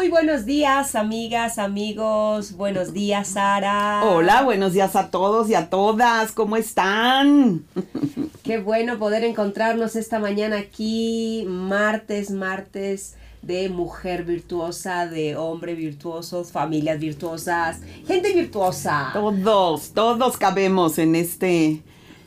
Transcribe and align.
Muy 0.00 0.08
buenos 0.08 0.46
días, 0.46 0.94
amigas, 0.94 1.58
amigos. 1.58 2.52
Buenos 2.54 2.94
días, 2.94 3.28
Sara. 3.28 4.02
Hola, 4.02 4.42
buenos 4.44 4.72
días 4.72 4.96
a 4.96 5.10
todos 5.10 5.50
y 5.50 5.54
a 5.54 5.68
todas. 5.68 6.32
¿Cómo 6.32 6.56
están? 6.56 7.66
Qué 8.42 8.56
bueno 8.56 8.98
poder 8.98 9.24
encontrarnos 9.24 9.96
esta 9.96 10.18
mañana 10.18 10.56
aquí, 10.56 11.44
martes, 11.46 12.30
martes 12.30 13.16
de 13.42 13.68
mujer 13.68 14.24
virtuosa, 14.24 15.06
de 15.06 15.36
hombre 15.36 15.74
virtuoso, 15.74 16.44
familias 16.44 16.98
virtuosas, 16.98 17.80
gente 18.06 18.32
virtuosa. 18.32 19.10
Todos, 19.12 19.92
todos 19.92 20.38
cabemos 20.38 20.96
en 20.96 21.14
este 21.14 21.82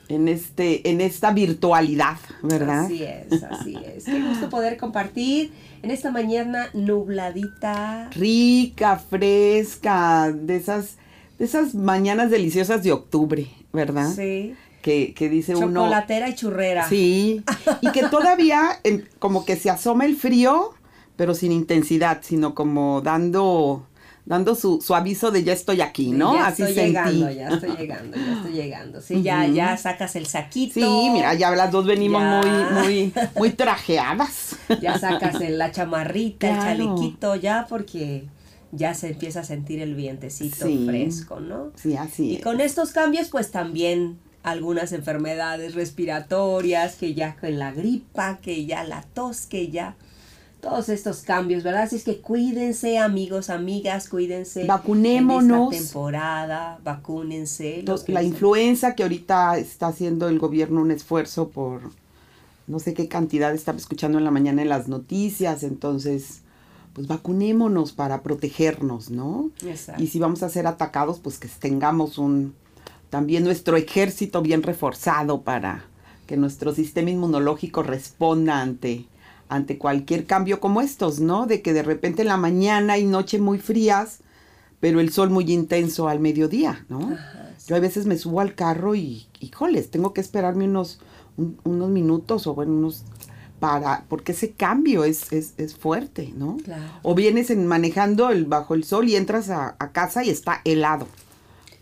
en 0.09 0.27
este 0.27 0.89
en 0.89 1.01
esta 1.01 1.31
virtualidad, 1.31 2.17
¿verdad? 2.41 2.85
Así 2.85 3.03
es, 3.03 3.43
así 3.43 3.77
es. 3.85 4.05
Qué 4.05 4.21
gusto 4.21 4.49
poder 4.49 4.77
compartir 4.77 5.51
en 5.83 5.91
esta 5.91 6.11
mañana 6.11 6.69
nubladita. 6.73 8.09
Rica, 8.11 8.97
fresca, 8.97 10.31
de 10.33 10.55
esas, 10.55 10.95
de 11.37 11.45
esas 11.45 11.75
mañanas 11.75 12.31
deliciosas 12.31 12.83
de 12.83 12.91
octubre, 12.93 13.47
¿verdad? 13.71 14.11
Sí. 14.15 14.55
Que, 14.81 15.13
que 15.13 15.29
dice 15.29 15.55
uno. 15.55 15.81
Chocolatera 15.81 16.29
y 16.29 16.35
churrera. 16.35 16.87
Sí. 16.89 17.43
Y 17.81 17.91
que 17.91 18.07
todavía 18.07 18.79
em, 18.83 19.03
como 19.19 19.45
que 19.45 19.55
se 19.55 19.69
asoma 19.69 20.05
el 20.05 20.15
frío, 20.15 20.73
pero 21.15 21.33
sin 21.35 21.51
intensidad, 21.51 22.19
sino 22.21 22.55
como 22.55 23.01
dando 23.01 23.85
dando 24.25 24.55
su, 24.55 24.81
su 24.81 24.95
aviso 24.95 25.31
de 25.31 25.43
ya 25.43 25.53
estoy 25.53 25.81
aquí, 25.81 26.11
¿no? 26.11 26.35
ya 26.35 26.49
estoy 26.49 26.73
llegando, 26.73 27.29
ya 27.29 27.49
estoy 27.49 27.75
llegando, 27.75 28.17
ya 28.17 28.33
estoy 28.33 28.53
llegando. 28.53 29.01
Sí, 29.01 29.21
ya, 29.21 29.47
ya 29.47 29.77
sacas 29.77 30.15
el 30.15 30.25
saquito. 30.27 30.73
Sí, 30.75 31.09
mira, 31.11 31.33
ya 31.33 31.51
las 31.51 31.71
dos 31.71 31.85
venimos 31.85 32.21
muy, 32.21 32.81
muy, 32.81 33.13
muy 33.35 33.49
trajeadas. 33.51 34.55
Ya 34.81 34.97
sacas 34.97 35.39
la 35.41 35.71
chamarrita, 35.71 36.49
el 36.49 36.57
chalequito, 36.57 37.35
ya 37.35 37.65
porque 37.67 38.25
ya 38.71 38.93
se 38.93 39.09
empieza 39.09 39.41
a 39.41 39.43
sentir 39.43 39.81
el 39.81 39.93
vientecito 39.93 40.67
fresco, 40.85 41.39
¿no? 41.39 41.71
Sí, 41.75 41.95
así 41.95 42.35
Y 42.35 42.37
con 42.41 42.61
estos 42.61 42.91
cambios, 42.91 43.29
pues 43.29 43.51
también 43.51 44.17
algunas 44.41 44.91
enfermedades 44.93 45.75
respiratorias, 45.75 46.95
que 46.95 47.13
ya 47.13 47.35
con 47.35 47.59
la 47.59 47.71
gripa, 47.71 48.39
que 48.41 48.65
ya 48.65 48.83
la 48.83 49.03
tos, 49.13 49.45
que 49.45 49.69
ya 49.69 49.95
todos 50.63 50.87
estos 50.87 51.23
cambios, 51.23 51.61
¿verdad? 51.61 51.83
Así 51.83 51.97
es 51.97 52.05
que 52.05 52.21
cuídense, 52.21 52.97
amigos, 52.97 53.49
amigas, 53.49 54.07
cuídense. 54.07 54.63
Vacunémonos. 54.65 55.73
En 55.73 55.77
esta 55.77 55.91
temporada, 55.91 56.79
vacúnense. 56.81 57.83
la 58.07 58.23
influenza 58.23 58.95
que 58.95 59.03
ahorita 59.03 59.57
está 59.57 59.87
haciendo 59.87 60.29
el 60.29 60.39
gobierno 60.39 60.81
un 60.81 60.91
esfuerzo 60.91 61.49
por 61.49 61.81
no 62.65 62.79
sé 62.79 62.93
qué 62.93 63.09
cantidad 63.09 63.53
estaba 63.53 63.77
escuchando 63.77 64.17
en 64.17 64.23
la 64.23 64.31
mañana 64.31 64.61
en 64.61 64.69
las 64.69 64.87
noticias, 64.87 65.63
entonces 65.63 66.39
pues 66.93 67.07
vacunémonos 67.07 67.91
para 67.91 68.21
protegernos, 68.21 69.09
¿no? 69.09 69.49
Exacto. 69.65 70.01
Y 70.01 70.07
si 70.07 70.19
vamos 70.19 70.43
a 70.43 70.49
ser 70.49 70.65
atacados, 70.65 71.19
pues 71.19 71.39
que 71.39 71.49
tengamos 71.49 72.17
un 72.17 72.53
también 73.09 73.43
nuestro 73.43 73.75
ejército 73.75 74.41
bien 74.41 74.63
reforzado 74.63 75.41
para 75.41 75.85
que 76.25 76.37
nuestro 76.37 76.73
sistema 76.73 77.09
inmunológico 77.09 77.83
responda 77.83 78.61
ante 78.61 79.07
ante 79.53 79.77
cualquier 79.77 80.25
cambio 80.25 80.59
como 80.59 80.81
estos, 80.81 81.19
¿no? 81.19 81.45
De 81.45 81.61
que 81.61 81.73
de 81.73 81.83
repente 81.83 82.23
en 82.23 82.29
la 82.29 82.37
mañana 82.37 82.97
y 82.97 83.05
noche 83.05 83.37
muy 83.37 83.59
frías, 83.59 84.19
pero 84.79 84.99
el 84.99 85.11
sol 85.11 85.29
muy 85.29 85.51
intenso 85.51 86.07
al 86.07 86.19
mediodía, 86.19 86.85
¿no? 86.89 87.15
Yo 87.67 87.75
a 87.75 87.79
veces 87.79 88.05
me 88.05 88.17
subo 88.17 88.41
al 88.41 88.55
carro 88.55 88.95
y, 88.95 89.27
híjoles, 89.39 89.91
tengo 89.91 90.11
que 90.11 90.21
esperarme 90.21 90.65
unos, 90.65 90.99
unos 91.63 91.89
minutos 91.89 92.47
o 92.47 92.55
bueno, 92.55 92.73
unos 92.73 93.03
para, 93.59 94.05
porque 94.09 94.33
ese 94.33 94.51
cambio 94.51 95.05
es, 95.05 95.31
es, 95.31 95.53
es 95.57 95.75
fuerte, 95.75 96.33
¿no? 96.35 96.57
Claro. 96.57 96.83
O 97.03 97.15
vienes 97.15 97.49
en, 97.49 97.65
manejando 97.67 98.29
el, 98.31 98.45
bajo 98.45 98.73
el 98.73 98.83
sol 98.83 99.07
y 99.07 99.15
entras 99.15 99.49
a, 99.49 99.75
a 99.79 99.91
casa 99.91 100.23
y 100.23 100.29
está 100.29 100.61
helado, 100.65 101.07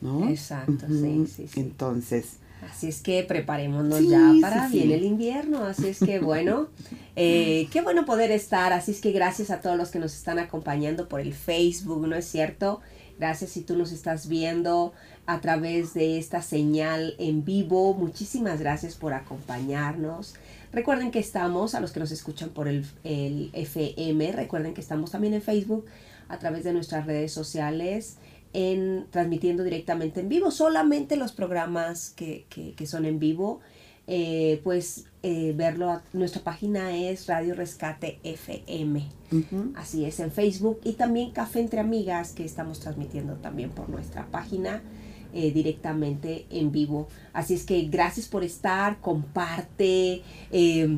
¿no? 0.01 0.29
Exacto, 0.29 0.85
sí, 0.87 1.25
sí, 1.25 1.47
sí. 1.47 1.59
Entonces, 1.59 2.33
Así 2.61 2.87
es 2.87 3.01
que 3.01 3.23
preparémonos 3.23 4.07
ya 4.07 4.33
para 4.39 4.67
viene 4.67 4.95
el 4.95 5.03
invierno. 5.03 5.65
Así 5.65 5.87
es 5.87 5.99
que 5.99 6.19
bueno, 6.19 6.67
eh, 7.15 7.67
qué 7.71 7.81
bueno 7.81 8.05
poder 8.05 8.31
estar. 8.31 8.71
Así 8.71 8.91
es 8.91 9.01
que 9.01 9.11
gracias 9.11 9.49
a 9.49 9.61
todos 9.61 9.77
los 9.77 9.89
que 9.89 9.99
nos 9.99 10.13
están 10.13 10.37
acompañando 10.37 11.07
por 11.09 11.21
el 11.21 11.33
Facebook, 11.33 12.07
¿no 12.07 12.15
es 12.15 12.25
cierto? 12.25 12.81
Gracias 13.17 13.51
si 13.51 13.61
tú 13.61 13.75
nos 13.75 13.91
estás 13.91 14.27
viendo 14.27 14.93
a 15.25 15.41
través 15.41 15.93
de 15.93 16.17
esta 16.17 16.41
señal 16.41 17.15
en 17.17 17.43
vivo. 17.43 17.93
Muchísimas 17.93 18.59
gracias 18.59 18.95
por 18.95 19.13
acompañarnos. 19.13 20.35
Recuerden 20.71 21.11
que 21.11 21.19
estamos, 21.19 21.75
a 21.75 21.79
los 21.79 21.91
que 21.91 21.99
nos 21.99 22.11
escuchan 22.11 22.49
por 22.49 22.67
el, 22.67 22.85
el 23.03 23.49
FM, 23.53 24.31
recuerden 24.31 24.73
que 24.73 24.81
estamos 24.81 25.11
también 25.11 25.33
en 25.33 25.41
Facebook 25.41 25.85
a 26.29 26.39
través 26.39 26.63
de 26.63 26.73
nuestras 26.73 27.05
redes 27.05 27.33
sociales 27.33 28.17
en 28.53 29.07
transmitiendo 29.09 29.63
directamente 29.63 30.19
en 30.19 30.29
vivo, 30.29 30.51
solamente 30.51 31.15
los 31.15 31.31
programas 31.31 32.09
que, 32.11 32.45
que, 32.49 32.85
son 32.85 33.05
en 33.05 33.19
vivo, 33.19 33.59
eh, 34.07 34.59
pues 34.63 35.05
eh, 35.23 35.53
verlo, 35.55 36.01
nuestra 36.13 36.41
página 36.41 36.95
es 36.95 37.27
Radio 37.27 37.53
Rescate 37.53 38.19
FM, 38.23 39.07
así 39.75 40.05
es 40.05 40.19
en 40.19 40.31
Facebook 40.31 40.79
y 40.83 40.93
también 40.93 41.31
Café 41.31 41.61
entre 41.61 41.79
Amigas 41.79 42.33
que 42.33 42.43
estamos 42.43 42.79
transmitiendo 42.79 43.35
también 43.35 43.69
por 43.69 43.89
nuestra 43.89 44.27
página. 44.27 44.81
Eh, 45.33 45.53
directamente 45.53 46.45
en 46.49 46.73
vivo. 46.73 47.07
Así 47.31 47.53
es 47.53 47.63
que 47.63 47.83
gracias 47.83 48.27
por 48.27 48.43
estar, 48.43 48.99
comparte, 48.99 50.23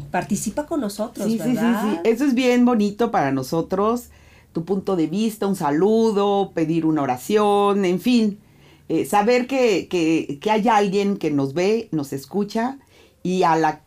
participa 0.10 0.66
con 0.66 0.82
nosotros. 0.82 1.28
Sí, 1.28 1.38
sí, 1.38 1.56
sí, 1.56 2.00
eso 2.04 2.26
es 2.26 2.34
bien 2.34 2.66
bonito 2.66 3.12
para 3.12 3.32
nosotros 3.32 4.10
tu 4.54 4.64
punto 4.66 4.96
de 4.96 5.08
vista, 5.08 5.48
un 5.48 5.56
saludo, 5.56 6.52
pedir 6.54 6.86
una 6.86 7.02
oración, 7.02 7.86
en 7.86 8.00
fin, 8.00 8.40
eh, 8.88 9.06
saber 9.06 9.48
que, 9.48 9.88
que, 9.88 10.40
que 10.40 10.52
hay 10.52 10.68
alguien 10.68 11.18
que 11.18 11.32
nos 11.32 11.54
ve, 11.54 11.90
nos 11.92 12.14
escucha 12.14 12.78
y 13.24 13.44
a 13.44 13.56
la 13.56 13.82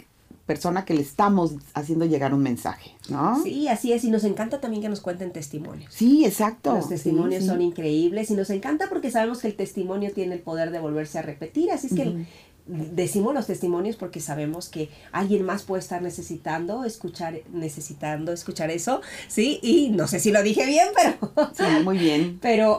persona 0.47 0.85
que 0.85 0.95
le 0.95 1.03
estamos 1.03 1.55
haciendo 1.75 2.05
llegar 2.05 2.33
un 2.33 2.43
mensaje, 2.43 2.93
¿no? 3.09 3.43
Sí, 3.43 3.67
así 3.67 3.93
es, 3.93 4.05
y 4.05 4.11
nos 4.11 4.23
encanta 4.23 4.61
también 4.61 4.81
que 4.81 4.89
nos 4.89 5.01
cuenten 5.01 5.33
testimonios. 5.33 5.93
Sí, 5.93 6.25
exacto. 6.25 6.73
Los 6.73 6.89
testimonios 6.89 7.45
son 7.45 7.61
increíbles 7.61 8.31
y 8.31 8.35
nos 8.35 8.49
encanta 8.51 8.89
porque 8.89 9.11
sabemos 9.11 9.41
que 9.41 9.49
el 9.49 9.57
testimonio 9.57 10.13
tiene 10.13 10.35
el 10.35 10.41
poder 10.41 10.71
de 10.71 10.79
volverse 10.79 11.19
a 11.19 11.23
repetir, 11.23 11.73
así 11.73 11.89
es 11.89 11.95
que 11.95 12.27
decimos 12.67 13.35
los 13.35 13.47
testimonios 13.47 13.97
porque 13.97 14.21
sabemos 14.21 14.69
que 14.69 14.89
alguien 15.13 15.45
más 15.45 15.63
puede 15.63 15.81
estar 15.81 16.03
necesitando 16.03 16.85
escuchar, 16.85 17.41
necesitando 17.53 18.33
escuchar 18.33 18.71
eso, 18.71 19.01
¿sí? 19.29 19.61
Y 19.63 19.91
no 19.91 20.09
sé 20.09 20.21
si 20.21 20.33
lo 20.33 20.43
dije 20.43 20.67
bien, 20.67 20.89
pero... 20.95 21.51
Sí, 21.55 21.85
muy 21.85 21.99
bien. 21.99 22.39
Pero 22.43 22.79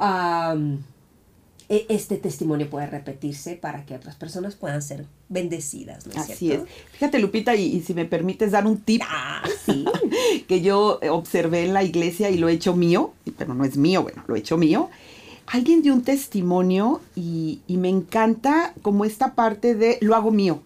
e, 1.69 1.85
este 1.89 2.17
testimonio 2.17 2.69
puede 2.69 2.87
repetirse 2.87 3.55
para 3.55 3.85
que 3.85 3.95
otras 3.95 4.15
personas 4.15 4.55
puedan 4.55 4.81
ser 4.81 5.05
bendecidas, 5.29 6.05
¿no 6.05 6.13
es 6.13 6.29
Así 6.29 6.51
es. 6.51 6.61
Fíjate, 6.93 7.19
Lupita, 7.19 7.55
y, 7.55 7.81
si 7.81 7.93
me 7.93 8.05
permites 8.05 8.51
dar 8.51 8.65
un 8.65 8.77
tip 8.79 9.01
ah, 9.05 9.43
¿sí? 9.65 9.85
que 10.47 10.61
yo 10.61 10.99
observé 11.09 11.65
en 11.65 11.73
la 11.73 11.83
iglesia 11.83 12.29
y 12.29 12.37
lo 12.37 12.47
he 12.47 12.53
hecho 12.53 12.75
mío, 12.75 13.13
pero 13.37 13.53
no 13.53 13.65
es 13.65 13.77
mío, 13.77 14.03
bueno, 14.03 14.23
lo 14.27 14.35
he 14.35 14.39
hecho 14.39 14.57
mío, 14.57 14.89
alguien 15.47 15.81
dio 15.81 15.93
un 15.93 16.03
testimonio 16.03 17.01
y, 17.15 17.61
me 17.67 17.89
encanta 17.89 18.73
como 18.81 19.05
esta 19.05 19.33
parte 19.33 19.75
de 19.75 19.97
lo 20.01 20.15
hago 20.15 20.31
mío 20.31 20.61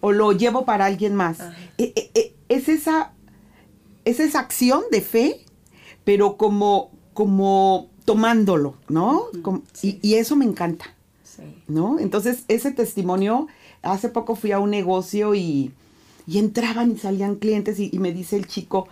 o 0.00 0.12
lo 0.12 0.32
llevo 0.32 0.64
para 0.64 0.84
alguien 0.86 1.14
más. 1.14 1.38
E, 1.78 1.92
e, 1.96 2.10
e, 2.14 2.34
es 2.48 2.68
esa, 2.68 3.12
es 4.04 4.20
esa 4.20 4.40
acción 4.40 4.82
de 4.90 5.00
fe, 5.00 5.40
pero 6.04 6.36
como, 6.36 6.90
como 7.14 7.88
tomándolo, 8.04 8.74
¿no? 8.88 9.22
Como- 9.42 9.62
y, 9.80 9.98
y 10.02 10.14
eso 10.14 10.36
me 10.36 10.44
encanta, 10.44 10.86
Sí. 11.24 11.42
¿no? 11.68 11.98
Entonces, 11.98 12.44
ese 12.48 12.72
testimonio, 12.72 13.46
hace 13.82 14.08
poco 14.10 14.34
fui 14.36 14.52
a 14.52 14.58
un 14.58 14.70
negocio 14.70 15.34
y, 15.34 15.72
y 16.26 16.38
entraban 16.38 16.90
y 16.90 16.98
salían 16.98 17.36
clientes 17.36 17.78
y, 17.80 17.88
y 17.92 17.98
me 17.98 18.12
dice 18.12 18.36
el 18.36 18.46
chico, 18.46 18.88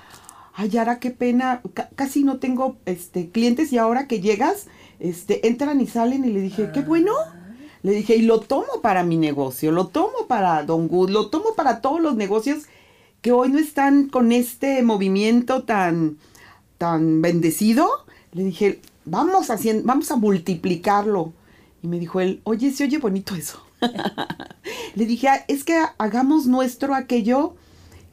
ay, 0.55 0.70
Yara, 0.70 0.99
qué 1.00 1.11
pena, 1.11 1.61
ca- 1.75 1.91
casi 1.96 2.23
no 2.25 2.38
tengo 2.38 2.76
este, 2.87 3.29
clientes 3.29 3.73
y 3.73 3.79
ahora 3.79 4.06
que 4.06 4.20
llegas, 4.20 4.69
este, 5.00 5.49
entran 5.49 5.81
y 5.81 5.87
salen 5.87 6.25
y 6.25 6.32
le 6.32 6.41
dije, 6.41 6.70
qué 6.73 6.82
bueno. 6.82 7.12
Le 7.82 7.93
dije, 7.93 8.14
y 8.17 8.23
lo 8.23 8.41
tomo 8.41 8.82
para 8.82 9.02
mi 9.05 9.17
negocio, 9.17 9.73
lo 9.73 9.87
tomo 9.87 10.26
para 10.29 10.62
Don 10.64 10.87
Good, 10.87 11.11
lo 11.11 11.31
tomo 11.31 11.55
para 11.56 11.81
todos 11.81 12.00
los 12.00 12.14
negocios 12.14 12.64
que 13.23 13.32
hoy 13.32 13.49
no 13.49 13.58
están 13.58 14.08
con 14.08 14.32
este 14.32 14.82
movimiento 14.82 15.62
tan, 15.62 16.19
tan 16.76 17.23
bendecido. 17.23 17.88
Le 18.32 18.44
dije, 18.44 18.81
vamos, 19.06 19.50
haciendo, 19.50 19.85
vamos 19.87 20.11
a 20.11 20.17
multiplicarlo. 20.17 21.32
Y 21.82 21.88
me 21.88 21.99
dijo 21.99 22.20
él, 22.20 22.41
oye, 22.44 22.70
se 22.70 22.85
oye 22.85 22.99
bonito 22.99 23.35
eso. 23.35 23.62
Le 24.94 25.06
dije, 25.06 25.29
"Ah, 25.29 25.44
es 25.49 25.64
que 25.64 25.82
hagamos 25.96 26.46
nuestro 26.46 26.94
aquello 26.94 27.55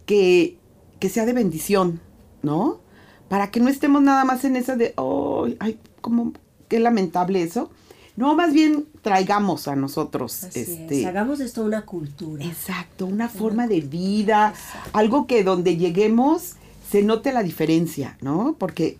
que, 0.06 0.58
que 1.00 1.10
sea 1.10 1.26
de 1.26 1.34
bendición, 1.34 2.00
¿no? 2.42 2.80
Para 3.28 3.52
que 3.52 3.60
no 3.60 3.68
estemos 3.68 4.02
nada 4.02 4.24
más 4.24 4.46
en 4.46 4.56
esa 4.56 4.78
de, 4.78 4.94
oh, 4.96 5.48
ay, 5.60 5.78
como, 6.00 6.32
qué 6.68 6.80
lamentable 6.80 7.44
eso. 7.44 7.70
No, 8.18 8.36
más 8.36 8.52
bien 8.52 8.86
traigamos 9.04 9.68
a 9.68 9.76
nosotros, 9.76 10.44
Así 10.44 10.62
este, 10.62 11.02
es. 11.02 11.06
Hagamos 11.06 11.38
de 11.38 11.46
esto 11.46 11.64
una 11.64 11.86
cultura. 11.86 12.44
Exacto, 12.44 13.06
una 13.06 13.30
forma 13.30 13.68
de 13.68 13.82
vida, 13.82 14.56
algo 14.92 15.28
que 15.28 15.44
donde 15.44 15.78
lleguemos 15.78 16.56
se 16.90 17.04
note 17.04 17.32
la 17.32 17.44
diferencia, 17.44 18.18
¿no? 18.22 18.56
Porque 18.58 18.98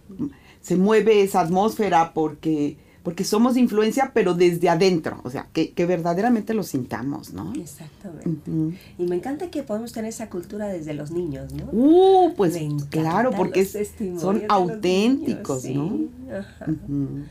se 0.62 0.76
mueve 0.76 1.24
esa 1.24 1.40
atmósfera, 1.40 2.14
porque, 2.14 2.78
porque 3.02 3.24
somos 3.24 3.56
de 3.56 3.62
influencia, 3.62 4.12
pero 4.14 4.36
desde 4.36 4.70
adentro, 4.70 5.20
o 5.24 5.32
sea, 5.32 5.48
que, 5.52 5.72
que 5.72 5.88
verdaderamente 5.88 6.54
lo 6.54 6.62
sintamos, 6.62 7.34
¿no? 7.34 7.54
Exactamente. 7.56 8.52
Y 9.00 9.04
me 9.06 9.16
encanta 9.16 9.50
que 9.50 9.64
podemos 9.64 9.94
tener 9.94 10.10
esa 10.10 10.30
cultura 10.30 10.68
desde 10.68 10.94
los 10.94 11.10
niños, 11.10 11.54
¿no? 11.54 11.70
Uh, 11.72 12.36
pues 12.36 12.56
claro, 12.92 13.32
porque 13.32 13.66
son 13.66 14.44
auténticos, 14.48 15.64
niños, 15.64 16.12
¿no? 16.28 16.44
sí. 16.66 16.72
Ujú. 16.72 17.26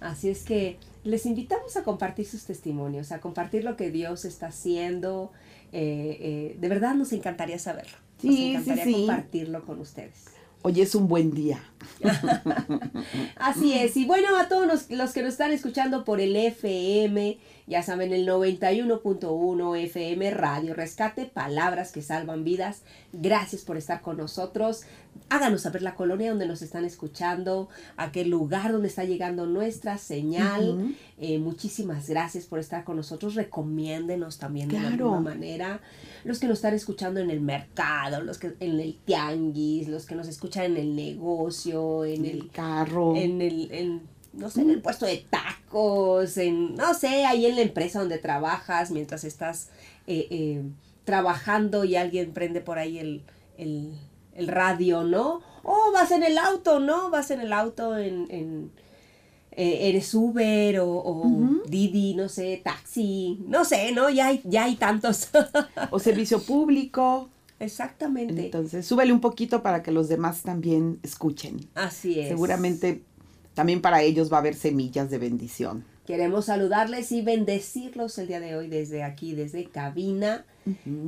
Así 0.00 0.28
es 0.30 0.42
que 0.44 0.78
les 1.04 1.26
invitamos 1.26 1.76
a 1.76 1.82
compartir 1.84 2.26
sus 2.26 2.44
testimonios, 2.44 3.12
a 3.12 3.20
compartir 3.20 3.64
lo 3.64 3.76
que 3.76 3.90
Dios 3.90 4.24
está 4.24 4.46
haciendo. 4.48 5.30
Eh, 5.72 6.16
eh, 6.20 6.56
de 6.58 6.68
verdad 6.68 6.94
nos 6.94 7.12
encantaría 7.12 7.58
saberlo. 7.58 7.92
Nos 8.22 8.34
Sí, 8.34 8.36
sí, 8.36 8.50
encantaría 8.52 8.84
sí. 8.84 8.92
compartirlo 8.92 9.64
con 9.64 9.80
ustedes. 9.80 10.24
Hoy 10.62 10.80
es 10.82 10.94
un 10.94 11.08
buen 11.08 11.30
día. 11.32 11.62
Así 13.36 13.72
es. 13.72 13.96
Y 13.96 14.04
bueno, 14.04 14.36
a 14.36 14.48
todos 14.48 14.66
los, 14.66 14.90
los 14.90 15.12
que 15.12 15.22
nos 15.22 15.32
están 15.32 15.52
escuchando 15.52 16.04
por 16.04 16.20
el 16.20 16.36
FM, 16.36 17.38
ya 17.66 17.82
saben, 17.82 18.12
el 18.12 18.26
91.1 18.28 19.78
FM 19.84 20.30
Radio 20.32 20.74
Rescate, 20.74 21.24
palabras 21.26 21.92
que 21.92 22.02
salvan 22.02 22.44
vidas. 22.44 22.82
Gracias 23.14 23.62
por 23.62 23.78
estar 23.78 24.02
con 24.02 24.18
nosotros. 24.18 24.82
Háganos 25.28 25.62
saber 25.62 25.82
la 25.82 25.94
colonia 25.94 26.30
donde 26.30 26.46
nos 26.46 26.60
están 26.60 26.84
escuchando, 26.84 27.68
aquel 27.96 28.30
lugar 28.30 28.72
donde 28.72 28.88
está 28.88 29.04
llegando 29.04 29.46
nuestra 29.46 29.96
señal. 29.96 30.96
Eh, 31.18 31.38
muchísimas 31.38 32.08
gracias 32.08 32.46
por 32.46 32.58
estar 32.58 32.82
con 32.82 32.96
nosotros. 32.96 33.36
Recomiéndenos 33.36 34.38
también 34.38 34.68
de 34.68 34.78
alguna 34.78 35.20
manera. 35.20 35.80
Los 36.24 36.40
que 36.40 36.48
nos 36.48 36.58
están 36.58 36.74
escuchando 36.74 37.20
en 37.20 37.30
el 37.30 37.40
mercado, 37.40 38.20
los 38.22 38.38
que 38.38 38.54
en 38.58 38.80
el 38.80 38.98
tianguis, 39.04 39.86
los 39.86 40.04
que 40.04 40.16
nos 40.16 40.26
escuchan 40.26 40.64
en 40.64 40.76
el 40.78 40.96
negocio, 40.96 42.04
en 42.04 42.24
En 42.24 42.24
el 42.24 42.40
el 42.40 42.50
carro. 42.50 43.14
en 43.16 43.42
el, 43.42 43.68
en, 43.72 44.02
no 44.32 44.50
sé, 44.50 44.62
en 44.62 44.70
el 44.70 44.80
puesto 44.80 45.06
de 45.06 45.24
tacos, 45.30 46.36
en, 46.36 46.74
no 46.74 46.94
sé, 46.94 47.24
ahí 47.26 47.46
en 47.46 47.56
la 47.56 47.62
empresa 47.62 48.00
donde 48.00 48.18
trabajas, 48.18 48.90
mientras 48.90 49.24
estás 49.24 49.68
eh, 50.06 50.26
eh, 50.30 50.62
trabajando 51.04 51.84
y 51.84 51.96
alguien 51.96 52.32
prende 52.32 52.60
por 52.60 52.78
ahí 52.78 52.98
el, 52.98 53.22
el, 53.58 53.92
el 54.40 54.48
radio, 54.48 55.04
¿no? 55.04 55.42
O 55.62 55.92
vas 55.92 56.10
en 56.10 56.22
el 56.22 56.38
auto, 56.38 56.80
¿no? 56.80 57.10
Vas 57.10 57.30
en 57.30 57.40
el 57.40 57.52
auto 57.52 57.96
en... 57.96 58.26
en 58.30 58.72
eh, 59.52 59.88
eres 59.88 60.14
Uber 60.14 60.78
o, 60.80 60.88
o. 60.88 61.24
Didi, 61.66 62.14
no 62.14 62.28
sé, 62.28 62.60
taxi, 62.62 63.42
no 63.46 63.64
sé, 63.64 63.92
¿no? 63.92 64.08
Ya 64.08 64.28
hay, 64.28 64.40
ya 64.44 64.64
hay 64.64 64.76
tantos. 64.76 65.30
O 65.90 65.98
servicio 65.98 66.40
público. 66.40 67.28
Exactamente. 67.58 68.46
Entonces, 68.46 68.86
súbele 68.86 69.12
un 69.12 69.20
poquito 69.20 69.62
para 69.62 69.82
que 69.82 69.90
los 69.90 70.08
demás 70.08 70.42
también 70.42 71.00
escuchen. 71.02 71.68
Así 71.74 72.20
es. 72.20 72.28
Seguramente 72.28 73.02
también 73.54 73.82
para 73.82 74.02
ellos 74.02 74.32
va 74.32 74.36
a 74.36 74.40
haber 74.40 74.54
semillas 74.54 75.10
de 75.10 75.18
bendición. 75.18 75.84
Queremos 76.06 76.46
saludarles 76.46 77.12
y 77.12 77.22
bendecirlos 77.22 78.18
el 78.18 78.26
día 78.26 78.40
de 78.40 78.56
hoy 78.56 78.68
desde 78.68 79.02
aquí, 79.02 79.34
desde 79.34 79.64
cabina. 79.66 80.44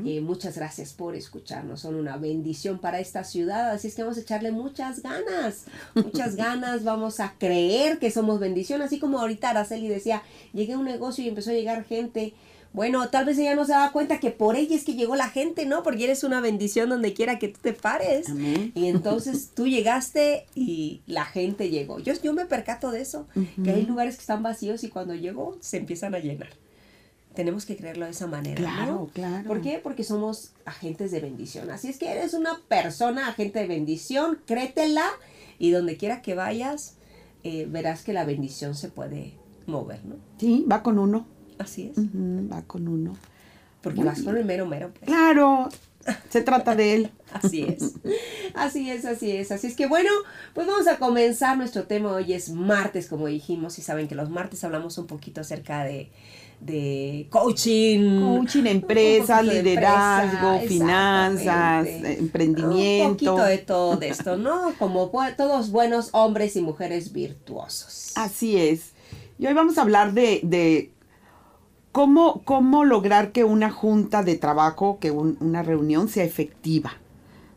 Eh, 0.05 0.21
muchas 0.21 0.57
gracias 0.57 0.93
por 0.93 1.15
escucharnos. 1.15 1.81
Son 1.81 1.95
una 1.95 2.17
bendición 2.17 2.79
para 2.79 3.01
esta 3.01 3.25
ciudad. 3.25 3.71
Así 3.71 3.89
es 3.89 3.95
que 3.95 4.03
vamos 4.03 4.19
a 4.19 4.21
echarle 4.21 4.53
muchas 4.53 5.03
ganas. 5.03 5.67
Muchas 5.95 6.37
ganas. 6.37 6.85
Vamos 6.85 7.21
a 7.21 7.35
creer 7.39 7.99
que 7.99 8.11
somos 8.11 8.39
bendición. 8.39 8.83
Así 8.83 8.99
como 8.99 9.19
ahorita 9.19 9.51
Araceli 9.51 9.89
decía, 9.89 10.23
llegué 10.53 10.75
a 10.75 10.79
un 10.79 10.85
negocio 10.85 11.25
y 11.25 11.29
empezó 11.29 11.51
a 11.51 11.55
llegar 11.55 11.85
gente. 11.85 12.35
Bueno, 12.73 13.09
tal 13.11 13.27
vez 13.27 13.39
ella 13.39 13.55
no 13.55 13.67
se 13.67 13.73
daba 13.73 13.93
cuenta 13.93 14.19
que 14.19 14.31
por 14.31 14.57
ella 14.57 14.75
es 14.75 14.85
que 14.85 14.95
llegó 14.95 15.15
la 15.15 15.29
gente, 15.29 15.67
¿no? 15.67 15.83
Porque 15.83 16.05
eres 16.05 16.25
una 16.25 16.41
bendición 16.41 16.89
donde 16.89 17.13
quiera 17.13 17.39
que 17.39 17.49
tú 17.49 17.61
te 17.61 17.75
pares. 17.75 18.31
Amén. 18.31 18.73
Y 18.75 18.87
entonces 18.87 19.51
tú 19.55 19.67
llegaste 19.67 20.47
y 20.55 21.03
la 21.07 21.25
gente 21.25 21.69
llegó. 21.69 21.99
Yo, 21.99 22.15
yo 22.23 22.33
me 22.33 22.47
percato 22.47 22.91
de 22.91 23.03
eso, 23.03 23.27
que 23.63 23.71
hay 23.71 23.85
lugares 23.85 24.17
que 24.17 24.23
están 24.23 24.43
vacíos 24.43 24.85
y 24.85 24.89
cuando 24.89 25.15
llego 25.15 25.59
se 25.61 25.77
empiezan 25.77 26.15
a 26.15 26.19
llenar. 26.19 26.51
Tenemos 27.35 27.65
que 27.65 27.77
creerlo 27.77 28.05
de 28.05 28.11
esa 28.11 28.27
manera. 28.27 28.57
Claro, 28.57 28.93
¿no? 28.93 29.07
claro. 29.13 29.49
¿Por 29.49 29.63
qué? 29.63 29.81
Porque 29.83 30.05
somos 30.05 30.53
agentes 30.65 31.11
de 31.11 31.21
bendición. 31.21 31.71
Así 31.71 31.89
es 31.89 31.99
que 31.99 32.11
eres 32.11 32.35
una 32.35 32.59
persona 32.69 33.29
agente 33.29 33.61
de 33.61 33.67
bendición, 33.67 34.39
créetela 34.47 35.07
y 35.59 35.71
donde 35.71 35.97
quiera 35.97 36.21
que 36.21 36.35
vayas, 36.35 36.97
eh, 37.43 37.67
verás 37.71 38.03
que 38.03 38.13
la 38.13 38.25
bendición 38.25 38.75
se 38.75 38.89
puede 38.89 39.35
mover, 39.67 40.05
¿no? 40.05 40.17
Sí, 40.39 40.67
va 40.71 40.83
con 40.83 40.99
uno. 40.99 41.27
Así 41.59 41.93
es. 41.95 41.99
Va 41.99 42.63
con 42.63 42.89
uno. 42.89 43.17
Porque 43.83 43.99
Muy 44.01 44.07
vas 44.07 44.23
con 44.23 44.37
el 44.37 44.45
mero 44.45 44.67
mero. 44.67 44.91
pues. 44.93 45.07
Claro, 45.07 45.69
se 46.31 46.43
trata 46.43 46.75
de 46.77 46.95
él. 46.95 47.11
Así 47.33 47.63
es. 47.63 47.95
Así 48.55 48.91
es, 48.91 49.05
así 49.07 49.31
es. 49.31 49.51
Así 49.51 49.67
es 49.67 49.75
que 49.77 49.87
bueno, 49.87 50.11
pues 50.55 50.67
vamos 50.67 50.87
a 50.87 50.99
comenzar 50.99 51.57
nuestro 51.57 51.85
tema. 51.85 52.13
Hoy 52.13 52.33
es 52.35 52.51
martes, 52.51 53.09
como 53.09 53.27
dijimos, 53.27 53.79
y 53.79 53.83
saben 53.83 54.07
que 54.07 54.15
los 54.15 54.29
martes 54.29 54.63
hablamos 54.65 54.99
un 54.99 55.07
poquito 55.07 55.41
acerca 55.41 55.83
de, 55.85 56.11
de 56.61 57.27
coaching. 57.31 58.21
Coaching, 58.21 58.67
empresas, 58.67 59.45
liderazgo, 59.45 60.53
empresa, 60.55 60.69
finanzas, 60.69 61.87
emprendimiento. 61.87 63.05
Un 63.07 63.13
poquito 63.13 63.45
de 63.45 63.59
todo 63.59 63.97
de 63.97 64.09
esto, 64.09 64.37
¿no? 64.37 64.75
Como 64.79 65.11
todos 65.37 65.71
buenos 65.71 66.11
hombres 66.13 66.55
y 66.57 66.61
mujeres 66.61 67.13
virtuosos. 67.13 68.13
Así 68.17 68.59
es. 68.59 68.93
Y 69.39 69.47
hoy 69.47 69.55
vamos 69.55 69.79
a 69.79 69.83
hablar 69.83 70.13
de, 70.13 70.41
de 70.45 70.92
cómo, 71.93 72.43
cómo 72.45 72.85
lograr 72.85 73.33
que 73.33 73.45
una 73.45 73.71
junta 73.71 74.23
de 74.23 74.37
trabajo, 74.37 74.99
que 75.01 75.11
un- 75.11 75.37
una 75.41 75.63
reunión 75.63 76.09
sea 76.09 76.25
efectiva, 76.25 76.95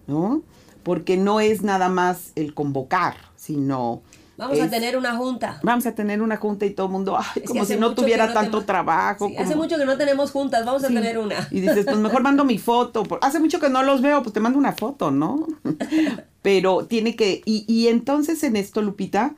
¿no? 0.08 0.42
Porque 0.84 1.18
no 1.18 1.40
es 1.40 1.64
nada 1.64 1.90
más 1.90 2.32
el 2.36 2.54
convocar, 2.54 3.16
sino... 3.36 4.02
Vamos 4.38 4.60
a 4.60 4.70
tener 4.70 4.98
una 4.98 5.16
junta. 5.16 5.62
Vamos 5.64 5.86
a 5.86 5.96
tener 5.96 6.22
una 6.22 6.36
junta 6.36 6.66
y 6.66 6.72
todo 6.72 6.88
el 6.88 6.92
mundo, 6.92 7.18
ay, 7.18 7.42
como 7.44 7.64
si 7.64 7.78
no 7.78 7.96
tuviera 7.96 8.28
no 8.28 8.34
tanto 8.34 8.60
te- 8.60 8.66
trabajo. 8.66 9.30
Sí, 9.30 9.38
hace 9.38 9.56
mucho 9.56 9.78
que 9.78 9.86
no 9.86 9.98
tenemos 9.98 10.32
juntas, 10.32 10.66
vamos 10.66 10.84
a 10.84 10.88
tener 10.90 11.18
una. 11.18 11.48
Y 11.52 11.62
dices, 11.62 11.86
pues 11.86 11.98
mejor 12.00 12.22
mando 12.22 12.44
mi 12.44 12.58
foto. 12.58 13.04
Hace 13.22 13.40
mucho 13.40 13.62
que 13.62 13.70
no 13.70 13.82
los 13.82 14.02
veo, 14.02 14.22
pues 14.24 14.34
te 14.34 14.42
mando 14.42 14.60
una 14.60 14.74
foto, 14.74 15.10
¿no? 15.10 15.48
Pero 16.42 16.86
tiene 16.86 17.16
que, 17.16 17.42
y, 17.46 17.64
y 17.68 17.88
entonces 17.88 18.44
en 18.44 18.58
esto, 18.58 18.82
Lupita, 18.82 19.36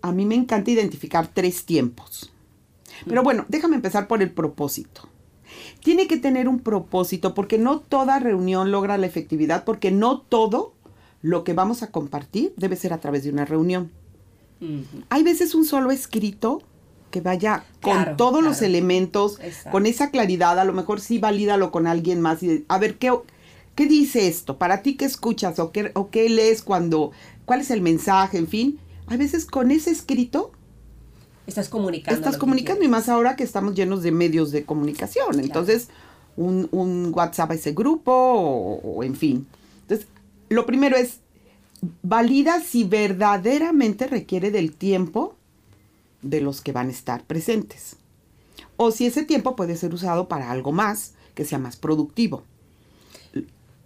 a 0.00 0.12
mí 0.12 0.24
me 0.24 0.36
encanta 0.36 0.70
identificar 0.70 1.26
tres 1.26 1.64
tiempos. 1.66 2.32
Pero 3.06 3.22
bueno, 3.22 3.44
déjame 3.48 3.76
empezar 3.76 4.08
por 4.08 4.22
el 4.22 4.30
propósito. 4.30 5.08
Tiene 5.80 6.06
que 6.08 6.16
tener 6.16 6.48
un 6.48 6.60
propósito 6.60 7.34
porque 7.34 7.58
no 7.58 7.80
toda 7.80 8.18
reunión 8.18 8.70
logra 8.70 8.98
la 8.98 9.06
efectividad, 9.06 9.64
porque 9.64 9.90
no 9.90 10.20
todo 10.20 10.74
lo 11.22 11.44
que 11.44 11.54
vamos 11.54 11.82
a 11.82 11.90
compartir 11.90 12.52
debe 12.56 12.76
ser 12.76 12.92
a 12.92 13.00
través 13.00 13.24
de 13.24 13.30
una 13.30 13.44
reunión. 13.44 13.90
Hay 15.10 15.22
veces 15.22 15.54
un 15.54 15.64
solo 15.64 15.90
escrito 15.90 16.62
que 17.10 17.20
vaya 17.20 17.64
con 17.82 17.92
Claro, 17.92 18.16
todos 18.16 18.42
los 18.42 18.62
elementos, 18.62 19.38
Exacto. 19.40 19.70
con 19.70 19.86
esa 19.86 20.10
claridad, 20.10 20.58
a 20.58 20.64
lo 20.64 20.72
mejor 20.72 21.00
sí 21.00 21.18
valídalo 21.18 21.70
con 21.70 21.86
alguien 21.86 22.20
más 22.20 22.42
y 22.42 22.64
a 22.68 22.78
ver 22.78 22.96
qué 22.98 23.12
qué 23.74 23.86
dice 23.86 24.26
esto, 24.26 24.56
para 24.56 24.82
ti 24.82 24.94
qué 24.96 25.04
escuchas 25.04 25.58
o 25.58 25.70
qué 25.70 25.92
o 25.94 26.08
qué 26.10 26.28
lees 26.30 26.62
cuando 26.62 27.12
cuál 27.44 27.60
es 27.60 27.70
el 27.70 27.82
mensaje, 27.82 28.38
en 28.38 28.48
fin. 28.48 28.78
A 29.06 29.16
veces 29.16 29.44
con 29.44 29.70
ese 29.70 29.90
escrito 29.90 30.50
Estás 31.46 31.68
comunicando. 31.68 32.18
estás 32.18 32.38
comunicando 32.38 32.84
y 32.84 32.88
más 32.88 33.08
ahora 33.08 33.36
que 33.36 33.44
estamos 33.44 33.74
llenos 33.74 34.02
de 34.02 34.12
medios 34.12 34.50
de 34.50 34.64
comunicación. 34.64 35.40
Entonces, 35.40 35.88
un, 36.36 36.68
un 36.72 37.12
WhatsApp 37.14 37.52
a 37.52 37.54
ese 37.54 37.72
grupo 37.72 38.12
o, 38.12 38.80
o 38.80 39.04
en 39.04 39.14
fin. 39.14 39.46
Entonces, 39.82 40.06
lo 40.48 40.66
primero 40.66 40.96
es 40.96 41.18
valida 42.02 42.60
si 42.60 42.84
verdaderamente 42.84 44.06
requiere 44.06 44.50
del 44.50 44.72
tiempo 44.72 45.36
de 46.22 46.40
los 46.40 46.60
que 46.60 46.72
van 46.72 46.88
a 46.88 46.92
estar 46.92 47.24
presentes. 47.24 47.96
O 48.76 48.90
si 48.90 49.06
ese 49.06 49.24
tiempo 49.24 49.56
puede 49.56 49.76
ser 49.76 49.94
usado 49.94 50.28
para 50.28 50.50
algo 50.50 50.72
más 50.72 51.14
que 51.34 51.44
sea 51.44 51.58
más 51.58 51.76
productivo. 51.76 52.42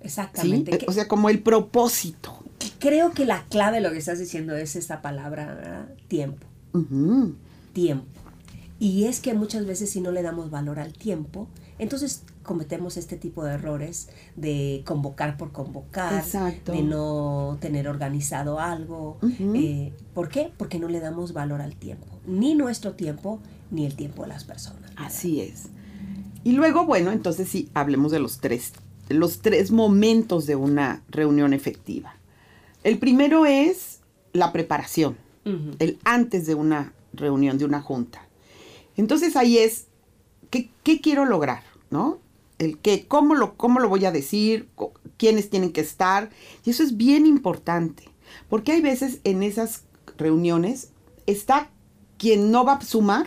Exactamente. 0.02 0.78
¿Sí? 0.78 0.86
O 0.88 0.92
sea, 0.92 1.08
como 1.08 1.28
el 1.28 1.40
propósito. 1.40 2.38
Creo 2.78 3.12
que 3.12 3.26
la 3.26 3.44
clave 3.44 3.76
de 3.76 3.82
lo 3.82 3.90
que 3.90 3.98
estás 3.98 4.18
diciendo 4.18 4.56
es 4.56 4.76
esta 4.76 5.02
palabra, 5.02 5.88
tiempo. 6.08 6.46
Tiempo. 7.72 8.06
Y 8.78 9.04
es 9.04 9.20
que 9.20 9.34
muchas 9.34 9.66
veces 9.66 9.90
si 9.90 10.00
no 10.00 10.10
le 10.10 10.22
damos 10.22 10.50
valor 10.50 10.78
al 10.80 10.94
tiempo, 10.94 11.48
entonces 11.78 12.22
cometemos 12.42 12.96
este 12.96 13.16
tipo 13.16 13.44
de 13.44 13.52
errores 13.54 14.08
de 14.36 14.82
convocar 14.86 15.36
por 15.36 15.52
convocar, 15.52 16.14
Exacto. 16.14 16.72
de 16.72 16.82
no 16.82 17.58
tener 17.60 17.88
organizado 17.88 18.58
algo. 18.58 19.18
Eh, 19.38 19.92
¿Por 20.14 20.30
qué? 20.30 20.50
Porque 20.56 20.78
no 20.78 20.88
le 20.88 21.00
damos 21.00 21.34
valor 21.34 21.60
al 21.60 21.76
tiempo. 21.76 22.06
Ni 22.26 22.54
nuestro 22.54 22.94
tiempo, 22.94 23.38
ni 23.70 23.84
el 23.84 23.94
tiempo 23.96 24.22
de 24.22 24.28
las 24.28 24.44
personas. 24.44 24.80
¿verdad? 24.80 24.96
Así 25.04 25.42
es. 25.42 25.68
Y 26.42 26.52
luego, 26.52 26.86
bueno, 26.86 27.12
entonces 27.12 27.48
sí, 27.48 27.68
hablemos 27.74 28.12
de 28.12 28.18
los 28.18 28.38
tres, 28.38 28.72
los 29.10 29.40
tres 29.40 29.70
momentos 29.70 30.46
de 30.46 30.56
una 30.56 31.02
reunión 31.10 31.52
efectiva. 31.52 32.16
El 32.82 32.98
primero 32.98 33.44
es 33.44 34.00
la 34.32 34.52
preparación, 34.52 35.16
el 35.78 35.98
antes 36.04 36.46
de 36.46 36.54
una 36.54 36.94
reunión, 37.12 37.58
de 37.58 37.64
una 37.64 37.80
junta. 37.82 38.26
Entonces 38.96 39.36
ahí 39.36 39.58
es, 39.58 39.86
¿qué, 40.50 40.70
qué 40.82 41.00
quiero 41.00 41.24
lograr? 41.24 41.62
¿No? 41.90 42.18
El 42.58 42.78
qué, 42.78 43.06
cómo 43.06 43.34
lo, 43.34 43.54
cómo 43.56 43.80
lo 43.80 43.88
voy 43.88 44.04
a 44.04 44.12
decir, 44.12 44.68
quiénes 45.16 45.48
tienen 45.50 45.72
que 45.72 45.80
estar. 45.80 46.30
Y 46.64 46.70
eso 46.70 46.82
es 46.82 46.96
bien 46.96 47.26
importante, 47.26 48.04
porque 48.48 48.72
hay 48.72 48.80
veces 48.82 49.20
en 49.24 49.42
esas 49.42 49.84
reuniones 50.18 50.90
está 51.26 51.70
quien 52.18 52.50
no 52.50 52.64
va 52.64 52.74
a 52.74 52.80
sumar 52.82 53.26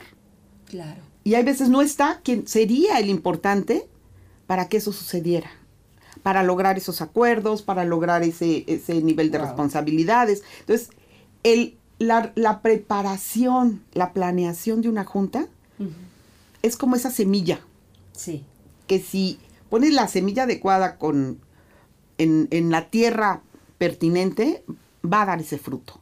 Claro. 0.65 1.01
y 1.23 1.33
hay 1.35 1.43
veces 1.43 1.69
no 1.69 1.81
está 1.81 2.21
quien 2.23 2.47
sería 2.47 2.99
el 2.99 3.09
importante 3.09 3.87
para 4.47 4.67
que 4.69 4.77
eso 4.77 4.91
sucediera, 4.91 5.49
para 6.21 6.43
lograr 6.43 6.77
esos 6.77 7.01
acuerdos, 7.01 7.63
para 7.63 7.85
lograr 7.85 8.21
ese, 8.23 8.63
ese 8.67 9.01
nivel 9.01 9.31
de 9.31 9.39
Wow. 9.39 9.47
responsabilidades. 9.47 10.43
Entonces, 10.59 10.89
el, 11.43 11.77
la, 12.07 12.31
la 12.35 12.61
preparación, 12.61 13.81
la 13.93 14.13
planeación 14.13 14.81
de 14.81 14.89
una 14.89 15.03
junta 15.05 15.47
es 16.61 16.77
como 16.77 16.95
esa 16.95 17.11
semilla, 17.11 17.59
Sí. 18.13 18.43
que 18.87 18.99
si 18.99 19.39
pones 19.69 19.93
la 19.93 20.07
semilla 20.07 20.43
adecuada 20.43 20.97
con, 20.97 21.39
en, 22.17 22.47
en 22.51 22.69
la 22.71 22.89
tierra 22.89 23.41
pertinente, 23.77 24.63
va 25.03 25.23
a 25.23 25.25
dar 25.25 25.41
ese 25.41 25.57
fruto. 25.57 25.99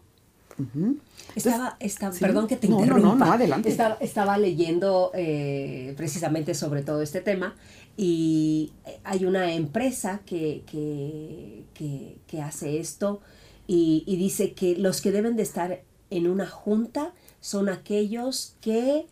Estaba, 1.36 1.78
sí. 1.80 2.20
perdón 2.20 2.48
que 2.48 2.58
te 2.58 2.68
No, 2.68 2.76
no, 2.76 2.86
no, 2.86 2.96
interrumpa. 2.98 3.26
no, 3.26 3.32
adelante. 3.34 3.70
Estaba, 3.70 3.96
estaba 4.02 4.38
leyendo 4.38 5.12
eh, 5.16 5.94
precisamente 5.98 6.54
sobre 6.54 6.84
todo 6.84 7.02
este 7.02 7.22
tema 7.22 7.56
y 7.98 8.72
hay 9.04 9.26
una 9.26 9.54
empresa 9.54 10.20
que, 10.26 10.64
que, 10.70 11.64
que- 11.74 12.18
que 12.28 12.42
hace 12.42 12.80
esto 12.80 13.22
y, 13.68 14.04
y 14.06 14.18
dice 14.18 14.54
que 14.54 14.76
los 14.76 15.02
que 15.02 15.12
deben 15.12 15.36
de 15.36 15.44
estar 15.44 15.82
en 16.12 16.30
una 16.30 16.48
junta 16.48 17.14
son 17.40 17.68
aquellos 17.70 18.56
que 18.62 19.08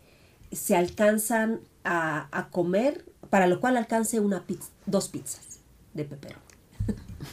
se 0.52 0.76
alcanzan 0.76 1.60
a, 1.82 2.28
a 2.30 2.50
comer, 2.50 3.04
para 3.30 3.48
lo 3.48 3.60
cual 3.60 3.76
alcance 3.76 4.20
una 4.20 4.46
pizza, 4.46 4.70
dos 4.86 5.08
pizzas 5.08 5.58
de 5.94 6.04
pepperoni. 6.04 6.44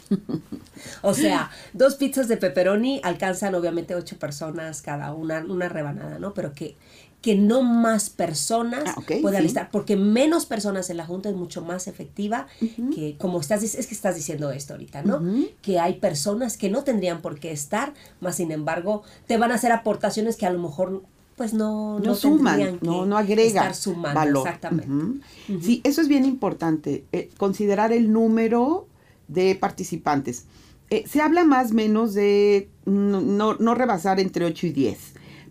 O 1.01 1.13
sea, 1.13 1.49
dos 1.73 1.95
pizzas 1.95 2.27
de 2.27 2.37
pepperoni 2.37 3.01
alcanzan 3.03 3.55
obviamente 3.55 3.95
ocho 3.95 4.17
personas 4.17 4.81
cada 4.81 5.13
una, 5.13 5.39
una 5.39 5.69
rebanada, 5.69 6.19
¿no? 6.19 6.33
Pero 6.33 6.53
que, 6.53 6.75
que 7.21 7.35
no 7.35 7.63
más 7.63 8.09
personas 8.09 8.83
Ah, 8.85 9.01
puedan 9.21 9.41
sí. 9.41 9.47
estar, 9.47 9.69
porque 9.71 9.95
menos 9.97 10.45
personas 10.45 10.89
en 10.89 10.97
la 10.97 11.05
junta 11.05 11.29
es 11.29 11.35
mucho 11.35 11.61
más 11.63 11.87
efectiva 11.87 12.47
que, 12.93 13.15
como 13.17 13.39
estás, 13.39 13.63
es 13.63 13.87
que 13.87 13.93
estás 13.95 14.15
diciendo 14.15 14.51
esto 14.51 14.73
ahorita, 14.73 15.01
¿no? 15.01 15.21
Que 15.61 15.79
hay 15.79 15.95
personas 15.95 16.57
que 16.57 16.69
no 16.69 16.83
tendrían 16.83 17.21
por 17.21 17.39
qué 17.39 17.51
estar, 17.51 17.93
más 18.21 18.35
sin 18.35 18.51
embargo, 18.51 19.03
te 19.25 19.37
van 19.37 19.51
a 19.51 19.55
hacer 19.55 19.71
aportaciones 19.71 20.35
que 20.37 20.45
a 20.45 20.51
lo 20.51 20.59
mejor 20.59 21.03
pues 21.35 21.53
no, 21.53 21.99
no, 21.99 22.05
no 22.05 22.15
suman, 22.15 22.79
no, 22.81 23.03
que 23.03 23.07
no 23.09 23.17
agrega 23.17 23.45
estar 23.61 23.75
sumando, 23.75 24.19
valor. 24.19 24.47
exactamente. 24.47 25.21
Sí, 25.61 25.81
eso 25.83 26.01
es 26.01 26.07
bien 26.07 26.25
importante, 26.25 27.05
eh, 27.11 27.29
considerar 27.37 27.93
el 27.93 28.11
número 28.11 28.87
de 29.27 29.53
participantes. 29.55 30.45
Eh, 30.89 31.03
se 31.07 31.21
habla 31.21 31.43
más 31.43 31.71
o 31.71 31.73
menos 31.75 32.13
de 32.15 32.69
no, 32.85 33.21
no, 33.21 33.55
no 33.55 33.75
rebasar 33.75 34.19
entre 34.19 34.45
8 34.45 34.67
y 34.67 34.71
10, 34.71 34.97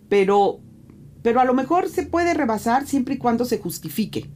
pero, 0.09 0.59
pero 1.27 1.41
a 1.41 1.45
lo 1.45 1.55
mejor 1.55 1.89
se 1.89 2.05
puede 2.05 2.35
rebasar 2.35 2.87
siempre 2.87 3.15
y 3.15 3.19
cuando 3.19 3.45
se 3.45 3.59
justifique, 3.59 4.31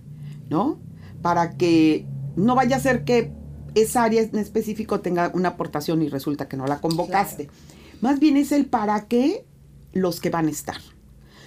¿no? 0.49 0.81
Para 1.23 1.53
que 1.57 2.05
no 2.35 2.57
vaya 2.57 2.75
a 2.75 2.81
ser 2.81 3.05
que 3.05 3.31
esa 3.77 4.03
área 4.03 4.21
en 4.23 4.37
específico 4.41 4.99
tenga 4.99 5.31
una 5.33 5.51
aportación 5.51 6.03
y 6.03 6.09
resulta 6.09 6.49
que 6.49 6.57
no 6.57 6.67
la 6.67 6.81
convocaste. 6.81 7.49
Más 8.01 8.19
bien 8.19 8.37
es 8.37 8.51
el 8.51 8.67
para 8.67 9.07
qué 9.07 9.45
los 9.93 10.19
que 10.19 10.31
van 10.31 10.49
a 10.49 10.51
estar. 10.51 10.79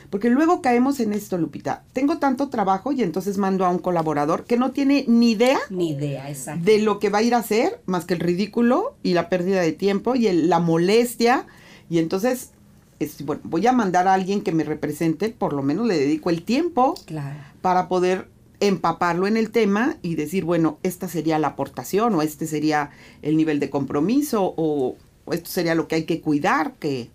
Porque 0.10 0.30
luego 0.30 0.62
caemos 0.62 1.02
en 1.02 1.12
esto, 1.12 1.38
Lupita. 1.38 1.84
Tengo 1.92 2.20
tanto 2.20 2.48
trabajo 2.48 2.94
y 2.94 3.04
entonces 3.04 3.38
mando 3.38 3.66
a 3.66 3.70
un 3.70 3.80
colaborador 3.80 4.46
que 4.46 4.56
no 4.56 4.72
tiene 4.72 5.04
ni 5.10 5.32
idea 5.32 5.60
Ni 5.70 5.90
idea, 5.90 6.30
exacto. 6.30 6.64
de 6.64 6.78
lo 6.80 7.00
que 7.00 7.10
va 7.10 7.18
a 7.18 7.24
ir 7.24 7.36
a 7.36 7.40
hacer, 7.40 7.82
más 7.86 8.06
que 8.06 8.14
el 8.14 8.22
ridículo 8.22 8.96
y 9.04 9.14
la 9.14 9.28
pérdida 9.28 9.60
de 9.60 9.74
tiempo 9.74 10.16
y 10.16 10.28
el- 10.28 10.48
la 10.48 10.60
molestia. 10.62 11.48
Y 11.90 11.98
entonces, 12.00 12.52
es, 13.00 13.26
bueno, 13.26 13.42
voy 13.46 13.66
a 13.68 13.72
mandar 13.72 14.08
a 14.08 14.14
alguien 14.14 14.42
que 14.42 14.52
me 14.52 14.64
represente, 14.64 15.30
por 15.30 15.54
lo 15.54 15.62
menos 15.64 15.88
le 15.88 15.98
dedico 15.98 16.30
el 16.30 16.44
tiempo 16.44 16.96
Claro. 17.06 17.36
para 17.62 17.88
poder 17.88 18.28
empaparlo 18.60 19.28
en 19.28 19.36
el 19.36 19.52
tema 19.52 19.98
y 20.02 20.16
decir, 20.16 20.46
bueno, 20.46 20.78
esta 20.84 21.08
sería 21.08 21.38
la 21.40 21.50
aportación 21.50 22.16
o 22.16 22.22
este 22.22 22.48
sería 22.48 22.92
el 23.22 23.36
nivel 23.36 23.60
de 23.60 23.70
compromiso 23.70 24.54
o, 24.56 24.96
o 25.26 25.34
esto 25.34 25.50
sería 25.50 25.76
lo 25.76 25.88
que 25.88 25.96
hay 25.96 26.04
que 26.06 26.22
cuidar 26.22 26.74
que, 26.80 27.10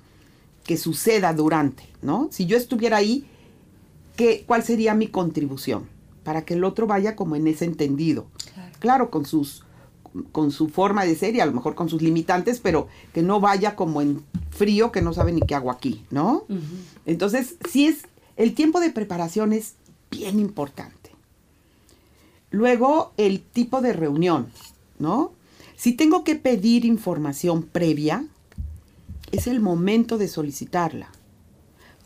que 0.64 0.76
suceda 0.76 1.32
durante, 1.32 1.85
¿no? 2.02 2.28
Si 2.30 2.44
yo 2.47 2.56
estuviera 2.58 2.99
ahí, 2.99 3.25
¿qué, 4.16 4.44
¿cuál 4.47 4.62
sería 4.62 4.92
mi 4.94 5.06
contribución? 5.08 5.88
Para 6.23 6.42
que 6.44 6.52
el 6.54 6.64
otro 6.64 6.87
vaya 6.87 7.16
como 7.16 7.37
en 7.37 7.47
ese 7.47 7.64
entendido. 7.64 8.26
Claro. 8.52 8.73
Claro, 8.80 9.11
con 9.11 9.25
sus 9.25 9.64
con 10.32 10.50
su 10.50 10.68
forma 10.68 11.04
de 11.04 11.14
ser 11.16 11.34
y 11.34 11.40
a 11.40 11.46
lo 11.46 11.52
mejor 11.52 11.74
con 11.74 11.88
sus 11.88 12.02
limitantes, 12.02 12.60
pero 12.60 12.88
que 13.12 13.22
no 13.22 13.40
vaya 13.40 13.76
como 13.76 14.00
en 14.02 14.22
frío 14.50 14.90
que 14.92 15.02
no 15.02 15.12
sabe 15.12 15.32
ni 15.32 15.40
qué 15.40 15.54
hago 15.54 15.70
aquí, 15.70 16.04
¿no? 16.10 16.44
Entonces, 17.06 17.56
sí 17.70 17.86
es, 17.86 17.98
el 18.36 18.54
tiempo 18.54 18.80
de 18.80 18.90
preparación 18.90 19.52
es 19.52 19.74
bien 20.10 20.38
importante. 20.38 21.10
Luego, 22.50 23.12
el 23.16 23.40
tipo 23.40 23.80
de 23.82 23.92
reunión, 23.92 24.48
¿no? 24.98 25.32
Si 25.76 25.92
tengo 25.92 26.24
que 26.24 26.34
pedir 26.34 26.84
información 26.84 27.62
previa, 27.62 28.24
es 29.32 29.46
el 29.46 29.60
momento 29.60 30.16
de 30.18 30.28
solicitarla. 30.28 31.10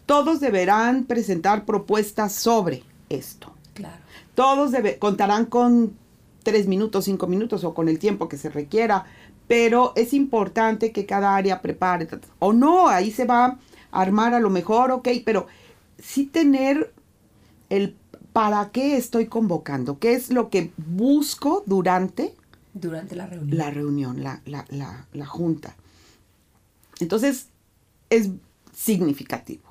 Todos 0.04 0.40
deberán 0.40 1.04
presentar 1.04 1.64
propuestas 1.64 2.34
sobre 2.34 2.82
esto. 3.08 3.52
Claro. 3.72 4.02
Todos 4.34 4.72
debe- 4.72 4.98
contarán 4.98 5.46
con 5.46 5.92
tres 6.42 6.66
minutos, 6.66 7.04
cinco 7.04 7.26
minutos 7.26 7.64
o 7.64 7.74
con 7.74 7.88
el 7.88 7.98
tiempo 7.98 8.28
que 8.28 8.36
se 8.36 8.50
requiera, 8.50 9.04
pero 9.48 9.92
es 9.96 10.12
importante 10.12 10.92
que 10.92 11.06
cada 11.06 11.36
área 11.36 11.62
prepare. 11.62 12.08
O 12.38 12.52
no, 12.52 12.88
ahí 12.88 13.10
se 13.10 13.24
va 13.24 13.44
a 13.46 13.58
armar 13.90 14.34
a 14.34 14.40
lo 14.40 14.50
mejor, 14.50 14.90
ok, 14.90 15.08
pero 15.24 15.46
sí 15.98 16.26
tener 16.26 16.92
el 17.68 17.96
para 18.32 18.70
qué 18.70 18.96
estoy 18.96 19.26
convocando, 19.26 19.98
qué 19.98 20.14
es 20.14 20.30
lo 20.30 20.48
que 20.48 20.72
busco 20.76 21.62
durante 21.66 22.34
Durante 22.72 23.14
la 23.14 23.26
reunión. 23.26 23.58
la 23.58 23.70
reunión, 23.70 24.22
la, 24.22 24.40
la, 24.46 24.64
la, 24.70 25.06
la 25.12 25.26
junta. 25.26 25.76
Entonces, 27.00 27.48
es 28.08 28.30
significativo. 28.74 29.64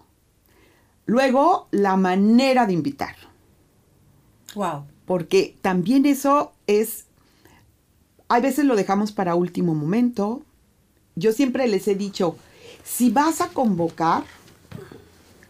Luego, 1.07 1.67
la 1.71 1.95
manera 1.97 2.65
de 2.67 2.73
invitar 2.73 3.15
Wow. 4.53 4.85
Porque 5.11 5.57
también 5.61 6.05
eso 6.05 6.53
es, 6.67 7.03
hay 8.29 8.41
veces 8.41 8.63
lo 8.63 8.77
dejamos 8.77 9.11
para 9.11 9.35
último 9.35 9.75
momento. 9.75 10.41
Yo 11.17 11.33
siempre 11.33 11.67
les 11.67 11.89
he 11.89 11.95
dicho, 11.95 12.37
si 12.85 13.09
vas 13.09 13.41
a 13.41 13.49
convocar, 13.49 14.23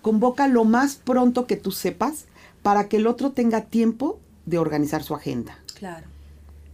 convoca 0.01 0.48
lo 0.48 0.63
más 0.63 0.96
pronto 0.96 1.46
que 1.46 1.58
tú 1.58 1.72
sepas 1.72 2.25
para 2.63 2.89
que 2.89 2.98
el 2.98 3.06
otro 3.06 3.34
tenga 3.34 3.65
tiempo 3.65 4.20
de 4.48 4.58
organizar 4.58 5.03
su 5.03 5.13
agenda. 5.13 5.60
Claro. 5.77 6.08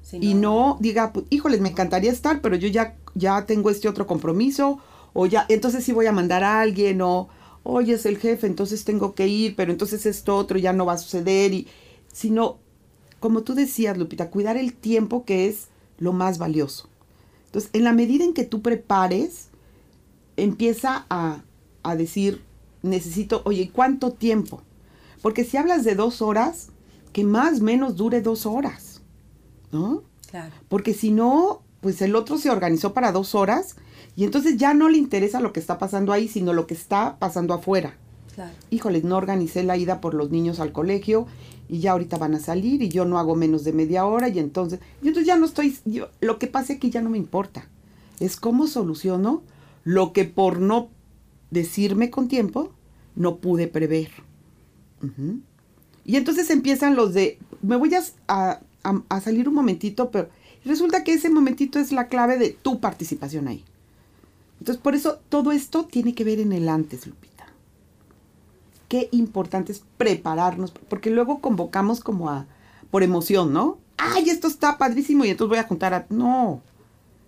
Si 0.02 0.20
Y 0.22 0.34
no 0.34 0.78
diga, 0.80 1.12
"Pues, 1.12 1.26
híjoles, 1.30 1.60
me 1.60 1.68
encantaría 1.72 2.14
estar, 2.14 2.40
pero 2.40 2.56
yo 2.56 2.70
ya, 2.70 2.96
ya 3.16 3.46
tengo 3.46 3.70
este 3.70 3.90
otro 3.90 4.08
compromiso, 4.08 4.80
o 5.12 5.26
ya, 5.26 5.46
entonces 5.50 5.84
sí 5.84 5.92
voy 5.92 6.06
a 6.06 6.14
mandar 6.14 6.46
a 6.46 6.62
alguien, 6.62 7.02
o, 7.02 7.28
oye, 7.64 7.96
es 7.96 8.06
el 8.06 8.18
jefe, 8.18 8.48
entonces 8.48 8.86
tengo 8.86 9.14
que 9.14 9.28
ir, 9.28 9.58
pero 9.58 9.74
entonces 9.74 10.06
esto 10.06 10.38
otro 10.38 10.58
ya 10.58 10.72
no 10.72 10.86
va 10.86 10.94
a 10.94 10.98
suceder, 10.98 11.54
y, 11.54 11.68
sino, 12.14 12.60
como 13.20 13.44
tú 13.44 13.54
decías, 13.54 13.98
Lupita, 13.98 14.30
cuidar 14.30 14.58
el 14.58 14.74
tiempo 14.74 15.26
que 15.26 15.48
es 15.48 15.68
lo 15.98 16.14
más 16.14 16.38
valioso. 16.38 16.90
Entonces, 17.46 17.70
en 17.74 17.84
la 17.84 17.94
medida 17.94 18.24
en 18.24 18.34
que 18.34 18.44
tú 18.44 18.62
prepares, 18.62 19.50
empieza 20.36 21.06
a, 21.10 21.44
a 21.84 21.96
decir, 21.96 22.44
necesito, 22.82 23.42
oye, 23.46 23.72
¿cuánto 23.74 24.12
tiempo? 24.12 24.62
Porque 25.22 25.44
si 25.44 25.58
hablas 25.58 25.84
de 25.84 25.96
dos 25.96 26.22
horas, 26.22 26.70
que 27.14 27.24
más 27.24 27.62
o 27.62 27.64
menos 27.64 27.96
dure 27.96 28.22
dos 28.22 28.46
horas, 28.46 29.02
¿no? 29.72 30.04
Claro. 30.30 30.54
Porque 30.70 30.94
si 30.94 31.12
no, 31.12 31.62
pues 31.82 32.02
el 32.02 32.16
otro 32.16 32.38
se 32.38 32.50
organizó 32.50 32.94
para 32.94 33.12
dos 33.12 33.34
horas 33.34 33.76
y 34.16 34.24
entonces 34.24 34.58
ya 34.58 34.74
no 34.74 34.90
le 34.90 34.98
interesa 34.98 35.40
lo 35.40 35.54
que 35.54 35.60
está 35.60 35.78
pasando 35.78 36.12
ahí, 36.12 36.28
sino 36.28 36.54
lo 36.54 36.68
que 36.68 36.74
está 36.74 37.18
pasando 37.20 37.54
afuera. 37.54 37.98
Claro. 38.38 38.52
Híjole, 38.70 39.02
no 39.02 39.18
organicé 39.18 39.64
la 39.64 39.78
ida 39.78 40.00
por 40.00 40.14
los 40.14 40.30
niños 40.30 40.60
al 40.60 40.72
colegio 40.72 41.26
y 41.68 41.80
ya 41.80 41.94
ahorita 41.94 42.20
van 42.20 42.36
a 42.36 42.40
salir 42.40 42.84
y 42.84 42.90
yo 42.90 43.04
no 43.04 43.18
hago 43.18 43.34
menos 43.36 43.64
de 43.64 43.74
media 43.74 44.06
hora 44.06 44.30
y 44.30 44.38
entonces, 44.38 44.80
y 45.02 45.08
entonces 45.08 45.26
ya 45.26 45.38
no 45.38 45.48
estoy, 45.48 45.76
yo, 45.86 46.10
lo 46.22 46.38
que 46.38 46.46
pase 46.46 46.74
aquí 46.74 46.92
ya 46.92 47.02
no 47.02 47.10
me 47.10 47.18
importa. 47.18 47.68
Es 48.20 48.36
cómo 48.38 48.68
soluciono 48.68 49.42
lo 49.84 50.14
que 50.14 50.26
por 50.26 50.60
no 50.60 50.90
decirme 51.50 52.12
con 52.12 52.28
tiempo 52.28 52.72
no 53.16 53.38
pude 53.38 53.68
prever. 53.68 54.12
Y 56.06 56.16
entonces 56.16 56.52
empiezan 56.52 56.96
los 56.96 57.16
de, 57.16 57.40
me 57.64 57.76
voy 57.76 57.92
a- 57.96 58.60
a 59.10 59.22
salir 59.22 59.50
un 59.50 59.56
momentito, 59.56 60.12
pero 60.12 60.30
resulta 60.64 61.04
que 61.04 61.14
ese 61.14 61.32
momentito 61.32 61.80
es 61.80 61.92
la 61.92 62.08
clave 62.08 62.38
de 62.38 62.52
tu 62.52 62.80
participación 62.80 63.48
ahí. 63.48 63.64
Entonces, 64.60 64.80
por 64.82 64.94
eso 64.96 65.20
todo 65.30 65.52
esto 65.52 65.86
tiene 65.86 66.14
que 66.14 66.24
ver 66.24 66.40
en 66.40 66.52
el 66.54 66.70
antes, 66.70 67.06
Lupita. 67.08 67.37
Qué 68.88 69.10
importante 69.12 69.72
es 69.72 69.84
prepararnos, 69.98 70.72
porque 70.72 71.10
luego 71.10 71.40
convocamos 71.40 72.00
como 72.00 72.30
a, 72.30 72.46
por 72.90 73.04
emoción, 73.04 73.52
¿no? 73.54 73.78
¡Ay, 73.98 74.30
esto 74.30 74.48
está 74.48 74.78
padrísimo! 74.78 75.26
Y 75.26 75.30
entonces 75.30 75.50
voy 75.50 75.58
a 75.60 75.68
juntar 75.68 75.94
a... 75.94 76.06
No, 76.10 76.62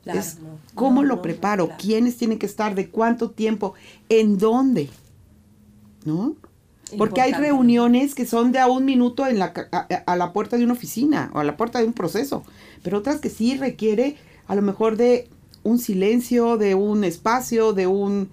Claro, 0.04 0.20
es 0.20 0.40
no. 0.40 0.58
cómo 0.76 1.02
No, 1.02 1.08
lo 1.10 1.16
no, 1.18 1.22
preparo, 1.22 1.66
claro. 1.66 1.82
quiénes 1.82 2.16
tienen 2.18 2.40
que 2.40 2.46
estar, 2.46 2.74
de 2.74 2.90
cuánto 2.90 3.32
tiempo, 3.32 3.74
en 4.08 4.38
dónde, 4.38 4.90
¿no? 6.06 6.36
Porque 6.98 7.22
hay 7.22 7.34
reuniones 7.34 8.16
que 8.16 8.26
son 8.26 8.52
de 8.52 8.60
a 8.60 8.68
un 8.68 8.86
minuto 8.86 9.28
en 9.28 9.38
la, 9.38 9.54
a, 9.72 9.80
a 9.80 10.16
la 10.16 10.34
puerta 10.34 10.58
de 10.58 10.64
una 10.64 10.74
oficina 10.74 11.30
o 11.34 11.40
a 11.40 11.44
la 11.44 11.56
puerta 11.58 11.80
de 11.80 11.86
un 11.86 11.94
proceso, 11.94 12.44
pero 12.82 12.98
otras 12.98 13.20
que 13.20 13.30
sí 13.30 13.58
requiere 13.58 14.16
a 14.48 14.56
lo 14.56 14.62
mejor 14.64 14.96
de 14.98 15.28
un 15.64 15.78
silencio, 15.78 16.58
de 16.58 16.74
un 16.76 17.04
espacio, 17.04 17.74
de 17.74 17.86
un 17.86 18.30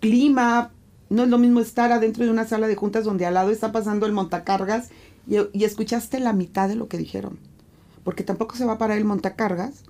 clima. 0.00 0.72
No 1.10 1.24
es 1.24 1.28
lo 1.28 1.38
mismo 1.38 1.60
estar 1.60 1.92
adentro 1.92 2.24
de 2.24 2.30
una 2.30 2.46
sala 2.46 2.66
de 2.68 2.76
juntas 2.76 3.04
donde 3.04 3.26
al 3.26 3.34
lado 3.34 3.50
está 3.50 3.72
pasando 3.72 4.06
el 4.06 4.12
montacargas 4.12 4.88
y, 5.28 5.36
y 5.52 5.64
escuchaste 5.64 6.20
la 6.20 6.32
mitad 6.32 6.68
de 6.68 6.76
lo 6.76 6.88
que 6.88 6.96
dijeron. 6.96 7.38
Porque 8.04 8.22
tampoco 8.24 8.56
se 8.56 8.64
va 8.64 8.72
a 8.74 8.78
parar 8.78 8.96
el 8.96 9.04
montacargas 9.04 9.82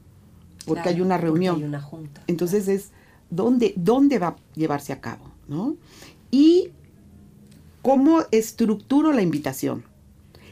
porque 0.67 0.83
Claro, 0.83 0.97
hay 0.97 1.01
una 1.03 1.17
reunión. 1.19 1.57
hay 1.57 1.65
una 1.65 1.81
junta. 1.81 2.23
Entonces 2.27 2.69
es 2.69 2.91
dónde, 3.31 3.73
dónde 3.77 4.19
va 4.19 4.29
a 4.29 4.37
llevarse 4.55 4.93
a 4.93 5.01
cabo, 5.01 5.31
¿no? 5.47 5.77
Y 6.31 6.71
cómo 7.83 8.23
estructuro 8.31 9.13
la 9.13 9.23
invitación. 9.23 9.85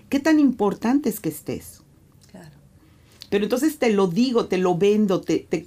¿Qué 0.08 0.20
tan 0.20 0.38
importante 0.38 1.08
es 1.08 1.20
que 1.20 1.28
estés? 1.28 1.82
Claro. 2.30 2.56
Pero 3.28 3.44
entonces 3.44 3.78
te 3.78 3.90
lo 3.92 4.06
digo, 4.06 4.46
te 4.46 4.58
lo 4.58 4.76
vendo, 4.78 5.20
te, 5.20 5.40
te, 5.40 5.66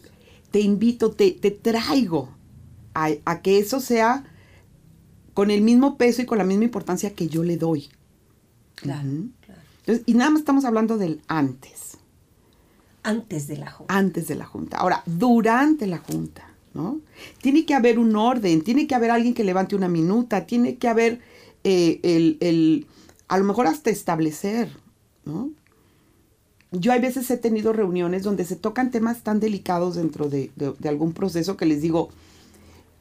te 0.49 0.59
invito, 0.59 1.11
te, 1.11 1.31
te 1.31 1.51
traigo 1.51 2.29
a, 2.93 3.09
a 3.25 3.41
que 3.41 3.59
eso 3.59 3.79
sea 3.79 4.25
con 5.33 5.51
el 5.51 5.61
mismo 5.61 5.97
peso 5.97 6.21
y 6.21 6.25
con 6.25 6.37
la 6.37 6.43
misma 6.43 6.65
importancia 6.65 7.13
que 7.13 7.27
yo 7.27 7.43
le 7.43 7.57
doy. 7.57 7.89
Claro, 8.75 9.09
claro. 9.45 9.61
Entonces, 9.79 10.03
y 10.05 10.13
nada 10.13 10.29
más 10.31 10.39
estamos 10.41 10.65
hablando 10.65 10.97
del 10.97 11.21
antes, 11.27 11.97
Antes 13.03 13.47
de 13.47 13.57
la 13.57 13.71
junta. 13.71 13.97
antes 13.97 14.27
de 14.27 14.35
la 14.35 14.45
junta. 14.45 14.77
Ahora, 14.77 15.03
durante 15.05 15.87
la 15.87 15.97
junta, 15.97 16.47
¿no? 16.73 16.99
Tiene 17.41 17.65
que 17.65 17.73
haber 17.73 17.97
un 17.99 18.15
orden, 18.15 18.61
tiene 18.63 18.85
que 18.87 18.93
haber 18.95 19.11
alguien 19.11 19.33
que 19.33 19.43
levante 19.43 19.75
una 19.75 19.87
minuta, 19.87 20.45
tiene 20.45 20.75
que 20.77 20.87
haber 20.87 21.19
eh, 21.63 21.99
el, 22.03 22.37
el- 22.41 22.85
a 23.27 23.37
lo 23.37 23.43
mejor 23.45 23.65
hasta 23.67 23.89
establecer, 23.89 24.69
¿no? 25.25 25.49
Yo 26.71 26.93
hay 26.93 27.01
veces 27.01 27.29
he 27.31 27.37
tenido 27.37 27.73
reuniones 27.73 28.23
donde 28.23 28.45
se 28.45 28.55
tocan 28.55 28.91
temas 28.91 29.23
tan 29.23 29.39
delicados 29.39 29.95
dentro 29.95 30.29
de, 30.29 30.51
de- 30.55 30.73
de 30.77 30.89
algún 30.89 31.11
proceso 31.13 31.57
que 31.57 31.65
les 31.65 31.81
digo, 31.81 32.09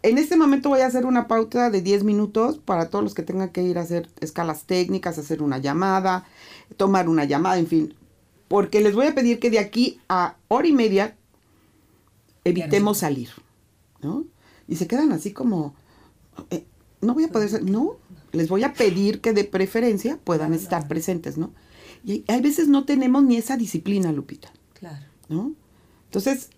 en 0.03 0.19
este 0.19 0.37
momento 0.37 0.69
voy 0.69 0.81
a 0.81 0.87
hacer 0.87 1.07
una 1.07 1.29
pauta 1.29 1.71
de 1.71 1.83
10 1.83 2.05
minutos 2.05 2.59
para 2.59 2.89
todos 2.89 3.05
los 3.05 3.15
que 3.15 3.23
tengan 3.23 3.51
que 3.51 3.63
ir 3.63 3.79
a 3.79 3.83
hacer 3.83 4.09
escalas 4.21 4.65
técnicas, 4.65 5.19
hacer 5.19 5.43
una 5.43 5.59
llamada, 5.59 6.25
tomar 6.77 7.09
una 7.09 7.25
llamada, 7.25 7.59
en 7.59 7.67
fin. 7.67 7.95
Porque 8.49 8.81
les 8.81 8.95
voy 8.95 9.07
a 9.07 9.15
pedir 9.15 9.39
que 9.39 9.51
de 9.51 9.59
aquí 9.59 10.01
a 10.09 10.37
hora 10.49 10.67
y 10.67 10.73
media 10.73 11.17
evitemos 12.45 12.99
salir, 12.99 13.31
¿no? 14.03 14.25
Y 14.67 14.77
se 14.77 14.87
quedan 14.87 15.13
así 15.13 15.33
como, 15.33 15.75
eh, 16.51 16.65
no 17.01 17.15
voy 17.15 17.25
a 17.25 17.29
poder 17.29 17.49
salir, 17.49 17.71
no, 17.71 17.97
les 18.33 18.49
voy 18.49 18.65
a 18.65 18.73
pedir 18.73 19.21
que 19.21 19.33
de 19.33 19.45
preferencia 19.45 20.19
puedan 20.23 20.55
estar 20.55 20.89
presentes, 20.89 21.37
¿no? 21.39 21.53
Y 22.05 22.25
hay 22.29 22.41
veces 22.41 22.69
no 22.69 22.85
tenemos 22.85 23.23
ni 23.23 23.37
esa 23.37 23.57
disciplina, 23.57 24.11
Lupita. 24.13 24.51
Claro. 24.73 25.05
¿no? 25.31 25.55
Entonces, 26.07 26.51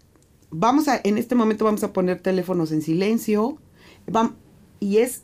vamos 0.53 0.87
a, 0.89 1.01
en 1.03 1.19
este 1.19 1.35
momento 1.35 1.65
vamos 1.65 1.83
a 1.83 1.93
poner 1.93 2.21
teléfonos 2.21 2.71
en 2.73 2.83
silencio, 2.83 3.59
vam- 4.07 4.35
y 4.79 4.99
es, 4.99 5.23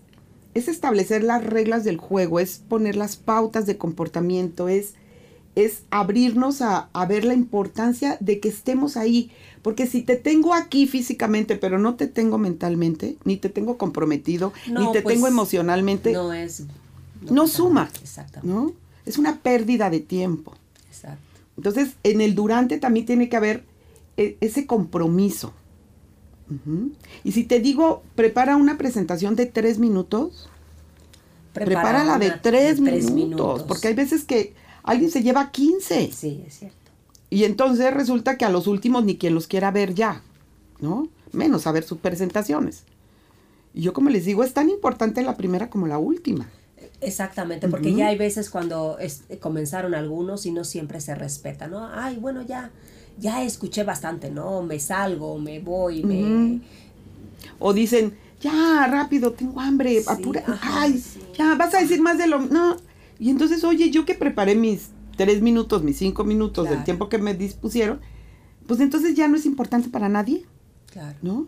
es 0.54 0.66
establecer 0.68 1.22
las 1.22 1.44
reglas 1.44 1.84
del 1.84 1.98
juego, 1.98 2.40
es 2.40 2.62
poner 2.68 2.96
las 2.96 3.16
pautas 3.16 3.66
de 3.66 3.76
comportamiento, 3.76 4.68
es, 4.68 4.94
es 5.54 5.82
abrirnos 5.90 6.62
a, 6.62 6.88
a 6.92 7.06
ver 7.06 7.24
la 7.24 7.34
importancia 7.34 8.16
de 8.20 8.40
que 8.40 8.48
estemos 8.48 8.96
ahí, 8.96 9.30
porque 9.62 9.86
si 9.86 10.02
te 10.02 10.16
tengo 10.16 10.54
aquí 10.54 10.86
físicamente, 10.86 11.56
pero 11.56 11.78
no 11.78 11.94
te 11.96 12.06
tengo 12.06 12.38
mentalmente, 12.38 13.16
ni 13.24 13.36
te 13.36 13.48
tengo 13.48 13.76
comprometido, 13.76 14.52
ni 14.66 14.72
No, 14.84 14.92
te 14.92 15.02
pues, 15.02 15.14
tengo 15.14 15.26
emocionalmente, 15.28 16.12
no, 16.12 16.28
No 16.28 16.32
es. 16.32 16.64
para 17.34 17.46
suma, 17.48 17.84
nada. 17.84 17.98
Exactamente. 18.02 18.74
Es 19.04 19.18
una 19.18 19.36
pérdida 19.38 19.90
de 19.90 20.00
tiempo. 20.00 20.54
Exacto. 20.88 21.20
Entonces, 21.56 21.90
en 22.04 22.20
el 22.20 22.34
durante 22.34 22.78
también 22.78 23.04
tiene 23.06 23.28
que 23.28 23.36
haber 23.36 23.64
ese 24.40 24.66
compromiso. 24.66 25.52
Y 27.24 27.32
si 27.32 27.44
te 27.44 27.60
digo, 27.60 28.02
prepara 28.14 28.56
una 28.56 28.78
presentación 28.78 29.36
de 29.36 29.46
tres 29.46 29.78
minutos, 29.78 30.48
Prepara 31.52 31.80
prepárala 32.04 32.18
de 32.18 32.30
tres, 32.42 32.82
de 32.82 33.10
minutos, 33.12 33.64
porque 33.64 33.88
hay 33.88 33.94
veces 33.94 34.24
que 34.24 34.54
alguien 34.82 35.10
se 35.10 35.22
lleva 35.22 35.50
15 35.50 36.10
Sí, 36.12 36.44
es 36.46 36.54
cierto. 36.58 36.76
y 37.30 37.44
entonces 37.44 37.92
resulta 37.92 38.38
que 38.38 38.44
a 38.44 38.50
los 38.50 38.66
últimos 38.66 39.04
ni 39.04 39.16
quien 39.18 39.34
los 39.34 39.46
quiera 39.46 39.70
ver 39.70 39.94
ya, 39.94 40.22
¿no? 40.80 41.08
Menos 41.32 41.66
a 41.66 41.72
ver 41.72 41.84
sus 41.84 41.98
presentaciones. 41.98 42.84
Y 43.74 43.82
yo 43.82 43.92
como 43.92 44.08
les 44.08 44.24
digo, 44.24 44.42
es 44.44 44.54
tan 44.54 44.70
importante 44.70 45.20
la 45.22 45.36
primera 45.36 45.68
como 45.68 45.86
la 45.86 45.98
última. 45.98 46.48
Exactamente, 47.00 47.68
porque 47.68 47.94
ya 47.94 48.08
hay 48.08 48.16
veces 48.16 48.48
cuando 48.50 48.98
es- 48.98 49.24
comenzaron 49.40 49.94
algunos 49.94 50.46
y 50.46 50.52
no 50.52 50.64
siempre 50.64 51.00
se 51.00 51.14
respeta, 51.14 51.68
¿no? 51.68 51.86
Ay, 51.92 52.16
bueno, 52.16 52.42
ya, 52.42 52.70
ya 53.18 53.42
escuché 53.42 53.82
bastante, 53.84 54.30
¿no? 54.30 54.62
Me 54.62 54.78
salgo, 54.80 55.38
me 55.38 55.60
voy, 55.60 56.02
me... 56.04 56.60
O 57.58 57.72
dicen, 57.72 58.16
ya, 58.40 58.86
rápido, 58.88 59.32
tengo 59.32 59.60
hambre, 59.60 60.00
Sí, 60.00 60.06
apura, 60.08 60.44
ajá, 60.46 60.82
ay, 60.82 60.98
sí. 60.98 61.20
ya, 61.36 61.54
vas 61.56 61.74
a 61.74 61.80
decir 61.80 62.00
más 62.00 62.18
de 62.18 62.26
lo, 62.28 62.40
no. 62.40 62.76
Y 63.18 63.30
entonces, 63.30 63.64
oye, 63.64 63.90
yo 63.90 64.04
que 64.04 64.14
preparé 64.14 64.54
mis 64.54 64.90
tres 65.16 65.42
minutos, 65.42 65.82
mis 65.82 65.96
cinco 65.98 66.22
minutos 66.24 66.64
del 66.64 66.74
Claro. 66.74 66.84
tiempo 66.84 67.08
que 67.08 67.18
me 67.18 67.34
dispusieron, 67.34 68.00
pues 68.66 68.78
entonces 68.80 69.16
ya 69.16 69.26
no 69.28 69.36
es 69.36 69.44
importante 69.46 69.88
para 69.88 70.08
nadie, 70.08 70.44
Claro. 70.92 71.16
¿no? 71.22 71.46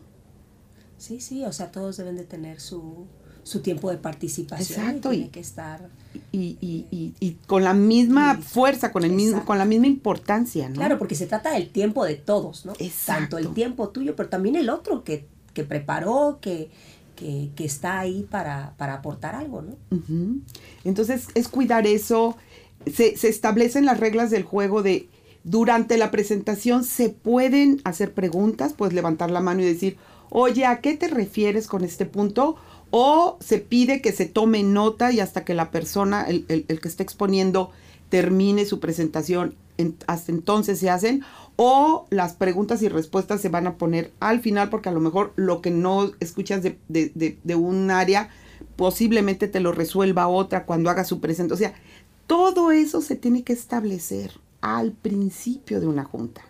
Sí, 0.99 1.21
sí, 1.21 1.45
o 1.45 1.53
sea, 1.53 1.71
todos 1.71 1.97
deben 1.97 2.17
de 2.17 2.25
tener 2.25 2.61
su, 2.61 3.07
su 3.51 3.61
tiempo 3.61 3.91
de 3.91 3.97
participación. 3.99 4.81
Exacto, 4.81 5.13
Y 5.13 5.17
tiene 5.17 5.31
que 5.31 5.41
estar... 5.41 5.89
Y, 6.33 6.57
y, 6.61 6.87
y, 6.91 7.15
y 7.21 7.33
con 7.47 7.65
la 7.65 7.75
misma 7.75 8.37
fuerza, 8.37 8.91
con 8.93 9.05
el 9.05 9.13
mismo, 9.13 9.45
con 9.45 9.59
la 9.59 9.65
misma 9.65 9.87
importancia, 9.87 10.69
¿no? 10.69 10.77
Claro, 10.77 10.99
porque 10.99 11.15
se 11.15 11.27
trata 11.27 11.53
del 11.53 11.71
tiempo 11.71 12.05
de 12.05 12.15
todos, 12.17 12.67
¿no? 12.67 12.73
Exacto. 12.79 13.37
Tanto 13.37 13.39
el 13.39 13.55
tiempo 13.55 13.89
tuyo, 13.91 14.17
pero 14.17 14.29
también 14.29 14.57
el 14.57 14.71
otro 14.71 15.05
que, 15.05 15.27
que 15.55 15.65
preparó, 15.65 16.39
que, 16.41 16.71
que, 17.17 17.51
que 17.55 17.65
está 17.65 18.01
ahí 18.01 18.27
para, 18.31 18.75
para 18.77 18.95
aportar 18.95 19.35
algo, 19.35 19.63
¿no? 19.63 19.77
Entonces 20.85 21.27
es 21.35 21.49
cuidar 21.49 21.87
eso. 21.87 22.37
Se, 22.93 23.17
se 23.17 23.29
establecen 23.29 23.85
las 23.85 24.01
reglas 24.01 24.31
del 24.31 24.43
juego 24.43 24.83
de 24.83 25.09
durante 25.45 25.97
la 25.97 26.11
presentación 26.11 26.85
se 26.85 27.09
pueden 27.09 27.81
hacer 27.85 28.13
preguntas, 28.13 28.73
puedes 28.73 28.95
levantar 28.95 29.31
la 29.31 29.41
mano 29.41 29.63
y 29.63 29.65
decir, 29.65 29.97
oye, 30.29 30.67
¿a 30.67 30.81
qué 30.81 30.97
te 30.97 31.09
refieres 31.09 31.67
con 31.67 31.85
este 31.85 32.07
punto? 32.07 32.57
O 32.91 33.39
se 33.41 33.59
pide 33.59 34.01
que 34.03 34.13
se 34.13 34.27
tome 34.27 34.63
nota 34.63 35.13
y 35.13 35.21
hasta 35.21 35.45
que 35.45 35.55
la 35.55 35.71
persona, 35.71 36.25
el, 36.25 36.45
el- 36.49 36.81
que 36.81 36.89
está 36.89 37.03
exponiendo, 37.03 37.71
termine 38.09 38.65
su 38.67 38.81
presentación, 38.81 39.55
en- 39.79 39.97
hasta 40.07 40.33
entonces 40.33 40.79
se 40.79 40.91
hacen. 40.91 41.23
O 41.57 42.07
las 42.11 42.33
preguntas 42.35 42.83
y 42.83 42.89
respuestas 42.89 43.41
se 43.41 43.49
van 43.49 43.67
a 43.67 43.77
poner 43.77 44.13
al 44.21 44.41
final 44.41 44.71
porque 44.71 44.89
a 44.89 44.93
lo 44.93 45.01
mejor 45.01 45.33
lo 45.37 45.61
que 45.61 45.71
no 45.71 46.11
escuchas 46.21 46.63
de, 46.63 46.79
de- 46.89 47.13
de- 47.15 47.39
de 47.45 47.55
un 47.55 47.91
área 47.91 48.31
posiblemente 48.77 49.47
te 49.49 49.61
lo 49.61 49.73
resuelva 49.73 50.29
otra 50.29 50.65
cuando 50.67 50.91
haga 50.91 51.05
su 51.05 51.21
presentación. 51.21 51.71
O 51.71 51.73
sea, 51.73 51.81
todo 52.27 52.71
eso 52.73 53.01
se 53.01 53.17
tiene 53.17 53.43
que 53.43 53.53
establecer 53.53 54.33
al 54.61 54.93
principio 54.93 55.81
de 55.81 55.87
una 55.87 56.05
junta. 56.05 56.43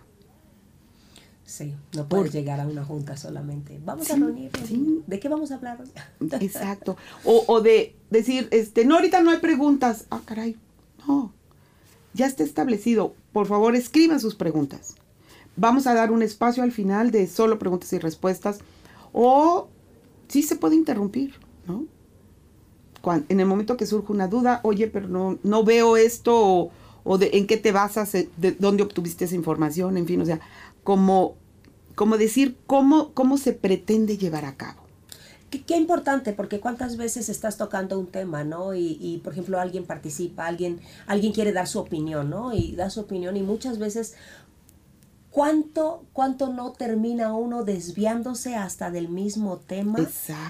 Sí, 1.50 1.74
no 1.96 2.06
puedes 2.08 2.32
llegar 2.32 2.60
a 2.60 2.66
una 2.68 2.84
junta 2.84 3.16
solamente. 3.16 3.80
Vamos 3.84 4.08
a 4.08 4.14
reunirnos. 4.14 4.68
Sí. 4.68 5.02
¿De 5.08 5.18
qué 5.18 5.28
vamos 5.28 5.50
a 5.50 5.56
hablar? 5.56 5.82
Exacto. 6.40 6.96
O, 7.24 7.42
o 7.48 7.60
de 7.60 7.96
decir, 8.08 8.46
este, 8.52 8.84
no, 8.84 8.94
ahorita 8.94 9.20
no 9.20 9.32
hay 9.32 9.38
preguntas. 9.38 10.06
Ah, 10.10 10.20
caray. 10.24 10.56
No. 11.08 11.32
Ya 12.14 12.26
está 12.26 12.44
establecido. 12.44 13.14
Por 13.32 13.48
favor, 13.48 13.74
escriban 13.74 14.20
sus 14.20 14.36
preguntas. 14.36 14.94
Vamos 15.56 15.88
a 15.88 15.94
dar 15.94 16.12
un 16.12 16.22
espacio 16.22 16.62
al 16.62 16.70
final 16.70 17.10
de 17.10 17.26
solo 17.26 17.58
preguntas 17.58 17.92
y 17.92 17.98
respuestas. 17.98 18.60
O 19.12 19.66
sí 20.28 20.44
se 20.44 20.54
puede 20.54 20.76
interrumpir, 20.76 21.34
¿no? 21.66 21.84
en 23.28 23.40
el 23.40 23.46
momento 23.46 23.76
que 23.76 23.86
surge 23.86 24.12
una 24.12 24.28
duda, 24.28 24.60
oye, 24.62 24.86
pero 24.86 25.08
no, 25.08 25.38
no 25.42 25.64
veo 25.64 25.96
esto, 25.96 26.70
o, 27.02 27.18
de 27.18 27.30
en 27.32 27.46
qué 27.46 27.56
te 27.56 27.72
basas, 27.72 28.12
de 28.12 28.52
dónde 28.52 28.82
obtuviste 28.82 29.24
esa 29.24 29.34
información, 29.34 29.96
en 29.96 30.06
fin, 30.06 30.20
o 30.20 30.26
sea, 30.26 30.38
como, 30.84 31.36
como 32.00 32.16
decir 32.16 32.56
cómo, 32.66 33.12
cómo 33.12 33.36
se 33.36 33.52
pretende 33.52 34.16
llevar 34.16 34.46
a 34.46 34.56
cabo. 34.56 34.80
Qué, 35.50 35.76
importante, 35.76 36.32
porque 36.32 36.58
cuántas 36.58 36.96
veces 36.96 37.28
estás 37.28 37.58
tocando 37.58 37.98
un 37.98 38.06
tema, 38.06 38.42
¿no? 38.42 38.72
Y, 38.72 38.96
y, 38.98 39.18
por 39.18 39.34
ejemplo, 39.34 39.60
alguien 39.60 39.84
participa, 39.84 40.46
alguien, 40.46 40.80
alguien 41.06 41.34
quiere 41.34 41.52
dar 41.52 41.68
su 41.68 41.78
opinión, 41.78 42.30
¿no? 42.30 42.54
Y 42.54 42.74
da 42.74 42.88
su 42.88 43.00
opinión 43.00 43.36
y 43.36 43.42
muchas 43.42 43.78
veces 43.78 44.14
¿Cuánto, 45.30 46.06
¿Cuánto 46.14 46.48
no 46.48 46.72
termina 46.72 47.34
uno 47.34 47.64
desviándose 47.64 48.56
hasta 48.56 48.90
del 48.90 49.08
mismo 49.08 49.58
tema 49.58 49.98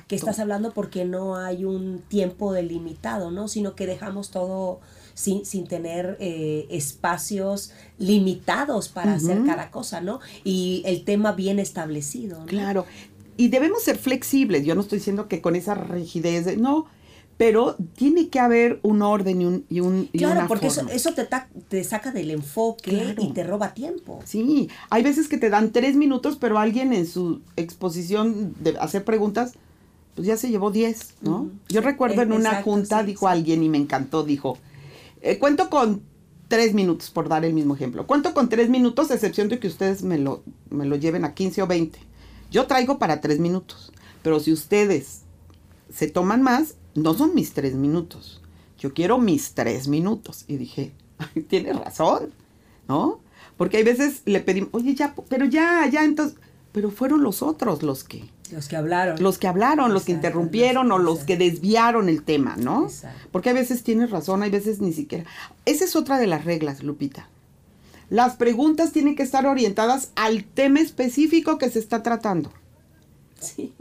que 0.06 0.16
estás 0.16 0.38
hablando 0.38 0.72
porque 0.72 1.04
no 1.04 1.36
hay 1.36 1.66
un 1.66 1.98
tiempo 2.08 2.52
delimitado, 2.52 3.30
¿no? 3.30 3.48
Sino 3.48 3.74
que 3.74 3.86
dejamos 3.86 4.30
todo 4.30 4.80
sin, 5.20 5.44
sin 5.44 5.66
tener 5.66 6.16
eh, 6.18 6.66
espacios 6.70 7.72
limitados 7.98 8.88
para 8.88 9.14
hacer 9.14 9.44
cada 9.44 9.70
cosa, 9.70 10.00
¿no? 10.00 10.20
Y 10.44 10.82
el 10.86 11.04
tema 11.04 11.32
bien 11.32 11.58
establecido. 11.58 12.40
¿no? 12.40 12.46
Claro. 12.46 12.86
Y 13.36 13.48
debemos 13.48 13.82
ser 13.82 13.98
flexibles. 13.98 14.64
Yo 14.64 14.74
no 14.74 14.80
estoy 14.80 14.98
diciendo 14.98 15.28
que 15.28 15.42
con 15.42 15.56
esa 15.56 15.74
rigidez, 15.74 16.46
de, 16.46 16.56
no, 16.56 16.86
pero 17.36 17.76
tiene 17.96 18.28
que 18.28 18.38
haber 18.38 18.80
un 18.82 19.02
orden 19.02 19.40
y 19.40 19.44
un 19.46 19.64
y 19.70 19.80
un 19.80 20.08
claro 20.12 20.46
porque 20.46 20.66
eso, 20.66 20.86
eso 20.90 21.14
te, 21.14 21.26
te 21.68 21.84
saca 21.84 22.12
del 22.12 22.30
enfoque 22.30 23.14
y 23.18 23.32
te 23.32 23.44
roba 23.44 23.72
tiempo 23.72 24.20
sí 24.26 24.68
hay 24.90 25.02
veces 25.02 25.26
que 25.26 25.38
te 25.38 25.48
dan 25.48 25.72
tres 25.72 25.96
minutos 25.96 26.36
pero 26.38 26.58
alguien 26.58 26.92
en 26.92 27.06
su 27.06 27.40
exposición 27.56 28.54
de 28.60 28.76
hacer 28.78 29.06
preguntas 29.06 29.54
pues 30.14 30.26
ya 30.26 30.36
se 30.36 30.50
llevó 30.50 30.70
diez 30.70 31.14
no 31.22 31.48
yo 31.70 31.80
recuerdo 31.80 32.20
en 32.20 32.32
una 32.32 32.62
junta 32.62 33.02
dijo 33.04 33.26
alguien 33.26 33.62
y 33.62 33.70
me 33.70 33.78
encantó 33.78 34.22
dijo 34.22 34.58
eh, 35.20 35.38
cuento 35.38 35.70
con 35.70 36.02
tres 36.48 36.74
minutos 36.74 37.10
por 37.10 37.28
dar 37.28 37.44
el 37.44 37.52
mismo 37.52 37.74
ejemplo 37.74 38.06
cuento 38.06 38.34
con 38.34 38.48
tres 38.48 38.68
minutos 38.68 39.10
excepción 39.10 39.48
de 39.48 39.58
que 39.58 39.68
ustedes 39.68 40.02
me 40.02 40.18
lo 40.18 40.42
me 40.70 40.84
lo 40.84 40.96
lleven 40.96 41.24
a 41.24 41.34
15 41.34 41.62
o 41.62 41.66
20 41.66 41.98
yo 42.50 42.66
traigo 42.66 42.98
para 42.98 43.20
tres 43.20 43.38
minutos 43.38 43.92
pero 44.22 44.40
si 44.40 44.52
ustedes 44.52 45.22
se 45.92 46.08
toman 46.08 46.42
más 46.42 46.74
no 46.94 47.14
son 47.14 47.34
mis 47.34 47.52
tres 47.52 47.74
minutos. 47.74 48.40
Yo 48.78 48.92
quiero 48.94 49.18
mis 49.18 49.54
tres 49.54 49.88
minutos. 49.88 50.44
Y 50.48 50.56
dije, 50.56 50.92
tiene 51.48 51.72
razón, 51.72 52.32
¿no? 52.88 53.20
Porque 53.56 53.78
hay 53.78 53.84
veces 53.84 54.22
le 54.24 54.40
pedimos, 54.40 54.70
oye, 54.72 54.94
ya, 54.94 55.14
pero 55.28 55.44
ya, 55.44 55.86
ya, 55.86 56.04
entonces, 56.04 56.38
pero 56.72 56.90
fueron 56.90 57.22
los 57.22 57.42
otros 57.42 57.82
los 57.82 58.04
que... 58.04 58.30
Los 58.52 58.68
que 58.68 58.76
hablaron. 58.76 59.22
Los 59.22 59.38
que 59.38 59.48
hablaron, 59.48 59.92
los 59.92 60.04
que 60.04 60.12
interrumpieron 60.12 60.90
o 60.92 60.98
los 60.98 61.20
que 61.20 61.36
desviaron 61.36 62.08
el 62.08 62.22
tema, 62.22 62.56
¿no? 62.56 62.88
Porque 63.32 63.50
a 63.50 63.52
veces 63.52 63.82
tienes 63.82 64.10
razón, 64.10 64.42
hay 64.42 64.50
veces 64.50 64.80
ni 64.80 64.92
siquiera. 64.92 65.24
Esa 65.66 65.84
es 65.84 65.96
otra 65.96 66.18
de 66.18 66.26
las 66.26 66.44
reglas, 66.44 66.82
Lupita. 66.82 67.28
Las 68.08 68.34
preguntas 68.36 68.92
tienen 68.92 69.14
que 69.14 69.22
estar 69.22 69.46
orientadas 69.46 70.10
al 70.16 70.44
tema 70.44 70.80
específico 70.80 71.58
que 71.58 71.70
se 71.70 71.78
está 71.78 72.02
tratando. 72.02 72.52
Sí, 73.40 73.72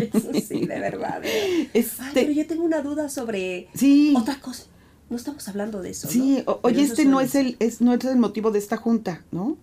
eso 0.00 0.30
sí, 0.32 0.66
de 0.66 0.80
verdad. 0.80 1.22
Este, 1.74 2.02
pero 2.14 2.32
yo 2.32 2.46
tengo 2.46 2.64
una 2.64 2.80
duda 2.80 3.08
sobre 3.08 3.68
otra 4.16 4.40
cosa. 4.40 4.64
No 5.10 5.16
estamos 5.16 5.46
hablando 5.48 5.82
de 5.82 5.90
eso. 5.90 6.08
Sí, 6.08 6.42
oye, 6.62 6.82
este 6.82 7.04
no 7.04 7.20
es, 7.20 7.34
el, 7.34 7.56
es, 7.58 7.82
no 7.82 7.92
es 7.92 8.02
el 8.04 8.16
motivo 8.16 8.50
de 8.50 8.58
esta 8.58 8.78
junta, 8.78 9.22
¿no? 9.30 9.58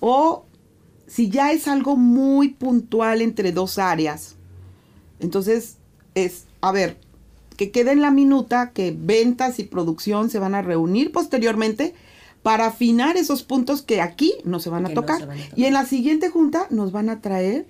O 0.00 0.44
si 1.06 1.28
ya 1.28 1.52
es 1.52 1.68
algo 1.68 1.96
muy 1.96 2.48
puntual 2.48 3.20
entre 3.20 3.52
dos 3.52 3.78
áreas, 3.78 4.36
entonces 5.20 5.76
es, 6.14 6.44
a 6.60 6.72
ver, 6.72 6.98
que 7.56 7.70
quede 7.70 7.92
en 7.92 8.02
la 8.02 8.10
minuta 8.10 8.70
que 8.70 8.94
ventas 8.96 9.58
y 9.58 9.64
producción 9.64 10.30
se 10.30 10.38
van 10.38 10.54
a 10.54 10.62
reunir 10.62 11.12
posteriormente 11.12 11.94
para 12.42 12.66
afinar 12.66 13.16
esos 13.16 13.42
puntos 13.42 13.82
que 13.82 14.00
aquí 14.00 14.34
no 14.44 14.60
se 14.60 14.70
van 14.70 14.86
a, 14.86 14.94
tocar. 14.94 15.20
No 15.20 15.20
se 15.20 15.26
van 15.26 15.38
a 15.38 15.42
tocar. 15.42 15.58
Y 15.58 15.64
en 15.64 15.72
la 15.72 15.86
siguiente 15.86 16.28
junta 16.28 16.66
nos 16.70 16.92
van 16.92 17.08
a 17.08 17.20
traer 17.20 17.66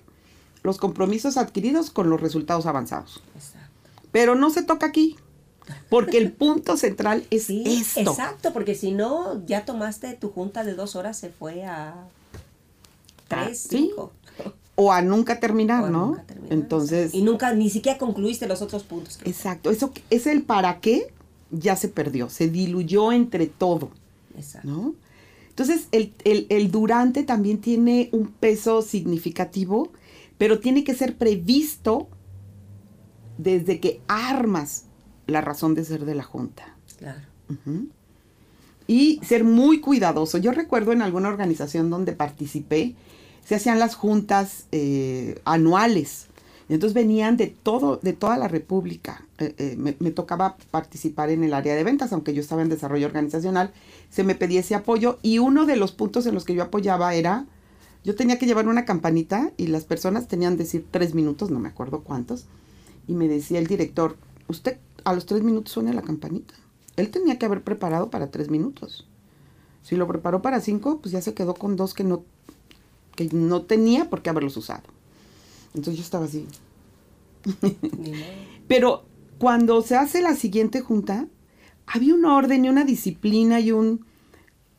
los 0.63 0.77
compromisos 0.77 1.37
adquiridos 1.37 1.91
con 1.91 2.09
los 2.09 2.19
resultados 2.19 2.65
avanzados. 2.65 3.21
Exacto. 3.35 3.69
Pero 4.11 4.35
no 4.35 4.49
se 4.49 4.63
toca 4.63 4.87
aquí, 4.87 5.15
porque 5.89 6.17
el 6.17 6.31
punto 6.33 6.75
central 6.75 7.25
es 7.29 7.49
esto. 7.49 8.11
Exacto, 8.11 8.51
porque 8.51 8.75
si 8.75 8.91
no, 8.91 9.45
ya 9.45 9.65
tomaste 9.65 10.13
tu 10.13 10.29
junta 10.29 10.63
de 10.63 10.73
dos 10.73 10.95
horas, 10.95 11.17
se 11.17 11.29
fue 11.29 11.65
a 11.65 12.07
tres, 13.27 13.67
cinco. 13.69 14.13
O 14.75 14.91
a 14.91 15.01
nunca 15.01 15.39
terminar, 15.39 15.89
¿no? 15.89 16.17
Entonces. 16.49 17.13
Y 17.13 17.21
nunca, 17.21 17.53
ni 17.53 17.69
siquiera 17.69 17.97
concluiste 17.97 18.47
los 18.47 18.61
otros 18.61 18.83
puntos. 18.83 19.19
Exacto. 19.23 19.71
Eso 19.71 19.93
es 20.09 20.27
el 20.27 20.43
para 20.43 20.81
qué, 20.81 21.13
ya 21.49 21.75
se 21.75 21.87
perdió, 21.87 22.29
se 22.29 22.49
diluyó 22.49 23.11
entre 23.11 23.47
todo. 23.47 23.89
Exacto. 24.37 24.67
¿no? 24.67 24.95
Entonces, 25.49 25.87
el, 25.93 26.13
el 26.25 26.71
durante 26.71 27.23
también 27.23 27.59
tiene 27.59 28.09
un 28.11 28.27
peso 28.27 28.81
significativo 28.81 29.91
pero 30.37 30.59
tiene 30.59 30.83
que 30.83 30.95
ser 30.95 31.17
previsto 31.17 32.07
desde 33.37 33.79
que 33.79 34.01
armas 34.07 34.85
la 35.27 35.41
razón 35.41 35.75
de 35.75 35.85
ser 35.85 36.05
de 36.05 36.15
la 36.15 36.23
Junta. 36.23 36.77
Claro. 36.97 37.21
Y 38.87 39.19
ser 39.23 39.43
muy 39.43 39.79
cuidadoso. 39.79 40.37
Yo 40.37 40.51
recuerdo 40.51 40.91
en 40.91 41.01
alguna 41.01 41.29
organización 41.29 41.89
donde 41.89 42.13
participé, 42.13 42.95
se 43.43 43.55
hacían 43.55 43.79
las 43.79 43.95
juntas 43.95 44.65
eh, 44.71 45.39
anuales. 45.45 46.27
Entonces 46.67 46.95
venían 46.95 47.37
de 47.37 47.47
todo, 47.47 47.97
de 48.01 48.13
toda 48.13 48.37
la 48.37 48.47
República. 48.47 49.25
Eh, 49.37 49.53
eh, 49.57 49.75
me, 49.77 50.11
tocaba 50.11 50.57
participar 50.71 51.29
en 51.29 51.43
el 51.43 51.53
área 51.53 51.75
de 51.75 51.83
ventas, 51.83 52.11
aunque 52.13 52.33
yo 52.33 52.41
estaba 52.41 52.61
en 52.61 52.69
desarrollo 52.69 53.07
organizacional. 53.07 53.71
Se 54.09 54.23
me 54.23 54.35
pedía 54.35 54.61
ese 54.61 54.75
apoyo 54.75 55.19
y 55.21 55.39
uno 55.39 55.65
de 55.65 55.75
los 55.75 55.91
puntos 55.91 56.25
en 56.25 56.33
los 56.33 56.43
que 56.43 56.55
yo 56.55 56.63
apoyaba 56.63 57.13
era 57.13 57.45
yo 58.05 58.13
tenía 58.13 58.37
que 58.37 58.45
llevar 58.45 58.67
una 58.67 58.85
campanita 58.85 59.51
y 59.57 59.67
las 59.67 59.83
personas 59.83 60.27
tenían 60.27 60.57
decir 60.57 60.85
tres 60.91 61.15
minutos, 61.15 61.49
no 61.49 61.59
me 61.59 61.69
acuerdo 61.69 62.03
cuántos, 62.03 62.45
y 63.07 63.15
me 63.15 63.27
decía 63.27 63.57
el 63.57 63.65
director, 63.65 64.15
usted 64.47 64.77
a 65.03 65.13
los 65.13 65.25
tres 65.25 65.41
minutos 65.41 65.73
suena 65.73 65.91
la 65.91 66.03
campanita. 66.03 66.53
Él 66.97 67.09
tenía 67.09 67.37
que 67.37 67.45
haber 67.45 67.63
preparado 67.63 68.09
para 68.09 68.31
tres 68.31 68.49
minutos. 68.49 69.07
Si 69.83 69.95
lo 69.95 70.07
preparó 70.07 70.41
para 70.41 70.61
cinco, 70.61 70.99
pues 71.01 71.11
ya 71.11 71.21
se 71.21 71.33
quedó 71.33 71.53
con 71.53 71.75
dos 71.75 71.93
que 71.93 72.03
no, 72.03 72.23
que 73.15 73.25
no 73.31 73.63
tenía 73.63 74.09
por 74.09 74.21
qué 74.21 74.29
haberlos 74.29 74.57
usado. 74.57 74.83
Entonces 75.75 75.97
yo 75.97 76.03
estaba 76.03 76.25
así. 76.25 76.47
Pero 78.67 79.03
cuando 79.37 79.81
se 79.81 79.95
hace 79.95 80.21
la 80.21 80.35
siguiente 80.35 80.81
junta, 80.81 81.27
había 81.85 82.15
un 82.15 82.25
orden 82.25 82.65
y 82.65 82.69
una 82.69 82.83
disciplina 82.83 83.59
y 83.59 83.71
un 83.71 84.05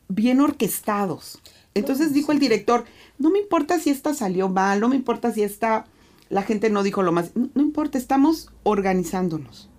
bien 0.09 0.41
orquestados. 0.41 1.39
Entonces 1.73 2.13
dijo 2.13 2.31
el 2.31 2.39
director, 2.39 2.85
no 3.17 3.29
me 3.29 3.39
importa 3.39 3.79
si 3.79 3.89
esta 3.89 4.13
salió 4.13 4.49
mal, 4.49 4.79
no 4.79 4.89
me 4.89 4.95
importa 4.95 5.31
si 5.31 5.43
esta, 5.43 5.85
la 6.29 6.41
gente 6.41 6.69
no 6.69 6.83
dijo 6.83 7.03
lo 7.03 7.11
más, 7.11 7.31
no, 7.35 7.61
importa, 7.61 7.97
estamos 7.97 8.51
organizándonos. 8.63 9.69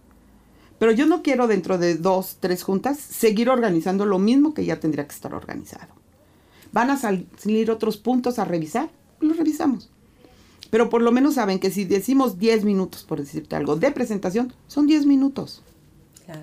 Pero 0.79 0.93
yo 0.93 1.07
no 1.07 1.23
quiero 1.23 1.47
dentro 1.47 1.79
de 1.79 1.97
dos, 1.97 2.37
tres 2.41 2.62
juntas 2.62 2.99
seguir 2.99 3.51
organizando 3.51 4.07
lo 4.07 4.19
mismo 4.19 4.55
que 4.55 4.64
ya 4.64 4.79
tendría 4.79 5.07
que 5.07 5.14
estar 5.14 5.35
organizado. 5.35 5.93
Van 6.73 6.91
a 6.91 6.97
salir 6.97 7.71
otros 7.71 7.97
puntos 7.97 8.38
a 8.38 8.45
revisar, 8.45 8.91
los 9.21 9.37
revisamos. 9.37 9.91
Pero 10.71 10.91
por 10.91 11.03
lo 11.03 11.12
menos 11.12 11.35
saben 11.35 11.59
que 11.59 11.71
si 11.71 11.85
decimos 11.85 12.38
10 12.38 12.64
minutos, 12.64 13.03
por 13.05 13.19
decirte 13.19 13.57
algo, 13.57 13.77
de 13.77 13.91
presentación, 13.91 14.53
son 14.67 14.87
10 14.87 15.07
minutos. 15.07 15.62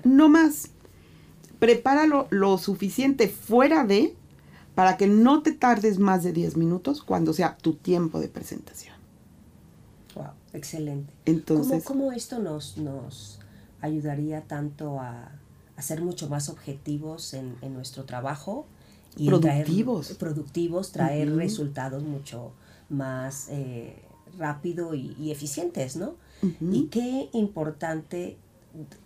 No 0.04 0.28
más. 0.28 0.70
Prepáralo 1.60 2.26
lo 2.30 2.58
suficiente 2.58 3.28
fuera 3.28 3.84
de 3.84 4.14
para 4.74 4.96
que 4.96 5.06
no 5.06 5.42
te 5.42 5.52
tardes 5.52 5.98
más 5.98 6.22
de 6.22 6.32
10 6.32 6.56
minutos 6.56 7.02
cuando 7.02 7.32
sea 7.32 7.56
tu 7.56 7.74
tiempo 7.74 8.20
de 8.20 8.28
presentación. 8.28 8.94
Wow, 10.14 10.32
excelente. 10.52 11.12
Entonces, 11.24 11.84
¿Cómo, 11.84 12.12
esto 12.12 12.40
nos, 12.40 12.76
nos 12.76 13.38
ayudaría 13.80 14.42
tanto 14.42 15.00
a, 15.00 15.32
ser 15.78 16.00
mucho 16.00 16.28
más 16.28 16.48
objetivos 16.48 17.34
en, 17.34 17.56
nuestro 17.74 18.04
trabajo? 18.04 18.66
Y 19.16 19.28
productivos. 19.28 20.06
Traer, 20.06 20.18
productivos, 20.18 20.92
traer 20.92 21.34
resultados 21.34 22.02
mucho 22.02 22.52
más 22.88 23.48
eh, 23.50 23.96
rápido 24.38 24.94
y, 24.94 25.30
eficientes, 25.30 25.96
¿no? 25.96 26.14
Y 26.60 26.88
qué 26.88 27.30
importante 27.32 28.36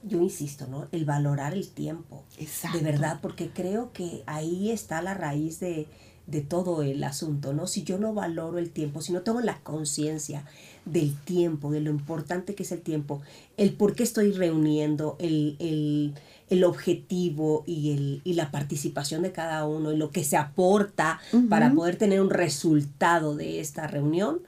yo 0.03 0.21
insisto, 0.21 0.67
¿no? 0.67 0.89
El 0.93 1.05
valorar 1.05 1.55
el 1.55 1.69
tiempo. 1.69 2.25
Exacto. 2.39 2.79
De 2.79 2.85
verdad, 2.85 3.21
porque 3.23 3.51
creo 3.51 3.93
que 3.93 4.23
ahí 4.27 4.71
está 4.71 5.03
la 5.03 5.15
raíz 5.15 5.61
de, 5.61 5.87
de 6.31 6.41
todo 6.41 6.83
el 6.83 7.03
asunto, 7.05 7.53
¿no? 7.53 7.67
Si 7.67 7.83
yo 7.83 7.99
no 7.99 8.15
valoro 8.15 8.59
el 8.59 8.71
tiempo, 8.71 9.01
si 9.01 9.13
no 9.13 9.23
tengo 9.23 9.41
la 9.41 9.59
conciencia 9.61 10.45
del 10.85 11.15
tiempo, 11.17 11.71
de 11.71 11.81
lo 11.81 11.91
importante 11.91 12.55
que 12.55 12.63
es 12.63 12.73
el 12.73 12.81
tiempo, 12.81 13.21
el 13.57 13.73
por 13.73 13.95
qué 13.95 14.03
estoy 14.03 14.33
reuniendo, 14.33 15.17
el, 15.19 15.57
el, 15.59 16.15
el 16.49 16.65
objetivo 16.65 17.65
y, 17.67 17.93
el, 17.93 18.21
y 18.25 18.35
la 18.35 18.51
participación 18.51 19.23
de 19.23 19.33
cada 19.33 19.67
uno 19.67 19.93
y 19.93 19.97
lo 19.97 20.11
que 20.11 20.25
se 20.25 20.37
aporta 20.37 21.21
para 21.49 21.73
poder 21.73 21.97
tener 21.97 22.21
un 22.21 22.31
resultado 22.31 23.37
de 23.37 23.61
esta 23.61 23.87
reunión, 23.87 24.41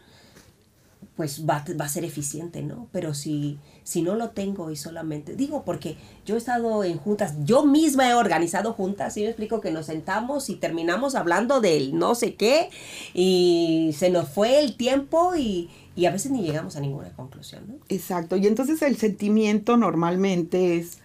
pues 1.16 1.44
va, 1.48 1.64
va, 1.78 1.84
a 1.84 1.88
ser 1.88 2.04
eficiente, 2.04 2.62
¿no? 2.62 2.88
Pero 2.90 3.12
si, 3.12 3.58
si 3.84 4.00
no 4.00 4.14
lo 4.14 4.30
tengo 4.30 4.70
y 4.70 4.76
solamente, 4.76 5.36
digo, 5.36 5.62
porque 5.64 5.96
yo 6.24 6.36
he 6.36 6.38
estado 6.38 6.84
en 6.84 6.96
juntas, 6.96 7.34
yo 7.44 7.66
misma 7.66 8.08
he 8.08 8.14
organizado 8.14 8.72
juntas, 8.72 9.16
y 9.16 9.22
me 9.22 9.28
explico 9.28 9.60
que 9.60 9.70
nos 9.70 9.86
sentamos 9.86 10.48
y 10.48 10.56
terminamos 10.56 11.14
hablando 11.14 11.60
del 11.60 11.98
no 11.98 12.14
sé 12.14 12.34
qué, 12.34 12.70
y 13.12 13.94
se 13.96 14.08
nos 14.08 14.28
fue 14.30 14.58
el 14.58 14.76
tiempo 14.76 15.36
y, 15.36 15.68
y 15.94 16.06
a 16.06 16.10
veces 16.10 16.32
ni 16.32 16.42
llegamos 16.42 16.76
a 16.76 16.80
ninguna 16.80 17.10
conclusión, 17.10 17.64
¿no? 17.68 17.74
Exacto, 17.90 18.36
y 18.36 18.46
entonces 18.46 18.80
el 18.80 18.96
sentimiento 18.96 19.76
normalmente 19.76 20.78
es, 20.78 20.98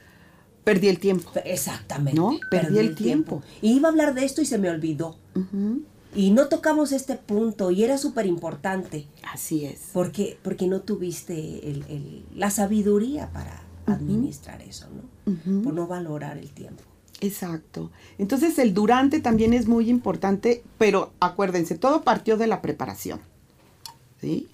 perdí 0.64 0.88
el 0.88 1.00
tiempo. 1.00 1.32
Exactamente. 1.44 2.18
¿No? 2.18 2.40
Perdí, 2.50 2.80
el, 2.80 2.96
tiempo. 2.96 3.42
tiempo. 3.42 3.44
Y 3.62 3.74
iba 3.74 3.90
a 3.90 3.92
hablar 3.92 4.14
de 4.14 4.24
esto 4.24 4.42
y 4.42 4.46
se 4.46 4.58
me 4.58 4.70
olvidó. 4.70 5.18
Uh 5.36 5.40
-huh. 5.40 5.82
Y 6.18 6.32
no 6.32 6.48
tocamos 6.48 6.92
este 6.92 7.16
punto 7.16 7.70
y 7.70 7.84
era 7.84 8.00
súper 8.00 8.26
importante. 8.26 9.06
Así 9.32 9.66
es. 9.66 9.92
Porque, 9.94 10.40
porque 10.42 10.66
no 10.66 10.82
tuviste 10.82 11.70
el, 11.70 11.86
el, 11.88 12.26
la 12.34 12.50
sabiduría 12.50 13.30
para 13.32 13.62
uh 13.86 13.92
-huh. 13.92 13.94
administrar 13.94 14.64
eso, 14.64 14.88
¿no? 14.90 15.32
Uh 15.32 15.38
-huh. 15.38 15.64
Por 15.64 15.74
no 15.76 15.86
valorar 15.86 16.40
el 16.40 16.50
tiempo. 16.50 16.82
Exacto. 17.22 17.92
Entonces 18.18 18.58
el 18.58 18.74
durante 18.74 19.20
también 19.20 19.54
es 19.54 19.68
muy 19.68 19.92
importante, 19.92 20.64
pero 20.80 21.12
acuérdense, 21.20 21.78
todo 21.78 22.02
partió 22.02 22.36
de 22.36 22.48
la 22.48 22.64
preparación. 22.64 23.20
¿Sí? 24.20 24.48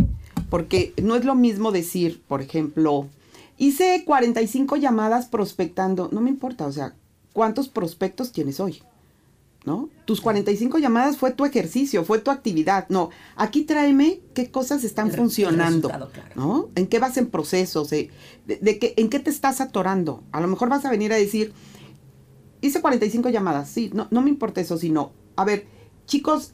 Porque 0.49 0.93
no 1.02 1.15
es 1.15 1.23
lo 1.23 1.36
mismo 1.36 1.71
decir, 1.71 2.21
por 2.28 2.41
ejemplo, 2.41 3.08
hice 3.58 4.04
45 4.06 4.76
llamadas 4.76 5.28
prospectando, 5.28 6.10
no 6.12 6.19
me 6.19 6.30
importa, 6.30 6.65
o 6.65 6.71
sea, 6.73 6.93
¿cuántos 7.32 7.69
prospectos 7.69 8.34
tienes 8.34 8.60
hoy? 8.60 8.82
¿No? 9.65 9.89
Tus 10.04 10.19
45 10.19 10.78
llamadas 10.80 11.15
fue 11.17 11.32
tu 11.32 11.45
ejercicio, 11.45 12.04
fue 12.04 12.19
tu 12.19 12.32
actividad. 12.32 12.86
No, 12.89 13.12
aquí 13.38 13.62
tráeme 13.63 14.19
qué 14.34 14.52
cosas 14.52 14.84
están 14.84 15.08
El- 15.08 15.15
funcionando, 15.15 15.88
claro. 15.88 16.10
¿no? 16.36 16.69
¿En 16.76 16.86
qué 16.88 16.99
vas 16.99 17.15
en 17.15 17.28
procesos? 17.28 17.89
De, 17.89 18.12
de, 18.45 18.58
de 18.58 18.78
qué, 18.78 18.93
¿En 18.97 19.10
qué 19.10 19.19
te 19.19 19.30
estás 19.30 19.62
atorando? 19.62 20.21
A 20.34 20.41
lo 20.41 20.47
mejor 20.49 20.67
vas 20.67 20.84
a 20.84 20.89
venir 20.91 21.13
a 21.13 21.15
decir, 21.15 21.54
hice 22.60 22.82
45 22.82 23.30
llamadas, 23.30 23.69
sí, 23.69 23.89
no, 23.93 24.08
no 24.12 24.21
me 24.21 24.30
importa 24.30 24.60
eso, 24.60 24.78
sino, 24.78 25.13
a 25.38 25.45
ver, 25.45 25.65
chicos, 26.08 26.52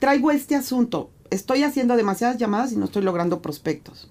traigo 0.00 0.32
este 0.32 0.56
asunto, 0.56 1.10
estoy 1.30 1.62
haciendo 1.62 1.94
demasiadas 1.96 2.36
llamadas 2.36 2.72
y 2.72 2.76
no 2.76 2.86
estoy 2.86 3.02
logrando 3.02 3.40
prospectos, 3.42 4.10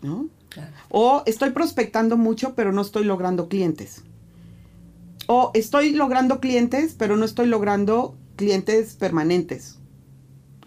¿no? 0.00 0.28
Claro. 0.48 0.70
O 0.90 1.22
estoy 1.26 1.50
prospectando 1.50 2.16
mucho, 2.16 2.54
pero 2.54 2.70
no 2.70 2.82
estoy 2.82 3.02
logrando 3.04 3.48
clientes. 3.48 4.02
O 5.26 5.50
estoy 5.54 5.92
logrando 5.92 6.40
clientes, 6.40 6.94
pero 6.98 7.16
no 7.16 7.24
estoy 7.24 7.46
logrando 7.46 8.16
clientes 8.36 8.94
permanentes. 8.94 9.78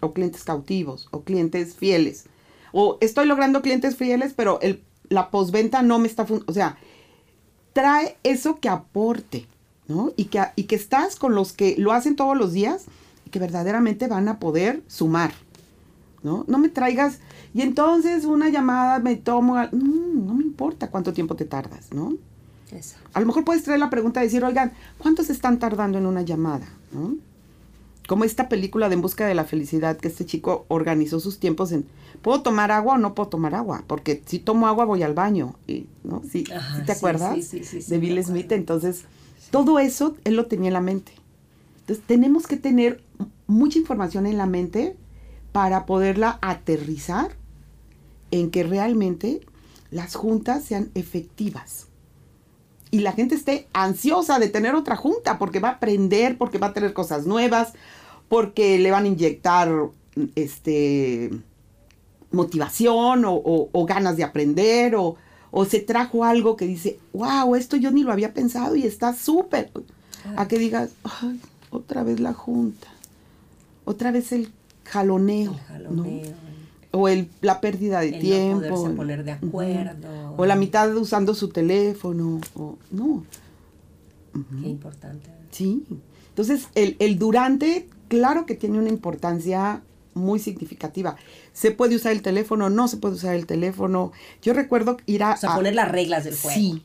O 0.00 0.12
clientes 0.12 0.44
cautivos, 0.44 1.08
o 1.10 1.22
clientes 1.22 1.74
fieles. 1.74 2.24
O 2.72 2.98
estoy 3.00 3.26
logrando 3.26 3.62
clientes 3.62 3.96
fieles, 3.96 4.32
pero 4.34 4.58
la 5.08 5.30
postventa 5.30 5.82
no 5.82 5.98
me 5.98 6.08
está. 6.08 6.26
O 6.46 6.52
sea, 6.52 6.78
trae 7.72 8.16
eso 8.22 8.60
que 8.60 8.68
aporte, 8.68 9.46
¿no? 9.88 10.12
Y 10.16 10.24
que, 10.26 10.42
y 10.56 10.64
que 10.64 10.76
estás 10.76 11.16
con 11.16 11.34
los 11.34 11.52
que 11.52 11.74
lo 11.78 11.92
hacen 11.92 12.16
todos 12.16 12.36
los 12.36 12.52
días 12.52 12.84
y 13.26 13.30
que 13.30 13.38
verdaderamente 13.38 14.08
van 14.08 14.28
a 14.28 14.38
poder 14.38 14.82
sumar, 14.88 15.32
¿no? 16.22 16.44
No 16.48 16.58
me 16.58 16.68
traigas, 16.68 17.20
y 17.54 17.62
entonces 17.62 18.24
una 18.24 18.48
llamada 18.48 18.98
me 18.98 19.16
tomo, 19.16 19.56
a- 19.56 19.68
mm, 19.72 20.26
no 20.26 20.34
me 20.34 20.42
importa 20.44 20.90
cuánto 20.90 21.12
tiempo 21.12 21.36
te 21.36 21.44
tardas, 21.44 21.92
¿no? 21.92 22.14
A 23.12 23.20
lo 23.20 23.26
mejor 23.26 23.44
puedes 23.44 23.62
traer 23.62 23.80
la 23.80 23.90
pregunta 23.90 24.20
de 24.20 24.26
decir, 24.26 24.44
oigan, 24.44 24.72
¿cuántos 24.98 25.30
están 25.30 25.58
tardando 25.58 25.98
en 25.98 26.06
una 26.06 26.22
llamada? 26.22 26.68
¿no? 26.92 27.16
Como 28.08 28.24
esta 28.24 28.48
película 28.48 28.88
de 28.88 28.94
En 28.94 29.02
Busca 29.02 29.26
de 29.26 29.34
la 29.34 29.44
Felicidad, 29.44 29.96
que 29.96 30.08
este 30.08 30.26
chico 30.26 30.64
organizó 30.68 31.20
sus 31.20 31.38
tiempos 31.38 31.72
en, 31.72 31.86
¿puedo 32.22 32.42
tomar 32.42 32.72
agua 32.72 32.94
o 32.94 32.98
no 32.98 33.14
puedo 33.14 33.28
tomar 33.28 33.54
agua? 33.54 33.84
Porque 33.86 34.22
si 34.26 34.38
tomo 34.38 34.66
agua 34.66 34.84
voy 34.84 35.02
al 35.02 35.14
baño, 35.14 35.54
y, 35.66 35.86
¿no? 36.02 36.22
¿Sí, 36.28 36.44
Ajá, 36.54 36.78
¿sí 36.78 36.86
te 36.86 36.92
sí, 36.92 36.98
acuerdas? 36.98 37.34
sí, 37.36 37.42
sí, 37.42 37.64
sí, 37.64 37.82
sí, 37.82 37.90
de 37.90 37.98
Bill. 37.98 38.24
Smith. 38.24 38.50
Entonces, 38.52 39.04
todo 39.50 39.78
eso 39.78 40.16
él 40.24 40.34
lo 40.34 40.46
tenía 40.46 40.68
en 40.68 40.74
la 40.74 40.80
mente. 40.80 41.12
Entonces, 41.80 42.04
tenemos 42.06 42.46
que 42.46 42.56
tener 42.56 43.02
mucha 43.46 43.78
información 43.78 44.26
en 44.26 44.38
la 44.38 44.46
mente 44.46 44.96
para 45.52 45.86
poderla 45.86 46.38
aterrizar 46.42 47.32
en 48.30 48.50
que 48.50 48.62
realmente 48.62 49.40
las 49.90 50.14
juntas 50.14 50.64
sean 50.64 50.90
efectivas 50.94 51.89
y 52.90 53.00
la 53.00 53.12
gente 53.12 53.34
esté 53.34 53.68
ansiosa 53.72 54.38
de 54.38 54.48
tener 54.48 54.74
otra 54.74 54.96
junta 54.96 55.38
porque 55.38 55.60
va 55.60 55.68
a 55.68 55.72
aprender, 55.72 56.36
porque 56.36 56.58
va 56.58 56.68
a 56.68 56.72
tener 56.72 56.92
cosas 56.92 57.26
nuevas, 57.26 57.72
porque 58.28 58.78
le 58.78 58.90
van 58.90 59.04
a 59.04 59.08
inyectar 59.08 59.70
este 60.34 61.30
motivación 62.32 63.24
o, 63.26 63.86
ganas 63.86 64.16
de 64.16 64.24
aprender 64.24 64.94
o, 64.94 65.16
o 65.50 65.64
se 65.64 65.80
trajo 65.80 66.24
algo 66.24 66.56
que 66.56 66.66
dice, 66.66 66.98
wow, 67.12 67.54
esto 67.56 67.76
yo 67.76 67.90
ni 67.90 68.02
lo 68.02 68.12
había 68.12 68.32
pensado 68.32 68.76
y 68.76 68.84
está 68.84 69.14
súper. 69.14 69.70
A 70.36 70.46
que 70.46 70.58
digas, 70.58 70.90
"Ay, 71.02 71.40
otra 71.70 72.02
vez 72.02 72.20
la 72.20 72.34
junta, 72.34 72.88
otra 73.84 74.10
vez 74.10 74.32
el 74.32 74.52
jaloneo, 74.84 75.58
El 75.74 75.96
¿no? 75.96 76.04
O 76.92 77.08
el, 77.08 77.28
la 77.40 77.60
pérdida 77.60 78.00
de 78.00 78.08
El 78.08 78.14
no 78.14 78.20
tiempo. 78.20 78.68
poderse 78.68 78.96
poner 78.96 79.24
de 79.24 79.32
acuerdo. 79.32 80.34
O 80.36 80.44
la 80.46 80.56
mitad 80.56 80.94
usando 80.96 81.34
su 81.34 81.48
teléfono. 81.48 82.40
O, 82.54 82.78
no. 82.90 83.24
Qué 84.62 84.68
importante. 84.68 85.30
Sí. 85.50 85.84
Entonces, 86.30 86.68
el, 86.74 86.96
el 86.98 87.18
durante, 87.18 87.88
claro 88.08 88.46
que 88.46 88.54
tiene 88.54 88.78
una 88.78 88.88
importancia 88.88 89.82
muy 90.14 90.38
significativa. 90.38 91.16
Se 91.52 91.70
puede 91.70 91.96
usar 91.96 92.12
el 92.12 92.22
teléfono, 92.22 92.70
no 92.70 92.88
se 92.88 92.96
puede 92.96 93.14
usar 93.14 93.34
el 93.34 93.46
teléfono. 93.46 94.12
Yo 94.42 94.52
recuerdo 94.52 94.96
ir 95.06 95.22
a... 95.22 95.34
O 95.34 95.36
sea, 95.36 95.52
a- 95.52 95.56
poner 95.56 95.74
las 95.74 95.90
reglas 95.90 96.24
del 96.24 96.36
juego. 96.36 96.58
Sí. 96.58 96.82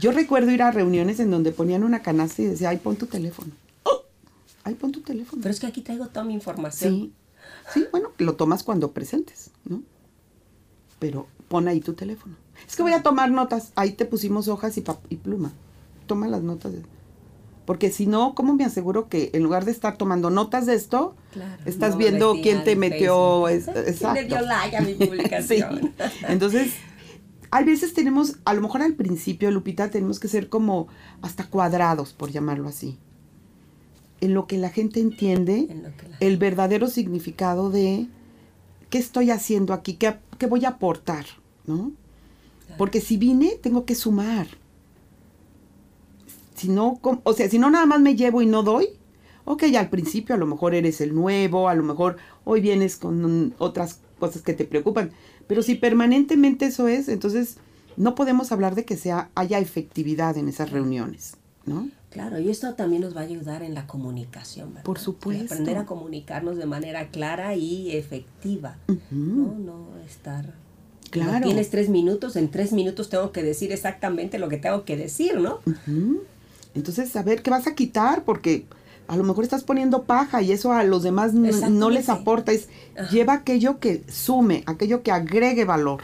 Yo 0.00 0.12
recuerdo 0.12 0.50
ir 0.50 0.62
a 0.62 0.70
reuniones 0.70 1.20
en 1.20 1.30
donde 1.30 1.52
ponían 1.52 1.84
una 1.84 2.00
canasta 2.02 2.42
y 2.42 2.46
decía, 2.46 2.70
ay, 2.70 2.78
pon 2.78 2.96
tu 2.96 3.06
teléfono. 3.06 3.52
¡Oh! 3.84 4.02
Ay, 4.64 4.74
pon 4.74 4.92
tu 4.92 5.00
teléfono. 5.02 5.42
Pero 5.42 5.52
es 5.52 5.60
que 5.60 5.66
aquí 5.66 5.82
traigo 5.82 6.06
toda 6.08 6.24
mi 6.24 6.32
información. 6.32 6.94
Sí. 6.94 7.12
Sí, 7.72 7.86
bueno, 7.90 8.10
lo 8.18 8.34
tomas 8.36 8.62
cuando 8.62 8.92
presentes, 8.92 9.50
¿no? 9.64 9.82
Pero 10.98 11.26
pon 11.48 11.68
ahí 11.68 11.80
tu 11.80 11.94
teléfono. 11.94 12.36
Es 12.68 12.76
que 12.76 12.82
voy 12.82 12.92
a 12.92 13.02
tomar 13.02 13.30
notas. 13.30 13.72
Ahí 13.74 13.92
te 13.92 14.04
pusimos 14.04 14.48
hojas 14.48 14.76
y, 14.78 14.84
y 15.08 15.16
pluma. 15.16 15.52
Toma 16.06 16.28
las 16.28 16.42
notas. 16.42 16.72
de- 16.72 16.82
Porque 17.66 17.90
si 17.90 18.06
no, 18.06 18.34
¿cómo 18.34 18.54
me 18.54 18.64
aseguro 18.64 19.08
que 19.08 19.30
en 19.34 19.42
lugar 19.42 19.64
de 19.64 19.72
estar 19.72 19.96
tomando 19.96 20.30
notas 20.30 20.66
de 20.66 20.74
esto, 20.74 21.16
Claro, 21.32 21.62
estás 21.64 21.92
no 21.92 21.98
viendo 21.98 22.32
quién 22.42 22.58
al 22.58 22.64
te 22.64 22.76
metió? 22.76 23.48
es- 23.48 23.68
exacto. 23.68 24.12
¿Quién 24.12 24.14
le 24.14 24.24
dio 24.24 24.40
like 24.42 24.76
a 24.76 24.80
mi 24.82 24.94
Sí. 24.98 25.06
publicación? 25.06 25.92
Entonces, 26.28 26.74
hay 27.50 27.64
veces 27.64 27.94
tenemos, 27.94 28.36
a 28.44 28.54
lo 28.54 28.60
mejor 28.62 28.82
al 28.82 28.94
principio, 28.94 29.50
Lupita, 29.50 29.90
tenemos 29.90 30.20
que 30.20 30.28
ser 30.28 30.48
como 30.48 30.88
hasta 31.22 31.46
cuadrados, 31.48 32.12
por 32.12 32.30
llamarlo 32.30 32.68
así. 32.68 32.98
En 34.20 34.34
lo 34.34 34.46
que 34.46 34.58
la 34.58 34.70
gente 34.70 35.00
entiende 35.00 35.68
el 36.20 36.36
verdadero 36.38 36.88
significado 36.88 37.70
de 37.70 38.06
qué 38.90 38.98
estoy 38.98 39.30
haciendo 39.30 39.72
aquí, 39.72 39.94
qué, 39.94 40.16
qué 40.38 40.46
voy 40.46 40.64
a 40.64 40.70
aportar, 40.70 41.26
¿no? 41.66 41.92
Porque 42.78 43.00
si 43.00 43.16
vine, 43.16 43.56
tengo 43.60 43.84
que 43.84 43.94
sumar. 43.94 44.46
Si 46.54 46.68
no, 46.68 47.00
o 47.02 47.32
sea, 47.32 47.48
si 47.48 47.58
no 47.58 47.70
nada 47.70 47.86
más 47.86 48.00
me 48.00 48.16
llevo 48.16 48.40
y 48.40 48.46
no 48.46 48.62
doy, 48.62 48.88
ok, 49.44 49.64
al 49.76 49.90
principio 49.90 50.34
a 50.34 50.38
lo 50.38 50.46
mejor 50.46 50.74
eres 50.74 51.00
el 51.00 51.14
nuevo, 51.14 51.68
a 51.68 51.74
lo 51.74 51.82
mejor 51.82 52.16
hoy 52.44 52.60
vienes 52.60 52.96
con 52.96 53.54
otras 53.58 54.00
cosas 54.18 54.42
que 54.42 54.54
te 54.54 54.64
preocupan, 54.64 55.10
pero 55.46 55.62
si 55.62 55.74
permanentemente 55.74 56.66
eso 56.66 56.88
es, 56.88 57.08
entonces 57.08 57.58
no 57.96 58.14
podemos 58.14 58.52
hablar 58.52 58.74
de 58.74 58.84
que 58.84 58.96
sea 58.96 59.30
haya 59.34 59.58
efectividad 59.58 60.36
en 60.36 60.48
esas 60.48 60.70
reuniones, 60.70 61.36
¿no? 61.66 61.88
Claro, 62.14 62.38
y 62.38 62.48
esto 62.48 62.72
también 62.74 63.02
nos 63.02 63.16
va 63.16 63.22
a 63.22 63.24
ayudar 63.24 63.64
en 63.64 63.74
la 63.74 63.88
comunicación, 63.88 64.68
¿verdad? 64.68 64.84
Por 64.84 65.00
supuesto. 65.00 65.52
aprender 65.52 65.78
a 65.78 65.84
comunicarnos 65.84 66.56
de 66.56 66.64
manera 66.64 67.08
clara 67.08 67.56
y 67.56 67.90
efectiva. 67.90 68.76
No, 69.10 69.56
no 69.58 69.88
estar. 70.06 70.54
Claro. 71.10 71.32
No 71.32 71.40
tienes 71.40 71.70
tres 71.70 71.88
minutos, 71.88 72.36
en 72.36 72.52
tres 72.52 72.72
minutos 72.72 73.08
tengo 73.08 73.32
que 73.32 73.42
decir 73.42 73.72
exactamente 73.72 74.38
lo 74.38 74.48
que 74.48 74.58
tengo 74.58 74.84
que 74.84 74.96
decir, 74.96 75.40
¿no? 75.40 75.58
Ujú. 75.66 76.22
Entonces, 76.76 77.10
saber 77.10 77.42
qué 77.42 77.50
vas 77.50 77.66
a 77.66 77.74
quitar, 77.74 78.22
porque 78.22 78.64
a 79.08 79.16
lo 79.16 79.24
mejor 79.24 79.42
estás 79.42 79.64
poniendo 79.64 80.04
paja 80.04 80.40
y 80.40 80.52
eso 80.52 80.72
a 80.72 80.84
los 80.84 81.02
demás 81.02 81.34
no 81.34 81.90
les 81.90 82.08
aporta. 82.08 82.52
Es 82.52 82.68
lleva 83.10 83.32
aquello 83.32 83.80
que 83.80 84.04
sume, 84.08 84.62
aquello 84.66 85.02
que 85.02 85.10
agregue 85.10 85.64
valor 85.64 86.02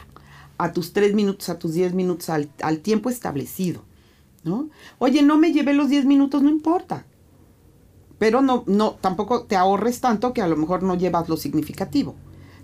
a 0.57 0.73
tus 0.73 0.91
tres 0.91 1.13
minutos, 1.13 1.47
a 1.47 1.57
tus 1.57 1.73
diez 1.73 1.93
minutos, 1.93 2.29
al, 2.29 2.49
al 2.61 2.79
tiempo 2.79 3.09
establecido, 3.09 3.83
¿no? 4.43 4.69
Oye, 4.99 5.21
no 5.21 5.37
me 5.37 5.51
llevé 5.51 5.73
los 5.73 5.89
diez 5.89 6.05
minutos, 6.05 6.41
no 6.41 6.49
importa. 6.49 7.05
Pero 8.17 8.41
no, 8.41 8.63
no, 8.67 8.91
tampoco 9.01 9.43
te 9.43 9.55
ahorres 9.55 9.99
tanto 9.99 10.33
que 10.33 10.41
a 10.41 10.47
lo 10.47 10.55
mejor 10.55 10.83
no 10.83 10.95
llevas 10.95 11.27
lo 11.27 11.37
significativo. 11.37 12.15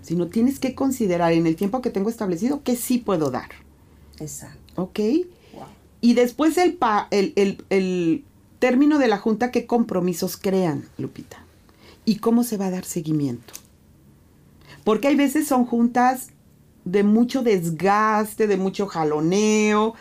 Sino 0.02 0.28
tienes 0.28 0.58
que 0.58 0.74
considerar 0.74 1.32
en 1.32 1.46
el 1.46 1.56
tiempo 1.56 1.82
que 1.82 1.90
tengo 1.90 2.08
establecido 2.08 2.62
que 2.62 2.76
sí 2.76 2.98
puedo 2.98 3.30
dar. 3.30 3.50
Exacto. 4.20 4.82
¿Ok? 4.82 5.00
Y 6.00 6.14
después 6.14 6.56
el, 6.58 6.74
pa, 6.74 7.08
el, 7.10 7.32
el, 7.34 7.64
el 7.70 8.24
término 8.60 8.98
de 8.98 9.08
la 9.08 9.18
junta, 9.18 9.50
¿qué 9.50 9.66
compromisos 9.66 10.36
crean, 10.36 10.88
Lupita? 10.96 11.44
¿Y 12.04 12.18
cómo 12.18 12.44
se 12.44 12.56
va 12.56 12.66
a 12.66 12.70
dar 12.70 12.84
seguimiento? 12.84 13.52
Porque 14.84 15.08
hay 15.08 15.16
veces 15.16 15.48
son 15.48 15.64
juntas 15.66 16.28
de 16.84 17.02
mucho 17.02 17.42
desgaste, 17.42 18.46
de 18.46 18.56
mucho 18.56 18.86
jaloneo, 18.86 19.94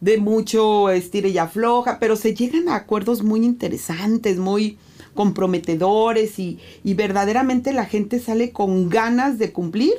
de 0.00 0.18
mucho 0.18 0.90
estire 0.90 1.28
y 1.28 1.38
afloja, 1.38 1.98
pero 1.98 2.16
se 2.16 2.34
llegan 2.34 2.68
a 2.68 2.76
acuerdos 2.76 3.22
muy 3.22 3.44
interesantes, 3.44 4.38
muy 4.38 4.78
comprometedores 5.14 6.38
y, 6.38 6.58
y 6.82 6.94
verdaderamente 6.94 7.72
la 7.72 7.86
gente 7.86 8.18
sale 8.18 8.52
con 8.52 8.88
ganas 8.88 9.38
de 9.38 9.52
cumplir, 9.52 9.94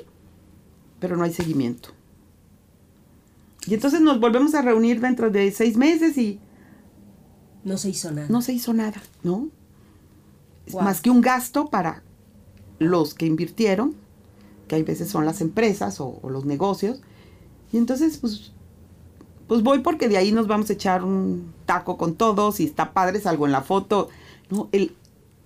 pero 1.00 1.18
no 1.18 1.24
hay 1.24 1.34
seguimiento. 1.34 1.90
Y 3.68 3.74
entonces 3.74 4.02
nos 4.02 4.20
volvemos 4.20 4.54
a 4.54 4.62
reunir 4.62 5.02
dentro 5.02 5.32
de 5.32 5.52
seis 5.52 5.76
meses 5.76 6.18
y... 6.18 6.40
No 7.64 7.78
se 7.78 7.90
hizo 7.90 8.12
nada. 8.12 8.28
No 8.30 8.42
se 8.42 8.54
hizo 8.54 8.74
nada, 8.74 9.02
¿no? 9.24 9.50
Wow. 10.72 10.84
Más 10.84 11.02
que 11.02 11.10
un 11.10 11.22
gasto 11.22 11.70
para 11.70 12.04
los 12.78 13.14
que 13.14 13.26
invirtieron, 13.26 13.96
que 14.68 14.76
hay 14.76 14.84
veces 14.84 15.10
son 15.10 15.26
las 15.26 15.42
empresas 15.42 16.00
o, 16.00 16.20
o, 16.22 16.30
los 16.30 16.46
negocios. 16.46 17.02
Y 17.72 17.78
entonces, 17.78 18.18
pues, 18.18 18.52
pues 19.48 19.62
voy 19.64 19.80
porque 19.80 20.08
de 20.08 20.18
ahí 20.18 20.32
nos 20.32 20.48
vamos 20.48 20.70
a 20.70 20.74
echar 20.74 21.04
un 21.04 21.54
taco 21.66 21.98
con 21.98 22.16
todos 22.16 22.60
y 22.60 22.66
está 22.66 22.94
padre, 22.94 23.20
salgo 23.20 23.46
en 23.46 23.52
la 23.52 23.62
foto. 23.62 24.10
¿no? 24.50 24.70
El, 24.72 24.96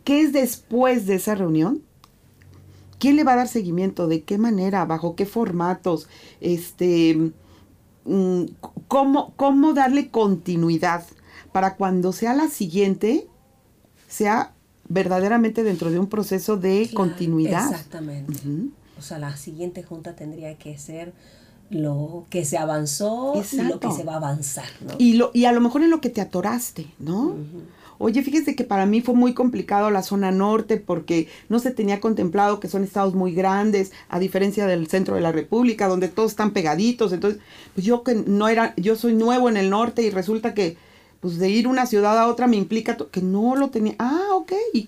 ¿Qué 0.03 0.21
es 0.21 0.33
después 0.33 1.05
de 1.05 1.15
esa 1.15 1.35
reunión? 1.35 1.81
¿Quién 2.97 3.15
le 3.15 3.23
va 3.23 3.33
a 3.33 3.37
dar 3.37 3.47
seguimiento? 3.47 4.07
¿De 4.07 4.23
qué 4.23 4.37
manera? 4.37 4.85
¿Bajo 4.85 5.15
qué 5.15 5.25
formatos? 5.25 6.07
Este 6.41 7.31
cómo, 8.87 9.33
cómo 9.35 9.73
darle 9.73 10.09
continuidad 10.09 11.05
para 11.51 11.75
cuando 11.75 12.11
sea 12.11 12.33
la 12.33 12.47
siguiente, 12.47 13.27
sea 14.07 14.53
verdaderamente 14.87 15.63
dentro 15.63 15.91
de 15.91 15.99
un 15.99 16.07
proceso 16.07 16.57
de 16.57 16.87
claro, 16.89 16.95
continuidad. 16.95 17.69
Exactamente. 17.69 18.33
Uh 18.45 18.49
-huh. 18.49 18.71
O 18.97 19.01
sea, 19.01 19.19
la 19.19 19.35
siguiente 19.37 19.83
junta 19.83 20.15
tendría 20.15 20.57
que 20.57 20.77
ser 20.77 21.13
lo 21.69 22.25
que 22.29 22.45
se 22.45 22.57
avanzó 22.57 23.33
Exacto. 23.35 23.65
y 23.65 23.67
lo 23.69 23.79
que 23.79 23.91
se 23.91 24.03
va 24.03 24.13
a 24.13 24.17
avanzar, 24.17 24.69
¿no? 24.81 24.93
Y, 24.97 25.13
lo, 25.13 25.31
y 25.33 25.45
a 25.45 25.51
lo 25.51 25.61
mejor 25.61 25.83
en 25.83 25.89
lo 25.89 26.01
que 26.01 26.09
te 26.09 26.21
atoraste, 26.21 26.87
¿no? 26.99 27.27
Uh 27.27 27.35
-huh. 27.35 27.79
Oye, 28.01 28.23
fíjese 28.23 28.55
que 28.55 28.63
para 28.63 28.85
mí 28.85 29.01
fue 29.01 29.13
muy 29.13 29.33
complicado 29.33 29.91
la 29.91 30.03
zona 30.03 30.31
norte 30.31 30.77
porque 30.77 31.27
no 31.49 31.59
se 31.59 31.71
tenía 31.71 31.99
contemplado 31.99 32.61
que 32.61 32.69
son 32.69 32.85
estados 32.85 33.13
muy 33.13 33.33
grandes, 33.33 33.91
a 34.07 34.19
diferencia 34.19 34.65
del 34.67 34.87
centro 34.87 35.15
de 35.15 35.21
la 35.21 35.33
República, 35.33 35.89
donde 35.89 36.07
todos 36.07 36.31
están 36.31 36.51
pegaditos. 36.51 37.11
Entonces, 37.11 37.41
pues 37.75 37.85
yo 37.85 38.03
que 38.03 38.15
no 38.15 38.47
era, 38.47 38.73
yo 38.77 38.95
soy 38.95 39.13
nuevo 39.15 39.49
en 39.49 39.57
el 39.57 39.69
norte 39.69 40.01
y 40.01 40.11
resulta 40.11 40.53
que, 40.53 40.77
pues 41.19 41.39
de 41.39 41.49
ir 41.49 41.67
una 41.67 41.85
ciudad 41.85 42.17
a 42.17 42.27
otra 42.27 42.47
me 42.47 42.55
implica 42.55 42.95
que 42.95 43.21
no 43.21 43.57
lo 43.57 43.69
tenía. 43.69 43.95
Ah, 43.99 44.29
ok. 44.33 44.53
¿Y, 44.73 44.87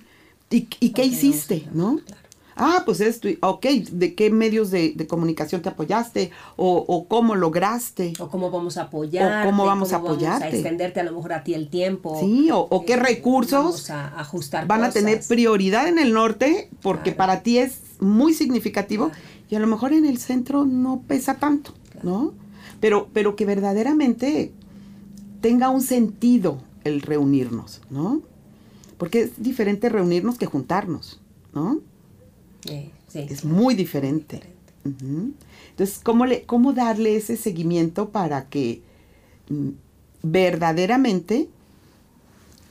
y, 0.49 0.67
y 0.79 0.89
qué 0.91 1.01
okay, 1.01 1.09
hiciste? 1.09 1.67
¿No? 1.73 1.99
Claro. 2.05 2.20
Ah, 2.63 2.83
pues 2.85 3.01
esto, 3.01 3.27
ok, 3.41 3.65
¿de 3.91 4.13
qué 4.13 4.29
medios 4.29 4.69
de, 4.69 4.93
de 4.95 5.07
comunicación 5.07 5.63
te 5.63 5.69
apoyaste? 5.69 6.29
O, 6.57 6.85
o, 6.87 7.07
cómo 7.07 7.33
lograste? 7.33 8.13
O 8.19 8.29
cómo 8.29 8.51
vamos 8.51 8.77
a 8.77 8.83
apoyar. 8.83 9.47
Cómo 9.47 9.65
vamos 9.65 9.91
cómo 9.91 10.07
a 10.07 10.11
apoyarte. 10.11 10.45
Vamos 10.45 10.53
a 10.53 10.57
extenderte 10.57 10.99
a 10.99 11.03
lo 11.03 11.11
mejor 11.13 11.33
a 11.33 11.43
ti 11.43 11.55
el 11.55 11.69
tiempo. 11.69 12.19
Sí, 12.19 12.51
o, 12.51 12.59
o 12.59 12.85
qué 12.85 12.93
eh, 12.93 12.97
recursos 12.97 13.89
a 13.89 14.19
ajustar 14.19 14.67
van 14.67 14.81
cosas. 14.81 14.95
a 14.95 14.99
tener 14.99 15.21
prioridad 15.27 15.87
en 15.87 15.97
el 15.97 16.13
norte 16.13 16.69
porque 16.83 17.15
claro. 17.15 17.17
para 17.17 17.41
ti 17.41 17.57
es 17.57 17.79
muy 17.99 18.35
significativo 18.35 19.09
claro. 19.09 19.23
y 19.49 19.55
a 19.55 19.59
lo 19.59 19.65
mejor 19.65 19.93
en 19.93 20.05
el 20.05 20.19
centro 20.19 20.65
no 20.65 21.01
pesa 21.07 21.37
tanto, 21.37 21.73
claro. 21.91 22.09
¿no? 22.09 22.33
Pero, 22.79 23.09
pero 23.11 23.35
que 23.35 23.45
verdaderamente 23.45 24.51
tenga 25.41 25.69
un 25.69 25.81
sentido 25.81 26.59
el 26.83 27.01
reunirnos, 27.01 27.81
¿no? 27.89 28.21
Porque 28.97 29.21
es 29.21 29.31
diferente 29.37 29.89
reunirnos 29.89 30.37
que 30.37 30.45
juntarnos, 30.45 31.19
¿no? 31.53 31.79
Sí, 32.65 32.91
sí, 33.07 33.19
es 33.29 33.43
muy 33.45 33.75
diferente. 33.75 34.37
diferente. 34.37 34.61
Uh 34.83 34.89
-huh. 34.89 35.33
Entonces, 35.71 35.99
¿cómo, 36.03 36.25
le, 36.25 36.43
¿cómo 36.43 36.73
darle 36.73 37.15
ese 37.15 37.37
seguimiento 37.37 38.09
para 38.09 38.49
que 38.49 38.81
mm, 39.49 39.69
verdaderamente 40.23 41.49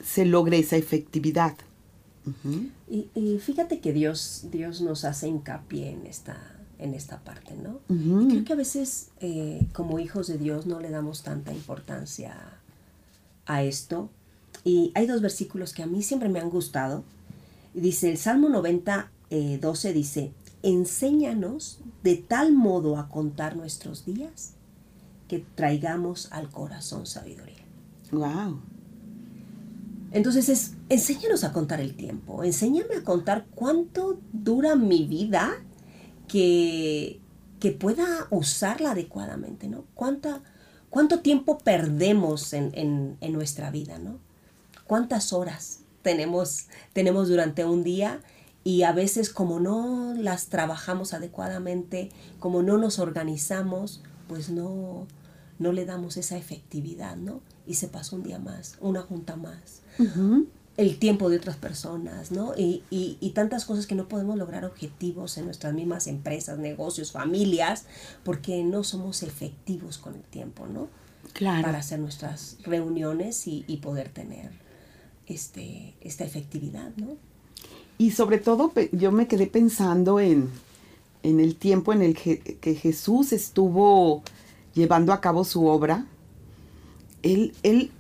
se 0.04 0.24
logre 0.24 0.58
esa 0.58 0.76
efectividad? 0.76 1.54
Uh 2.26 2.30
-huh. 2.44 2.70
y, 2.88 3.08
y, 3.14 3.38
fíjate 3.38 3.80
que 3.80 3.92
Dios, 3.92 4.46
Dios 4.50 4.80
nos 4.80 5.04
hace 5.04 5.28
hincapié 5.28 5.90
en 5.90 6.06
esta, 6.06 6.36
en 6.78 6.94
esta 6.94 7.18
parte, 7.20 7.54
¿no? 7.56 7.80
Uh 7.88 7.94
-huh. 7.94 8.24
Y 8.26 8.28
creo 8.30 8.44
que 8.44 8.52
a 8.52 8.56
veces 8.56 9.08
eh, 9.20 9.66
como 9.72 9.98
hijos 9.98 10.26
de 10.26 10.36
Dios 10.38 10.66
no 10.66 10.80
le 10.80 10.90
damos 10.90 11.22
tanta 11.22 11.52
importancia 11.52 12.34
a 13.46 13.62
esto. 13.62 14.10
Y 14.64 14.92
hay 14.94 15.06
dos 15.06 15.22
versículos 15.22 15.72
que 15.72 15.82
a 15.82 15.86
mí 15.86 16.02
siempre 16.02 16.28
me 16.28 16.40
han 16.40 16.50
gustado. 16.50 17.02
Dice 17.72 18.10
el 18.10 18.18
Salmo 18.18 18.48
90, 18.48 19.10
eh, 19.30 19.58
12 19.60 19.92
dice, 19.92 20.32
enséñanos 20.62 21.80
de 22.02 22.16
tal 22.16 22.52
modo 22.52 22.98
a 22.98 23.08
contar 23.08 23.56
nuestros 23.56 24.04
días 24.04 24.54
que 25.28 25.44
traigamos 25.54 26.28
al 26.32 26.50
corazón 26.50 27.06
sabiduría. 27.06 27.64
Wow. 28.10 28.60
Entonces 30.12 30.48
es, 30.48 30.72
enséñanos 30.88 31.44
a 31.44 31.52
contar 31.52 31.80
el 31.80 31.94
tiempo, 31.94 32.42
enséñame 32.42 32.96
a 32.96 33.04
contar 33.04 33.46
cuánto 33.54 34.18
dura 34.32 34.74
mi 34.74 35.06
vida 35.06 35.62
que, 36.26 37.20
que 37.60 37.70
pueda 37.70 38.26
usarla 38.30 38.90
adecuadamente, 38.90 39.68
¿no? 39.68 39.84
¿Cuánta, 39.94 40.42
¿Cuánto 40.90 41.20
tiempo 41.20 41.58
perdemos 41.58 42.52
en, 42.52 42.72
en, 42.74 43.16
en 43.20 43.32
nuestra 43.32 43.70
vida, 43.70 44.00
¿no? 44.00 44.18
¿Cuántas 44.88 45.32
horas 45.32 45.82
tenemos, 46.02 46.66
tenemos 46.92 47.28
durante 47.28 47.64
un 47.64 47.84
día? 47.84 48.20
Y 48.62 48.82
a 48.82 48.92
veces 48.92 49.30
como 49.30 49.58
no 49.58 50.14
las 50.14 50.46
trabajamos 50.46 51.14
adecuadamente, 51.14 52.10
como 52.38 52.62
no 52.62 52.76
nos 52.76 52.98
organizamos, 52.98 54.02
pues 54.28 54.50
no, 54.50 55.06
no 55.58 55.72
le 55.72 55.86
damos 55.86 56.16
esa 56.16 56.36
efectividad, 56.36 57.16
¿no? 57.16 57.40
Y 57.66 57.74
se 57.74 57.88
pasa 57.88 58.16
un 58.16 58.22
día 58.22 58.38
más, 58.38 58.76
una 58.80 59.02
junta 59.02 59.36
más, 59.36 59.82
uh 59.98 60.04
-huh. 60.04 60.46
el 60.76 60.98
tiempo 60.98 61.30
de 61.30 61.38
otras 61.38 61.56
personas, 61.56 62.32
¿no? 62.32 62.52
Y, 62.56 62.84
y, 62.90 63.16
y, 63.20 63.30
tantas 63.30 63.64
cosas 63.64 63.86
que 63.86 63.94
no 63.94 64.08
podemos 64.08 64.36
lograr 64.36 64.64
objetivos 64.64 65.38
en 65.38 65.46
nuestras 65.46 65.72
mismas 65.72 66.06
empresas, 66.06 66.58
negocios, 66.58 67.12
familias, 67.12 67.86
porque 68.24 68.62
no 68.62 68.84
somos 68.84 69.22
efectivos 69.22 69.96
con 69.96 70.14
el 70.14 70.22
tiempo, 70.22 70.66
¿no? 70.66 70.88
Claro. 71.32 71.62
Para 71.62 71.78
hacer 71.78 71.98
nuestras 71.98 72.58
reuniones 72.62 73.46
y, 73.46 73.64
y 73.66 73.78
poder 73.78 74.08
tener 74.10 74.50
este, 75.26 75.94
esta 76.00 76.24
efectividad, 76.24 76.90
¿no? 76.96 77.16
Y 78.00 78.12
sobre 78.12 78.38
todo 78.38 78.72
yo 78.92 79.12
me 79.12 79.26
quedé 79.26 79.46
pensando 79.46 80.20
en, 80.20 80.48
en 81.22 81.38
el 81.38 81.54
tiempo 81.54 81.92
en 81.92 82.00
el 82.00 82.14
que, 82.14 82.38
que, 82.38 82.74
Jesús 82.74 83.30
estuvo 83.34 84.22
llevando 84.72 85.12
a 85.12 85.20
cabo 85.20 85.44
su 85.44 85.66
obra. 85.66 86.06
Él, 87.22 87.52
él, 87.62 87.90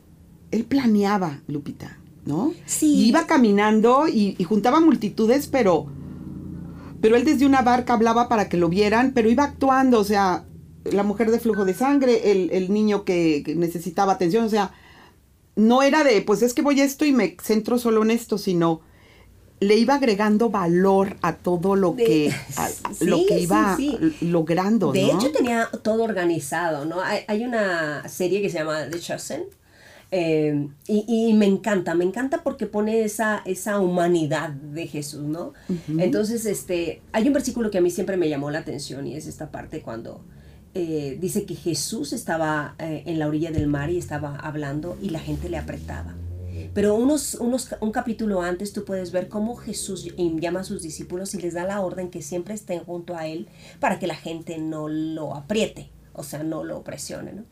él 0.52 0.64
planeaba, 0.64 1.40
Lupita, 1.48 1.98
¿no? 2.24 2.54
Sí. 2.64 3.08
Iba 3.08 3.26
caminando 3.26 4.08
y, 4.08 4.36
y, 4.38 4.44
juntaba 4.44 4.80
multitudes, 4.80 5.48
pero, 5.48 5.88
pero 7.02 7.16
él 7.16 7.26
desde 7.26 7.44
una 7.44 7.60
barca 7.60 7.92
hablaba 7.92 8.26
para 8.26 8.48
que 8.48 8.56
lo 8.56 8.70
vieran, 8.70 9.12
pero 9.14 9.28
iba 9.28 9.44
actuando, 9.44 10.00
o 10.00 10.04
sea, 10.04 10.46
la 10.84 11.02
mujer 11.02 11.30
de 11.30 11.40
flujo 11.40 11.66
de 11.66 11.74
sangre, 11.74 12.32
el, 12.32 12.48
el 12.52 12.72
niño 12.72 13.04
que, 13.04 13.42
que 13.44 13.54
necesitaba 13.54 14.14
atención, 14.14 14.46
o 14.46 14.48
sea, 14.48 14.72
no 15.56 15.82
era 15.82 16.04
de, 16.04 16.22
pues 16.22 16.40
es 16.40 16.54
que 16.54 16.62
voy 16.62 16.80
a 16.80 16.84
esto 16.84 17.04
y 17.04 17.12
me 17.12 17.36
centro 17.42 17.78
solo 17.78 18.02
en 18.02 18.12
esto, 18.12 18.38
sino 18.38 18.80
le 19.60 19.76
iba 19.76 19.94
agregando 19.94 20.50
valor 20.50 21.16
a 21.22 21.36
todo 21.36 21.76
lo 21.76 21.92
de, 21.92 22.04
que 22.04 22.32
a, 22.56 22.68
sí, 22.68 23.04
lo 23.04 23.18
que 23.26 23.40
iba 23.40 23.76
sí, 23.76 23.96
sí. 24.18 24.26
logrando. 24.26 24.92
De 24.92 25.06
¿no? 25.06 25.18
hecho 25.18 25.30
tenía 25.30 25.68
todo 25.82 26.02
organizado, 26.02 26.86
¿no? 26.86 27.00
Hay, 27.00 27.20
hay, 27.28 27.44
una 27.44 28.08
serie 28.08 28.40
que 28.40 28.48
se 28.48 28.58
llama 28.58 28.86
The 28.90 28.98
Chosen. 28.98 29.44
Eh, 30.12 30.66
y, 30.88 31.04
y, 31.06 31.34
me 31.34 31.46
encanta, 31.46 31.94
me 31.94 32.04
encanta 32.04 32.42
porque 32.42 32.66
pone 32.66 33.04
esa, 33.04 33.42
esa 33.44 33.78
humanidad 33.78 34.48
de 34.48 34.88
Jesús, 34.88 35.22
¿no? 35.22 35.52
Uh 35.68 35.74
-huh. 35.88 36.02
Entonces, 36.02 36.46
este, 36.46 37.00
hay 37.12 37.28
un 37.28 37.32
versículo 37.32 37.70
que 37.70 37.78
a 37.78 37.80
mí 37.80 37.90
siempre 37.90 38.16
me 38.16 38.28
llamó 38.28 38.50
la 38.50 38.58
atención 38.58 39.06
y 39.06 39.14
es 39.14 39.28
esta 39.28 39.52
parte 39.52 39.82
cuando 39.82 40.20
eh, 40.74 41.16
dice 41.20 41.44
que 41.44 41.54
Jesús 41.54 42.12
estaba 42.12 42.76
eh, 42.78 43.02
en 43.06 43.18
la 43.18 43.26
orilla 43.26 43.50
del 43.50 43.66
mar 43.66 43.90
y 43.90 43.98
estaba 43.98 44.36
hablando 44.36 44.96
y 45.02 45.10
la 45.10 45.18
gente 45.18 45.48
le 45.48 45.58
apretaba. 45.58 46.14
Pero 46.74 46.94
unos, 46.94 47.34
unos, 47.34 47.68
un 47.80 47.92
capítulo 47.92 48.42
antes 48.42 48.72
tú 48.72 48.84
puedes 48.84 49.12
ver 49.12 49.28
cómo 49.28 49.56
Jesús 49.56 50.08
llama 50.16 50.60
a 50.60 50.64
sus 50.64 50.82
discípulos 50.82 51.34
y 51.34 51.40
les 51.40 51.54
da 51.54 51.64
la 51.64 51.80
orden 51.80 52.10
que 52.10 52.22
siempre 52.22 52.54
estén 52.54 52.80
junto 52.80 53.16
a 53.16 53.26
Él 53.26 53.48
para 53.80 53.98
que 53.98 54.06
la 54.06 54.16
gente 54.16 54.58
no 54.58 54.88
lo 54.88 55.34
apriete. 55.34 55.90
o 56.12 56.22
sea, 56.22 56.42
no 56.42 56.64
lo 56.64 56.82
presione, 56.82 57.32
¿no? 57.32 57.44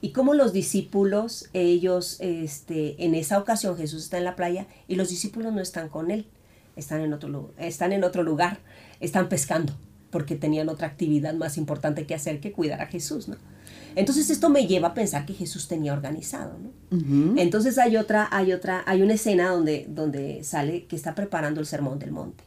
Y 0.00 0.12
como 0.12 0.34
los 0.34 0.52
discípulos, 0.52 1.48
ellos, 1.52 2.18
este, 2.20 3.04
en 3.04 3.14
esa 3.14 3.38
ocasión 3.38 3.76
Jesús 3.76 4.04
está 4.04 4.18
en 4.18 4.24
la 4.24 4.36
playa 4.36 4.66
y 4.86 4.96
los 4.96 5.08
discípulos 5.08 5.52
no 5.52 5.60
están 5.60 5.88
con 5.88 6.10
él, 6.10 6.26
están 6.76 7.00
en 7.00 7.12
otro, 7.12 7.52
están 7.56 7.92
en 7.92 8.04
otro 8.04 8.22
lugar, 8.22 8.58
están 9.00 9.28
pescando, 9.28 9.72
porque 10.10 10.36
tenían 10.36 10.68
otra 10.68 10.88
actividad 10.88 11.32
más 11.34 11.56
importante 11.56 12.06
que 12.06 12.14
hacer 12.14 12.40
que 12.40 12.52
cuidar 12.52 12.82
a 12.82 12.86
Jesús, 12.86 13.28
¿no? 13.28 13.36
Entonces 13.96 14.30
esto 14.30 14.48
me 14.48 14.66
lleva 14.66 14.88
a 14.88 14.94
pensar 14.94 15.26
que 15.26 15.34
Jesús 15.34 15.68
tenía 15.68 15.92
organizado, 15.92 16.58
¿no? 16.58 16.72
Entonces 17.36 17.76
hay 17.78 17.96
otra, 17.96 18.28
hay 18.30 18.52
otra, 18.52 18.84
hay 18.86 19.02
una 19.02 19.14
escena 19.14 19.50
donde, 19.50 19.86
donde 19.88 20.44
sale 20.44 20.84
que 20.86 20.94
está 20.94 21.14
preparando 21.14 21.60
el 21.60 21.66
sermón 21.66 21.98
del 21.98 22.12
monte. 22.12 22.44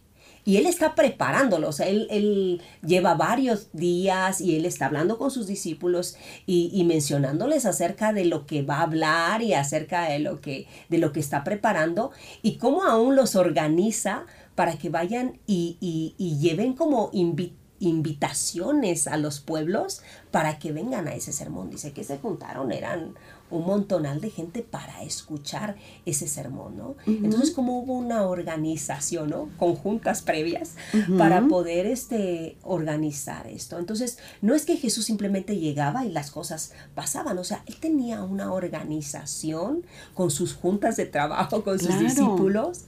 Y 0.48 0.56
él 0.56 0.66
está 0.66 0.96
preparándolo, 0.96 1.68
o 1.68 1.72
sea, 1.74 1.90
él, 1.90 2.62
lleva 2.82 3.16
varios 3.16 3.68
días 3.74 4.40
y 4.40 4.56
él 4.56 4.66
está 4.66 4.86
hablando 4.86 5.18
con 5.18 5.30
sus 5.30 5.46
discípulos 5.46 6.16
y, 6.46 6.82
mencionándoles 6.86 7.66
acerca 7.66 8.14
de 8.14 8.24
lo 8.24 8.46
que 8.46 8.62
va 8.62 8.78
a 8.78 8.84
hablar 8.84 9.42
y 9.42 9.54
acerca 9.54 10.04
de 10.04 10.20
lo 10.20 10.40
que, 10.40 10.66
de 10.88 11.00
lo 11.00 11.12
que 11.12 11.20
está 11.20 11.44
preparando 11.44 12.12
y 12.42 12.56
cómo 12.60 12.84
aún 12.84 13.18
los 13.18 13.36
organiza 13.36 14.26
para 14.56 14.78
que 14.78 14.88
vayan 14.88 15.38
y, 15.46 15.76
y 16.18 16.38
lleven 16.40 16.76
como 16.76 17.10
invitados 17.12 17.67
invitaciones 17.80 19.08
a 19.08 19.18
los 19.18 19.40
pueblos 19.40 20.02
para 20.32 20.60
que 20.60 20.72
vengan 20.72 21.08
a 21.08 21.14
ese 21.14 21.32
sermón. 21.32 21.70
Dice 21.70 21.94
que 21.94 22.04
se 22.04 22.18
juntaron, 22.18 22.72
eran 22.72 23.16
un 23.50 23.66
montonal 23.66 24.20
de 24.20 24.30
gente 24.30 24.62
para 24.62 25.04
escuchar 25.04 25.78
ese 26.06 26.28
sermón, 26.28 26.78
¿no? 26.78 26.96
Entonces, 27.06 27.52
como 27.52 27.80
hubo 27.80 27.94
una 27.94 28.24
organización, 28.24 29.30
¿no? 29.30 29.50
Conjuntas 29.58 30.22
previas 30.22 30.76
para 31.18 31.48
poder 31.48 31.86
este, 31.86 32.58
organizar 32.64 33.48
esto. 33.48 33.80
Entonces, 33.80 34.18
no 34.42 34.54
es 34.54 34.66
que 34.66 34.76
Jesús 34.76 35.06
simplemente 35.06 35.58
llegaba 35.58 36.06
y 36.06 36.12
las 36.12 36.32
cosas 36.32 36.74
pasaban, 36.94 37.38
o 37.38 37.44
sea, 37.44 37.64
él 37.68 37.78
tenía 37.78 38.24
una 38.24 38.52
organización 38.52 39.86
con 40.14 40.30
sus 40.30 40.54
juntas 40.54 40.98
de 40.98 41.06
trabajo, 41.06 41.64
con 41.64 41.80
sus 41.80 41.98
discípulos, 42.00 42.82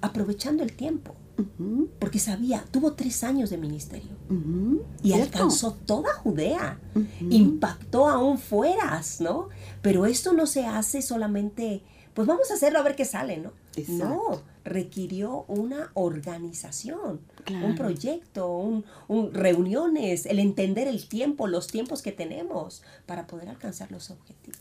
aprovechando 0.00 0.62
el 0.62 0.72
tiempo. 0.72 1.14
Porque 2.00 2.18
sabía, 2.18 2.64
tuvo 2.70 2.94
tres 2.94 3.22
años 3.22 3.50
de 3.50 3.58
ministerio. 3.58 4.10
Y 5.02 5.12
alcanzó 5.12 5.72
toda 5.72 6.12
Judea, 6.14 6.80
impactó 7.20 8.08
aún 8.08 8.38
fueras, 8.38 9.20
¿no? 9.20 9.48
Pero 9.80 10.06
esto 10.06 10.32
no 10.32 10.46
se 10.46 10.66
hace 10.66 11.00
solamente, 11.00 11.82
pues 12.14 12.26
vamos 12.26 12.50
a 12.50 12.54
hacerlo 12.54 12.80
a 12.80 12.82
ver 12.82 12.96
qué 12.96 13.04
sale, 13.04 13.36
¿no? 13.36 13.52
No, 13.86 14.42
requirió 14.64 15.44
una 15.46 15.90
organización, 15.94 17.20
un 17.48 17.74
proyecto, 17.76 18.56
un, 18.56 19.32
reuniones, 19.32 20.26
el 20.26 20.40
entender 20.40 20.88
el 20.88 21.08
tiempo, 21.08 21.46
los 21.46 21.68
tiempos 21.68 22.02
que 22.02 22.10
tenemos 22.10 22.82
para 23.06 23.28
poder 23.28 23.48
alcanzar 23.48 23.92
los 23.92 24.10
objetivos. 24.10 24.58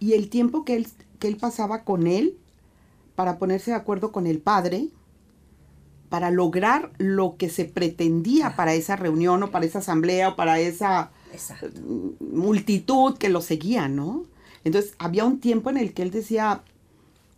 Y 0.00 0.14
el 0.14 0.30
tiempo 0.30 0.64
que 0.64 0.74
él, 0.74 0.88
que 1.20 1.28
él 1.28 1.36
pasaba 1.36 1.84
con 1.84 2.08
él 2.08 2.36
para 3.14 3.38
ponerse 3.38 3.70
de 3.70 3.76
acuerdo 3.76 4.10
con 4.10 4.26
el 4.26 4.40
Padre, 4.40 4.90
para 6.08 6.30
lograr 6.30 6.90
lo 6.98 7.36
que 7.36 7.48
se 7.48 7.64
pretendía 7.64 8.56
para 8.56 8.74
esa 8.74 8.96
reunión 8.96 9.42
o 9.42 9.50
para 9.50 9.66
esa 9.66 9.80
asamblea 9.80 10.30
o 10.30 10.36
para 10.36 10.58
esa 10.58 11.10
multitud 12.20 13.16
que 13.18 13.28
lo 13.28 13.42
seguía, 13.42 13.88
¿no? 13.88 14.24
Entonces 14.64 14.94
había 14.98 15.24
un 15.24 15.40
tiempo 15.40 15.70
en 15.70 15.76
el 15.76 15.92
que 15.92 16.02
él 16.02 16.10
decía, 16.10 16.62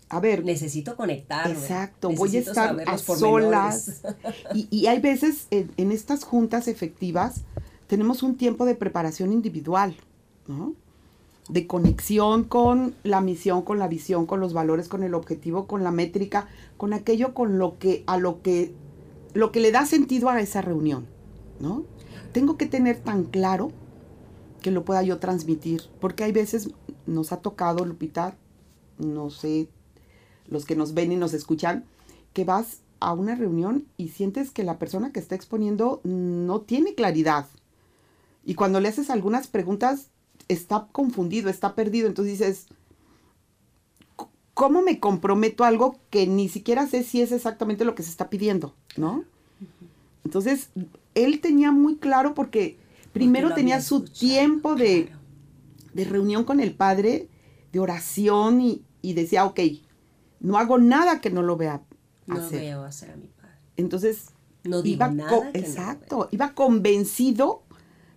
a 0.09 0.21
ver, 0.21 0.45
necesito 0.45 0.97
conectar. 0.97 1.51
Exacto, 1.51 2.11
voy 2.11 2.37
a 2.37 2.41
estar 2.41 2.77
a 2.87 2.99
solas. 2.99 4.03
Y, 4.55 4.67
y, 4.71 4.87
hay 4.87 5.01
veces 5.01 5.47
en, 5.51 5.71
en, 5.77 5.93
estas 5.93 6.25
juntas 6.25 6.67
efectivas 6.67 7.43
tenemos 7.87 8.23
un 8.23 8.37
tiempo 8.37 8.65
de 8.65 8.75
preparación 8.75 9.33
individual, 9.33 9.95
¿no? 10.49 10.75
De 11.51 11.67
conexión 11.67 12.45
con 12.45 12.95
la 13.03 13.21
misión, 13.21 13.63
con 13.63 13.79
la 13.79 13.89
visión, 13.89 14.27
con 14.27 14.41
los 14.41 14.53
valores, 14.53 14.89
con 14.89 15.03
el 15.03 15.15
objetivo, 15.15 15.67
con 15.67 15.83
la 15.83 15.91
métrica, 15.91 16.49
con 16.77 16.93
aquello 16.93 17.35
con 17.35 17.59
lo 17.59 17.79
que, 17.79 18.05
a 18.07 18.19
lo 18.19 18.41
que, 18.43 18.73
lo 19.35 19.53
que 19.53 19.61
le 19.61 19.73
da 19.73 19.85
sentido 19.85 20.29
a 20.29 20.41
esa 20.41 20.63
reunión, 20.63 21.07
¿no? 21.59 21.85
Tengo 22.33 22.57
que 22.57 22.67
tener 22.67 23.01
tan 23.01 23.25
claro 23.25 23.73
que 24.63 24.71
lo 24.71 24.85
pueda 24.85 25.03
yo 25.03 25.19
transmitir, 25.19 25.83
porque 26.01 26.25
hay 26.25 26.33
veces 26.33 26.71
nos 27.07 27.33
ha 27.33 27.39
tocado, 27.39 27.85
Lupita, 27.85 28.37
no 28.99 29.31
sé, 29.31 29.69
los 30.47 30.65
que 30.65 30.77
nos 30.77 30.95
ven 30.95 31.13
y 31.13 31.17
nos 31.17 31.33
escuchan, 31.33 31.85
que 32.33 32.45
vas 32.45 32.83
a 33.01 33.13
una 33.13 33.35
reunión 33.35 33.87
y 33.97 34.09
sientes 34.09 34.51
que 34.51 34.63
la 34.63 34.79
persona 34.79 35.13
que 35.13 35.21
está 35.21 35.35
exponiendo 35.35 36.01
no 36.05 36.61
tiene 36.61 36.95
claridad. 36.95 37.47
Y 38.45 38.55
cuando 38.55 38.81
le 38.81 38.89
haces 38.89 39.11
algunas 39.11 39.49
preguntas, 39.49 40.09
está 40.53 40.89
confundido, 40.93 41.49
está 41.49 41.75
perdido. 41.75 42.09
Entonces 42.09 42.39
dices, 42.39 42.67
¿cómo 44.55 44.83
me 44.83 45.01
comprometo 45.01 45.65
a 45.65 45.69
algo 45.69 45.97
que 46.11 46.27
ni 46.27 46.49
siquiera 46.49 46.87
sé 46.87 47.03
si 47.03 47.23
es 47.23 47.33
exactamente 47.33 47.85
lo 47.85 47.95
que 47.95 48.03
se 48.03 48.11
está 48.11 48.29
pidiendo, 48.29 48.75
¿no? 48.97 49.25
Entonces, 50.25 50.71
él 51.15 51.41
tenía 51.41 51.73
muy 51.73 51.97
claro 51.97 52.35
porque 52.35 52.79
primero 53.13 53.55
tenía 53.55 53.81
su 53.81 54.05
tiempo 54.05 54.75
de, 54.75 55.11
reunión 55.95 56.45
con 56.45 56.61
el 56.61 56.75
Padre, 56.75 57.29
de 57.73 57.81
oración 57.81 58.61
y, 58.61 59.13
decía, 59.15 59.45
ok, 59.45 59.61
no 60.41 60.59
hago 60.59 60.79
nada 60.79 61.21
que 61.21 61.31
no 61.31 61.43
lo 61.43 61.57
vea 61.57 61.83
hacer. 62.29 62.61
No 62.61 62.67
veo 62.67 62.85
hacer 62.85 63.13
a 63.13 63.17
mi 63.17 63.29
Padre. 63.29 63.55
Entonces, 63.77 64.27
no 64.65 64.85
iba 64.85 65.09
nada 65.09 65.51
exacto, 65.55 66.29
iba 66.33 66.55
convencido 66.55 67.63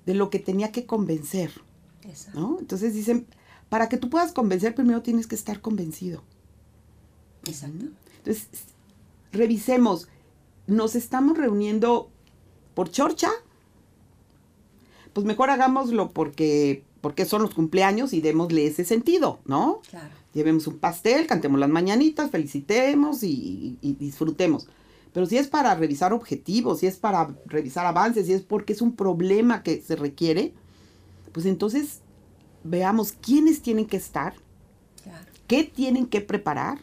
de 0.05 0.13
lo 0.13 0.29
que 0.29 0.39
tenía 0.39 0.71
que 0.71 0.85
convencer. 0.85 1.51
¿No? 2.33 2.57
Entonces 2.59 2.93
dicen, 2.93 3.27
para 3.69 3.89
que 3.89 3.97
tú 3.97 4.09
puedas 4.09 4.31
convencer, 4.31 4.75
primero 4.75 5.01
tienes 5.01 5.27
que 5.27 5.35
estar 5.35 5.61
convencido. 5.61 6.23
Exacto. 7.45 7.85
Entonces, 8.17 8.47
revisemos, 9.31 10.07
¿nos 10.67 10.95
estamos 10.95 11.37
reuniendo 11.37 12.09
por 12.73 12.89
chorcha? 12.89 13.29
Pues 15.13 15.25
mejor 15.25 15.49
hagámoslo 15.49 16.11
porque, 16.11 16.83
porque 17.01 17.25
son 17.25 17.41
los 17.41 17.53
cumpleaños 17.53 18.13
y 18.13 18.21
démosle 18.21 18.67
ese 18.67 18.85
sentido, 18.85 19.39
¿no? 19.45 19.81
Claro. 19.89 20.13
Llevemos 20.33 20.67
un 20.67 20.79
pastel, 20.79 21.27
cantemos 21.27 21.59
las 21.59 21.69
mañanitas, 21.69 22.31
felicitemos 22.31 23.23
y, 23.23 23.77
y 23.81 23.93
disfrutemos. 23.93 24.67
Pero 25.13 25.27
si 25.27 25.37
es 25.37 25.47
para 25.47 25.75
revisar 25.75 26.11
objetivos, 26.11 26.79
si 26.79 26.87
es 26.87 26.97
para 26.97 27.35
revisar 27.45 27.85
avances, 27.85 28.25
si 28.25 28.33
es 28.33 28.41
porque 28.41 28.73
es 28.73 28.81
un 28.81 28.95
problema 28.95 29.61
que 29.61 29.79
se 29.81 29.95
requiere, 29.95 30.53
pues 31.33 31.45
entonces 31.45 31.99
veamos 32.63 33.11
quiénes 33.11 33.61
tienen 33.61 33.85
que 33.85 33.97
estar, 33.97 34.35
claro. 35.03 35.25
qué 35.47 35.65
tienen 35.65 36.05
que 36.05 36.21
preparar, 36.21 36.79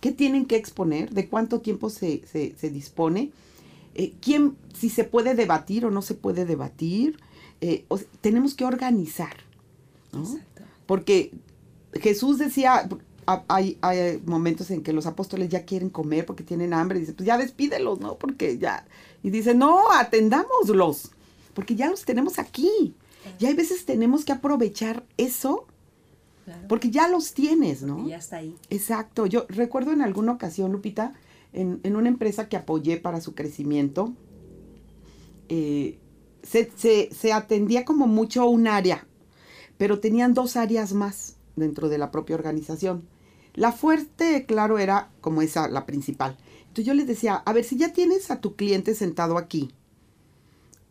qué 0.00 0.12
tienen 0.12 0.44
que 0.44 0.56
exponer, 0.56 1.10
de 1.10 1.28
cuánto 1.28 1.60
tiempo 1.60 1.88
se, 1.88 2.22
dispone, 2.62 3.30
eh, 3.94 4.12
quién, 4.20 4.56
si 4.74 4.90
se 4.90 5.04
puede 5.04 5.34
debatir 5.34 5.86
o 5.86 5.90
no 5.90 6.02
se 6.02 6.14
puede 6.14 6.44
debatir. 6.44 7.18
Eh, 7.62 7.84
tenemos 8.20 8.54
que 8.54 8.64
organizar, 8.64 9.36
Porque 10.86 11.32
Jesús 11.92 12.38
decía, 12.38 12.88
hay, 13.48 14.22
momentos 14.24 14.70
en 14.70 14.82
que 14.82 14.92
los 14.92 15.06
apóstoles 15.06 15.48
ya 15.48 15.64
quieren 15.64 15.90
comer 15.90 16.26
porque 16.26 16.42
tienen 16.42 16.74
hambre, 16.74 16.98
y 16.98 17.00
dice, 17.02 17.12
pues 17.12 17.26
ya 17.26 17.38
despídelos, 17.38 18.00
¿no? 18.00 18.16
Porque 18.16 18.58
ya, 18.58 18.86
y 19.22 19.30
dice, 19.30 19.54
no, 19.54 19.90
atendámoslos, 19.92 21.12
porque 21.54 21.76
ya 21.76 21.90
los 21.90 22.04
tenemos 22.04 22.38
aquí. 22.38 22.94
Y 23.38 23.46
hay 23.46 23.54
veces 23.54 23.84
tenemos 23.84 24.24
que 24.24 24.32
aprovechar 24.32 25.04
eso 25.16 25.66
porque 26.68 26.90
ya 26.90 27.08
los 27.08 27.32
tienes, 27.32 27.82
¿no? 27.82 28.08
ya 28.08 28.16
está 28.16 28.38
ahí. 28.38 28.56
Exacto. 28.70 29.26
Yo 29.26 29.46
recuerdo 29.48 29.92
en 29.92 30.02
alguna 30.02 30.32
ocasión, 30.32 30.72
Lupita, 30.72 31.14
en, 31.52 31.96
una 31.96 32.08
empresa 32.08 32.48
que 32.48 32.56
apoyé 32.56 32.96
para 32.96 33.20
su 33.20 33.34
crecimiento, 33.34 34.12
eh, 35.48 35.98
se, 36.42 37.32
atendía 37.32 37.84
como 37.84 38.06
mucho 38.06 38.48
un 38.48 38.66
área, 38.66 39.06
pero 39.78 40.00
tenían 40.00 40.34
dos 40.34 40.56
áreas 40.56 40.92
más 40.92 41.36
dentro 41.56 41.88
de 41.88 41.98
la 41.98 42.10
propia 42.10 42.36
organización. 42.36 43.08
La 43.54 43.72
fuerte, 43.72 44.46
claro, 44.46 44.78
era 44.78 45.10
como 45.20 45.42
esa, 45.42 45.68
la 45.68 45.86
principal. 45.86 46.36
Entonces 46.60 46.86
yo 46.86 46.94
les 46.94 47.06
decía, 47.06 47.34
a 47.34 47.52
ver, 47.52 47.64
si 47.64 47.76
ya 47.76 47.92
tienes 47.92 48.30
a 48.30 48.40
tu 48.40 48.54
cliente 48.54 48.94
sentado 48.94 49.36
aquí, 49.36 49.72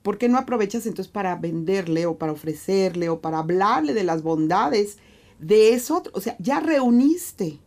¿por 0.09 0.17
qué 0.17 0.27
no 0.27 0.39
aprovechas 0.39 0.87
entonces 0.87 1.13
para 1.13 1.35
venderle 1.35 2.07
o 2.07 2.17
para 2.17 2.31
ofrecerle 2.31 3.09
o 3.09 3.21
para 3.21 3.37
hablarle 3.37 3.93
de 3.93 4.03
las 4.03 4.23
bondades 4.23 4.97
de 5.37 5.75
eso, 5.75 6.01
o 6.13 6.19
sea, 6.19 6.35
ya 6.39 6.59
reuniste. 6.61 7.59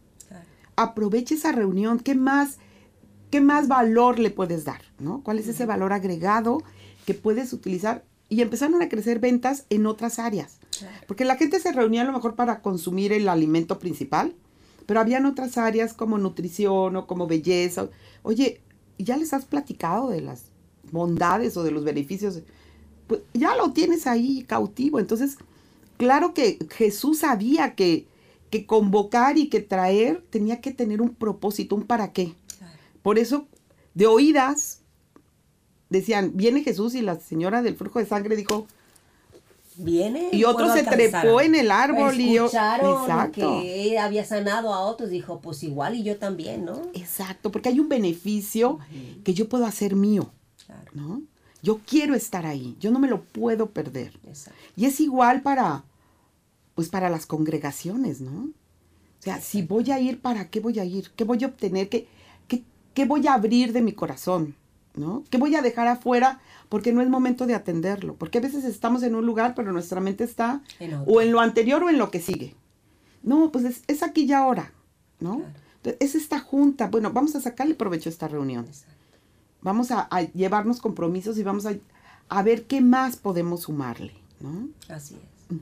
Aprovecha 0.75 1.37
esa 1.37 1.53
reunión. 1.53 2.01
¿Qué 2.01 2.17
más, 2.17 2.59
¿Qué 3.31 3.41
más 3.41 3.69
valor 3.69 4.19
le 4.19 4.33
puedes 4.33 4.65
dar? 4.65 4.83
¿no? 4.99 5.23
¿Cuál 5.23 5.39
es 5.39 5.47
ese 5.47 5.67
valor 5.67 5.93
agregado 5.93 6.65
que 7.07 7.15
puedes 7.15 7.53
utilizar? 7.53 8.05
Y 8.29 8.43
empezaron 8.43 8.83
a 8.83 8.89
crecer 8.89 9.21
ventas 9.21 9.65
en 9.71 9.87
otras 9.87 10.19
áreas. 10.19 10.59
Porque 11.07 11.25
la 11.25 11.37
gente 11.37 11.61
se 11.61 11.71
reunía 11.71 12.03
a 12.03 12.07
lo 12.07 12.13
mejor 12.13 12.35
para 12.35 12.61
consumir 12.61 13.13
el 13.13 13.29
alimento 13.29 13.79
principal, 13.79 14.35
pero 14.87 14.99
habían 14.99 15.27
otras 15.27 15.59
áreas 15.59 15.95
como 15.95 16.19
nutrición 16.19 16.97
o 16.97 17.07
como 17.07 17.29
belleza. 17.29 17.89
Oye, 18.25 18.63
¿ya 18.99 19.17
les 19.17 19.33
has 19.33 19.45
platicado 19.45 20.09
de 20.09 20.23
las 20.23 20.52
bondades 20.93 21.57
o 21.57 21.65
de 21.65 21.73
los 21.73 21.85
beneficios? 21.85 22.43
pues 23.07 23.23
ya 23.35 23.57
lo 23.57 23.73
tienes 23.73 24.07
ahí 24.07 24.45
cautivo. 24.45 24.99
Entonces, 24.99 25.37
claro 25.97 26.35
que 26.35 26.59
Jesús 26.71 27.19
sabía 27.19 27.75
que, 27.75 28.07
que 28.51 28.67
convocar 28.67 29.39
y 29.39 29.49
que 29.49 29.61
traer 29.61 30.25
tenía 30.31 30.61
que 30.61 30.73
tener 30.73 31.03
un 31.03 31.15
propósito, 31.15 31.75
un 31.75 31.83
para 31.83 32.13
qué. 32.13 32.35
Por 33.03 33.19
eso, 33.19 33.47
de 33.95 34.07
oídas, 34.07 34.81
decían, 35.91 36.33
viene 36.35 36.63
Jesús 36.63 36.95
y 36.95 37.03
la 37.03 37.19
señora 37.19 37.63
del 37.63 37.77
flujo 37.77 37.99
de 37.99 38.07
sangre 38.07 38.37
dijo, 38.37 38.67
viene. 39.77 40.29
Y 40.33 40.45
otro 40.45 40.73
se 40.73 40.83
trepó 40.83 41.41
en 41.41 41.55
el 41.55 41.71
árbol 41.71 42.19
y 42.19 42.35
yo. 42.35 42.47
Exacto. 42.47 43.61
que 43.61 43.99
había 43.99 44.25
sanado 44.25 44.73
a 44.73 44.81
otros, 44.81 45.11
dijo, 45.11 45.41
pues 45.41 45.63
igual 45.63 45.97
y 45.97 46.03
yo 46.03 46.17
también, 46.17 46.65
¿no? 46.65 46.81
Exacto, 46.95 47.51
porque 47.51 47.69
hay 47.69 47.81
un 47.81 47.89
beneficio 47.89 48.79
que 49.25 49.35
yo 49.35 49.49
puedo 49.49 49.67
hacer 49.67 49.97
mío, 49.97 50.31
¿no? 50.95 51.23
Yo 51.63 51.81
quiero 51.87 52.15
estar 52.15 52.45
ahí, 52.47 52.77
yo 52.81 52.91
no 52.91 52.99
me 52.99 53.09
lo 53.09 53.23
puedo 53.23 53.71
perder. 53.71 54.19
Exacto. 54.27 54.59
Y 54.77 54.87
es 54.87 55.01
igual 55.01 55.43
para, 55.43 55.85
pues 56.75 56.89
para 56.89 57.09
las 57.09 57.27
congregaciones, 57.27 58.21
¿no? 58.21 58.51
O 58.51 59.23
sea, 59.23 59.41
si 59.41 59.63
voy 59.63 59.91
a 59.93 60.01
ir, 60.01 60.21
¿para 60.21 60.51
qué 60.51 60.59
voy 60.59 60.81
a 60.81 60.85
ir? 60.85 61.11
¿Qué 61.15 61.23
voy 61.23 61.45
a 61.45 61.47
obtener? 61.47 61.89
¿Qué, 61.89 62.09
qué, 62.49 62.65
qué 62.95 63.05
voy 63.05 63.27
a 63.29 63.35
abrir 63.35 63.73
de 63.73 63.81
mi 63.81 63.93
corazón? 63.93 64.57
¿No? 64.95 65.25
¿Qué 65.31 65.39
voy 65.39 65.55
a 65.55 65.63
dejar 65.63 65.89
afuera 65.89 66.41
porque 66.73 66.91
no 66.91 67.03
es 67.03 67.09
momento 67.11 67.47
de 67.47 67.55
atenderlo, 67.55 68.15
porque 68.15 68.39
a 68.39 68.41
veces 68.41 68.65
estamos 68.65 69.03
en 69.03 69.15
un 69.15 69.27
lugar, 69.27 69.55
pero 69.55 69.73
nuestra 69.73 70.01
mente 70.01 70.25
está 70.25 70.63
o 71.05 71.21
en 71.21 71.31
lo 71.31 71.41
anterior 71.41 71.83
o 71.83 71.91
en 71.91 71.99
lo 71.99 72.11
que 72.11 72.19
sigue. 72.19 72.55
No, 73.23 73.53
pues 73.53 73.83
es, 73.87 74.03
aquí 74.03 74.23
y 74.23 74.33
ahora, 74.33 74.73
¿no? 75.21 75.43
es 75.85 76.15
esta 76.15 76.41
junta, 76.41 76.87
bueno, 76.89 77.13
vamos 77.13 77.37
a 77.37 77.43
sacarle 77.43 77.75
provecho 77.75 78.09
a 78.09 78.13
esta 78.13 78.27
reunión. 78.27 78.67
Vamos 79.63 79.91
a, 79.91 80.09
llevarnos 80.35 80.81
compromisos 80.81 81.39
y 81.39 81.43
vamos 81.43 81.67
a, 81.67 81.75
a, 82.29 82.43
ver 82.43 82.65
qué 82.65 82.81
más 82.81 83.17
podemos 83.17 83.63
sumarle, 83.63 84.13
¿no? 84.41 84.69
Así 84.89 85.15
es. 85.15 85.57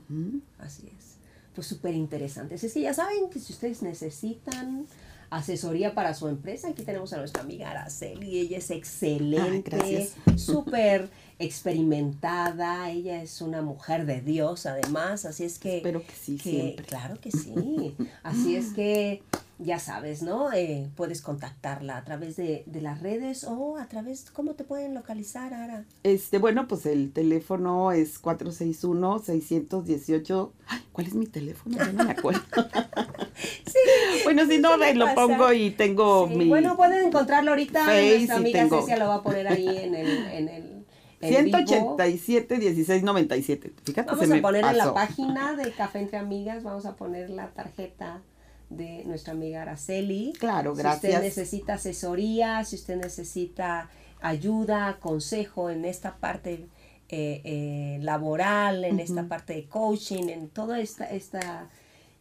Así 0.59 0.87
es. 0.97 1.15
Pues 1.55 1.67
súper 1.67 1.93
interesante. 1.93 2.55
Es 2.55 2.73
que 2.73 2.81
ya 2.81 2.93
saben 2.93 3.29
que 3.29 3.39
si 3.39 3.53
ustedes 3.53 3.81
necesitan 3.81 4.87
asesoría 5.31 5.95
para 5.95 6.13
su 6.13 6.27
empresa. 6.27 6.67
Aquí 6.67 6.83
tenemos 6.83 7.11
a 7.13 7.17
nuestra 7.17 7.41
amiga 7.41 7.71
Araceli, 7.71 8.37
ella 8.37 8.57
es 8.57 8.69
excelente, 8.69 10.09
súper 10.35 11.09
experimentada, 11.39 12.91
ella 12.91 13.23
es 13.23 13.41
una 13.41 13.61
mujer 13.63 14.05
de 14.05 14.21
Dios 14.21 14.67
además, 14.67 15.25
así 15.25 15.45
es 15.45 15.57
que... 15.57 15.77
Espero 15.77 16.05
que 16.05 16.13
sí, 16.13 16.37
siempre. 16.37 16.85
Claro 16.85 17.19
que 17.19 17.31
sí, 17.31 17.95
así 18.23 18.55
es 18.55 18.73
que 18.73 19.23
ya 19.63 19.79
sabes, 19.79 20.23
¿no? 20.23 20.51
Eh, 20.51 20.89
puedes 20.95 21.21
contactarla 21.21 21.97
a 21.97 22.03
través 22.03 22.35
de, 22.35 22.65
las 22.81 22.99
redes 23.01 23.43
o 23.43 23.77
a 23.77 23.85
través, 23.87 24.31
¿cómo 24.31 24.55
te 24.55 24.63
pueden 24.63 24.95
localizar, 24.95 25.53
Ara? 25.53 25.85
Este, 26.03 26.39
bueno, 26.39 26.67
pues 26.67 26.87
el 26.87 27.11
teléfono 27.11 27.91
es 27.91 28.19
461-618. 28.21 30.51
¿Cuál 30.91 31.07
es 31.07 31.13
mi 31.13 31.27
teléfono? 31.27 31.77
no 31.93 32.03
me 32.03 32.11
acuerdo. 32.11 32.41
sí. 33.35 33.79
Bueno, 34.23 34.47
si 34.47 34.57
no, 34.57 34.77
lo 34.77 35.15
pongo 35.15 35.53
y 35.53 35.69
tengo 35.71 36.27
mi. 36.27 36.49
Bueno, 36.49 36.75
pueden 36.75 37.07
encontrarlo 37.07 37.51
ahorita. 37.51 37.85
Nuestra 37.85 38.35
amiga 38.37 38.67
Cecia 38.67 38.97
lo 38.97 39.07
va 39.07 39.15
a 39.15 39.23
poner 39.23 39.47
ahí 39.47 39.67
en 39.67 39.95
el. 39.95 40.27
En 40.27 40.49
el 40.49 40.81
187 41.21 42.57
1697. 42.57 43.73
Fíjate, 43.83 44.09
vamos 44.09 44.31
a 44.31 44.41
poner 44.41 44.65
en 44.65 44.77
la 44.77 44.93
página 44.93 45.53
de 45.53 45.71
Café 45.71 45.99
entre 45.99 46.17
Amigas, 46.17 46.63
vamos 46.63 46.87
a 46.87 46.95
poner 46.95 47.29
la 47.29 47.51
tarjeta 47.51 48.23
de 48.71 49.03
nuestra 49.05 49.33
amiga 49.33 49.61
Araceli. 49.61 50.33
Claro, 50.39 50.73
gracias. 50.73 51.01
Si 51.01 51.07
usted 51.07 51.23
necesita 51.23 51.73
asesoría, 51.73 52.63
si 52.63 52.75
usted 52.77 52.95
necesita 52.97 53.89
ayuda, 54.21 54.97
consejo 54.99 55.69
en 55.69 55.85
esta 55.85 56.15
parte 56.15 56.67
eh, 57.09 57.41
eh, 57.43 57.99
laboral, 58.01 58.85
en 58.85 58.99
esta 58.99 59.27
parte 59.27 59.53
de 59.53 59.65
coaching, 59.67 60.29
en 60.29 60.49
toda 60.49 60.79
esta, 60.79 61.05
esta 61.05 61.69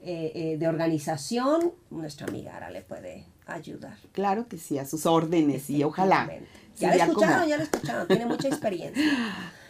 eh, 0.01 0.57
de 0.59 0.69
organización, 0.69 1.73
nuestra 1.91 2.27
amiga 2.27 2.57
Ara 2.57 2.71
le 2.71 2.83
puede 2.83 3.25
ayudar. 3.47 3.97
Claro 4.13 4.49
que 4.49 4.59
sí, 4.59 4.79
a 4.79 4.87
sus 4.87 5.07
órdenes 5.07 5.71
y 5.71 5.85
ojalá. 5.85 6.29
Ya 6.77 6.97
lo 6.97 7.05
escucharon, 7.05 7.49
ya 7.49 7.57
lo 7.59 7.63
escucharon, 7.63 8.09
tiene 8.09 8.27
mucha 8.27 8.49
experiencia. 8.49 9.03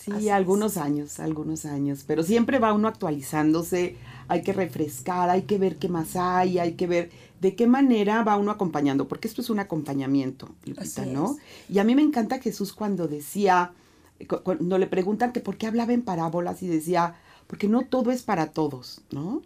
Sí, 0.00 0.30
algunos 0.30 0.78
años, 0.78 1.20
algunos 1.20 1.66
años, 1.66 2.04
pero 2.06 2.22
siempre 2.22 2.58
va 2.58 2.72
uno 2.72 2.88
actualizándose, 2.88 3.96
hay 4.30 4.42
que 4.42 4.52
refrescar, 4.52 5.28
hay 5.28 5.42
que 5.42 5.58
ver 5.58 5.76
qué 5.76 5.88
más 5.88 6.14
hay, 6.14 6.58
hay 6.60 6.74
que 6.74 6.86
ver 6.86 7.10
de 7.40 7.56
qué 7.56 7.66
manera 7.66 8.22
va 8.22 8.36
uno 8.36 8.52
acompañando, 8.52 9.08
porque 9.08 9.26
esto 9.26 9.42
es 9.42 9.50
un 9.50 9.58
acompañamiento, 9.58 10.48
Lupita, 10.64 11.04
¿no? 11.04 11.36
Y 11.68 11.78
a 11.78 11.84
mí 11.84 11.96
me 11.96 12.02
encanta 12.02 12.38
Jesús 12.38 12.72
cuando 12.72 13.08
decía, 13.08 13.72
cuando 14.44 14.78
le 14.78 14.86
preguntan 14.86 15.32
que 15.32 15.40
por 15.40 15.56
qué 15.56 15.66
hablaba 15.66 15.92
en 15.92 16.02
parábolas 16.02 16.62
y 16.62 16.68
decía, 16.68 17.16
porque 17.46 17.66
no 17.66 17.82
todo 17.82 18.12
es 18.12 18.22
para 18.22 18.52
todos, 18.52 19.00
¿no? 19.10 19.42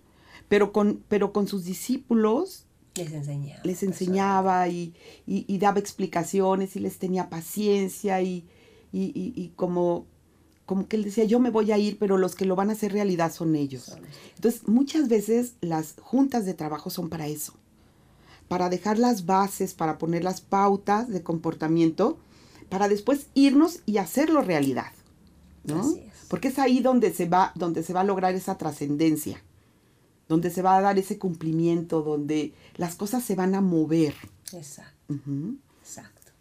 Pero 0.48 0.72
con, 0.72 1.02
pero 1.08 1.32
con 1.32 1.46
sus 1.48 1.64
discípulos 1.64 2.66
les 2.94 3.12
enseñaba. 3.12 3.60
Les 3.64 3.82
enseñaba 3.82 4.68
y, 4.68 4.92
y, 5.26 5.58
daba 5.58 5.78
explicaciones 5.78 6.76
y 6.76 6.80
les 6.80 6.98
tenía 6.98 7.30
paciencia 7.30 8.20
y, 8.20 8.44
y, 8.92 9.52
como 9.56 10.04
como 10.66 10.88
que 10.88 10.96
él 10.96 11.04
decía, 11.04 11.24
yo 11.24 11.40
me 11.40 11.50
voy 11.50 11.72
a 11.72 11.78
ir, 11.78 11.98
pero 11.98 12.16
los 12.16 12.34
que 12.34 12.46
lo 12.46 12.56
van 12.56 12.70
a 12.70 12.72
hacer 12.72 12.92
realidad 12.92 13.32
son 13.32 13.54
ellos. 13.54 13.96
Entonces, 14.36 14.66
muchas 14.66 15.08
veces 15.08 15.54
las 15.60 15.94
juntas 16.00 16.46
de 16.46 16.54
trabajo 16.54 16.90
son 16.90 17.08
para 17.10 17.26
eso, 17.26 17.54
para 18.48 18.68
dejar 18.70 18.98
las 18.98 19.26
bases, 19.26 19.74
para 19.74 19.98
poner 19.98 20.24
las 20.24 20.40
pautas 20.40 21.08
de 21.08 21.22
comportamiento, 21.22 22.18
para 22.68 22.88
después 22.88 23.26
irnos 23.34 23.80
y 23.84 23.98
hacerlo 23.98 24.40
realidad, 24.40 24.92
¿no? 25.64 25.84
Porque 26.28 26.48
es 26.48 26.58
ahí 26.58 26.80
donde 26.80 27.12
se 27.12 27.26
va, 27.26 27.52
donde 27.54 27.82
se 27.82 27.92
va 27.92 28.00
a 28.00 28.04
lograr 28.04 28.34
esa 28.34 28.56
trascendencia, 28.56 29.42
donde 30.28 30.50
se 30.50 30.62
va 30.62 30.78
a 30.78 30.80
dar 30.80 30.98
ese 30.98 31.18
cumplimiento, 31.18 32.02
donde 32.02 32.54
las 32.76 32.94
cosas 32.94 33.22
se 33.22 33.34
van 33.34 33.54
a 33.54 33.60
mover. 33.60 34.14
Exacto. 34.52 35.14
Exacto. 35.82 36.32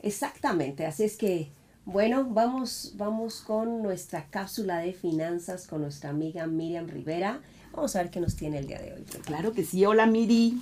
Exactamente. 0.00 0.84
Así 0.84 1.04
es 1.04 1.16
que 1.16 1.50
bueno, 1.86 2.26
vamos, 2.28 2.94
vamos 2.96 3.40
con 3.40 3.80
nuestra 3.80 4.26
cápsula 4.28 4.78
de 4.78 4.92
finanzas 4.92 5.68
con 5.68 5.82
nuestra 5.82 6.10
amiga 6.10 6.46
Miriam 6.48 6.88
Rivera. 6.88 7.40
Vamos 7.72 7.94
a 7.94 8.02
ver 8.02 8.10
qué 8.10 8.20
nos 8.20 8.34
tiene 8.34 8.58
el 8.58 8.66
día 8.66 8.80
de 8.80 8.92
hoy. 8.92 9.04
Claro 9.24 9.52
que 9.52 9.64
sí. 9.64 9.86
Hola, 9.86 10.04
Miri. 10.04 10.60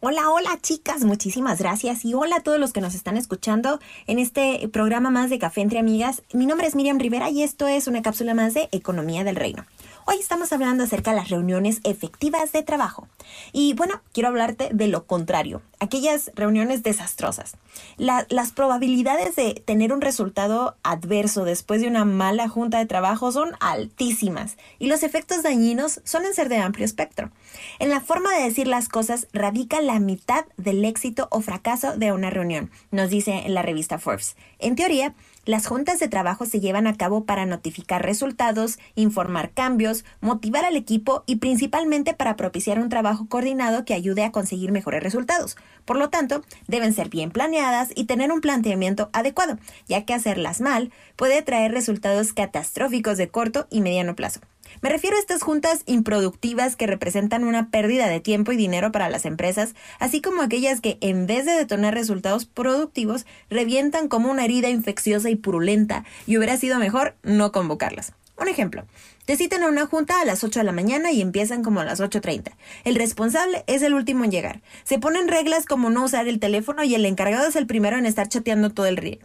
Hola, 0.00 0.30
hola 0.30 0.58
chicas, 0.60 1.04
muchísimas 1.04 1.60
gracias 1.60 2.04
y 2.04 2.14
hola 2.14 2.36
a 2.36 2.42
todos 2.42 2.58
los 2.58 2.72
que 2.72 2.80
nos 2.80 2.94
están 2.96 3.16
escuchando 3.16 3.78
en 4.08 4.18
este 4.18 4.66
programa 4.68 5.10
más 5.10 5.30
de 5.30 5.38
Café 5.38 5.60
entre 5.60 5.78
Amigas. 5.78 6.22
Mi 6.32 6.46
nombre 6.46 6.66
es 6.66 6.74
Miriam 6.74 6.98
Rivera 6.98 7.30
y 7.30 7.42
esto 7.42 7.68
es 7.68 7.86
una 7.86 8.02
cápsula 8.02 8.34
más 8.34 8.54
de 8.54 8.68
Economía 8.72 9.22
del 9.22 9.36
Reino. 9.36 9.64
Hoy 10.04 10.16
estamos 10.18 10.52
hablando 10.52 10.82
acerca 10.82 11.12
de 11.12 11.16
las 11.16 11.28
reuniones 11.28 11.80
efectivas 11.84 12.50
de 12.50 12.64
trabajo. 12.64 13.06
Y 13.52 13.74
bueno, 13.74 14.02
quiero 14.12 14.30
hablarte 14.30 14.70
de 14.72 14.88
lo 14.88 15.06
contrario, 15.06 15.62
aquellas 15.78 16.32
reuniones 16.34 16.82
desastrosas. 16.82 17.56
las 17.98 18.52
probabilidades 18.52 19.36
de 19.36 19.54
tener 19.64 19.92
un 19.92 20.00
resultado 20.00 20.76
adverso 20.82 21.44
después 21.44 21.80
de 21.80 21.86
una 21.86 22.04
mala 22.04 22.48
junta 22.48 22.78
de 22.78 22.86
trabajo 22.86 23.30
son 23.30 23.52
altísimas 23.60 24.56
y 24.80 24.88
los 24.88 25.04
efectos 25.04 25.44
dañinos 25.44 26.00
suelen 26.02 26.34
ser 26.34 26.48
de 26.48 26.58
amplio 26.58 26.84
espectro. 26.84 27.30
En 27.78 27.88
la 27.88 28.00
forma 28.00 28.34
de 28.34 28.42
decir 28.42 28.66
las 28.66 28.88
cosas 28.88 29.28
radica 29.32 29.80
la 29.80 30.00
mitad 30.00 30.46
del 30.56 30.84
éxito 30.84 31.28
o 31.30 31.42
fracaso 31.42 31.96
de 31.96 32.10
una 32.10 32.30
reunión, 32.30 32.72
nos 32.90 33.08
dice 33.08 33.44
la 33.46 33.62
revista 33.62 33.98
Forbes. 33.98 34.36
En 34.58 34.74
teoría, 34.74 35.14
las 35.44 35.66
juntas 35.66 35.98
de 35.98 36.08
trabajo 36.08 36.46
se 36.46 36.60
llevan 36.60 36.86
a 36.86 36.96
cabo 36.96 37.24
para 37.24 37.46
notificar 37.46 38.04
resultados, 38.04 38.78
informar 38.94 39.50
cambios, 39.50 40.04
motivar 40.20 40.64
al 40.64 40.76
equipo 40.76 41.24
y 41.26 41.36
principalmente 41.36 42.14
para 42.14 42.36
propiciar 42.36 42.78
un 42.78 42.88
trabajo 42.88 43.26
coordinado 43.28 43.84
que 43.84 43.94
ayude 43.94 44.24
a 44.24 44.30
conseguir 44.30 44.70
mejores 44.70 45.02
resultados. 45.02 45.56
Por 45.84 45.96
lo 45.96 46.10
tanto, 46.10 46.42
deben 46.68 46.92
ser 46.92 47.08
bien 47.08 47.32
planeadas 47.32 47.90
y 47.96 48.04
tener 48.04 48.30
un 48.30 48.40
planteamiento 48.40 49.10
adecuado, 49.12 49.58
ya 49.88 50.04
que 50.04 50.14
hacerlas 50.14 50.60
mal 50.60 50.92
puede 51.16 51.42
traer 51.42 51.72
resultados 51.72 52.32
catastróficos 52.32 53.18
de 53.18 53.28
corto 53.28 53.66
y 53.68 53.80
mediano 53.80 54.14
plazo. 54.14 54.40
Me 54.80 54.88
refiero 54.88 55.16
a 55.16 55.20
estas 55.20 55.42
juntas 55.42 55.82
improductivas 55.86 56.76
que 56.76 56.86
representan 56.86 57.44
una 57.44 57.70
pérdida 57.70 58.08
de 58.08 58.20
tiempo 58.20 58.52
y 58.52 58.56
dinero 58.56 58.92
para 58.92 59.10
las 59.10 59.24
empresas, 59.24 59.74
así 59.98 60.20
como 60.20 60.42
aquellas 60.42 60.80
que, 60.80 60.98
en 61.00 61.26
vez 61.26 61.44
de 61.44 61.52
detonar 61.52 61.94
resultados 61.94 62.46
productivos, 62.46 63.26
revientan 63.50 64.08
como 64.08 64.30
una 64.30 64.44
herida 64.44 64.70
infecciosa 64.70 65.30
y 65.30 65.36
purulenta, 65.36 66.04
y 66.26 66.36
hubiera 66.36 66.56
sido 66.56 66.78
mejor 66.78 67.14
no 67.22 67.52
convocarlas. 67.52 68.12
Un 68.38 68.48
ejemplo. 68.48 68.84
Te 69.24 69.36
citan 69.36 69.62
a 69.62 69.68
una 69.68 69.86
junta 69.86 70.20
a 70.20 70.24
las 70.24 70.42
8 70.42 70.60
de 70.60 70.64
la 70.64 70.72
mañana 70.72 71.12
y 71.12 71.20
empiezan 71.20 71.62
como 71.62 71.80
a 71.80 71.84
las 71.84 72.00
8.30. 72.00 72.52
El 72.82 72.96
responsable 72.96 73.62
es 73.68 73.82
el 73.82 73.94
último 73.94 74.24
en 74.24 74.32
llegar. 74.32 74.62
Se 74.82 74.98
ponen 74.98 75.28
reglas 75.28 75.64
como 75.64 75.90
no 75.90 76.04
usar 76.04 76.26
el 76.26 76.40
teléfono 76.40 76.82
y 76.82 76.94
el 76.96 77.06
encargado 77.06 77.46
es 77.46 77.54
el 77.54 77.66
primero 77.68 77.98
en 77.98 78.06
estar 78.06 78.28
chateando 78.28 78.70
todo 78.70 78.86
el 78.86 78.96
día. 78.96 79.18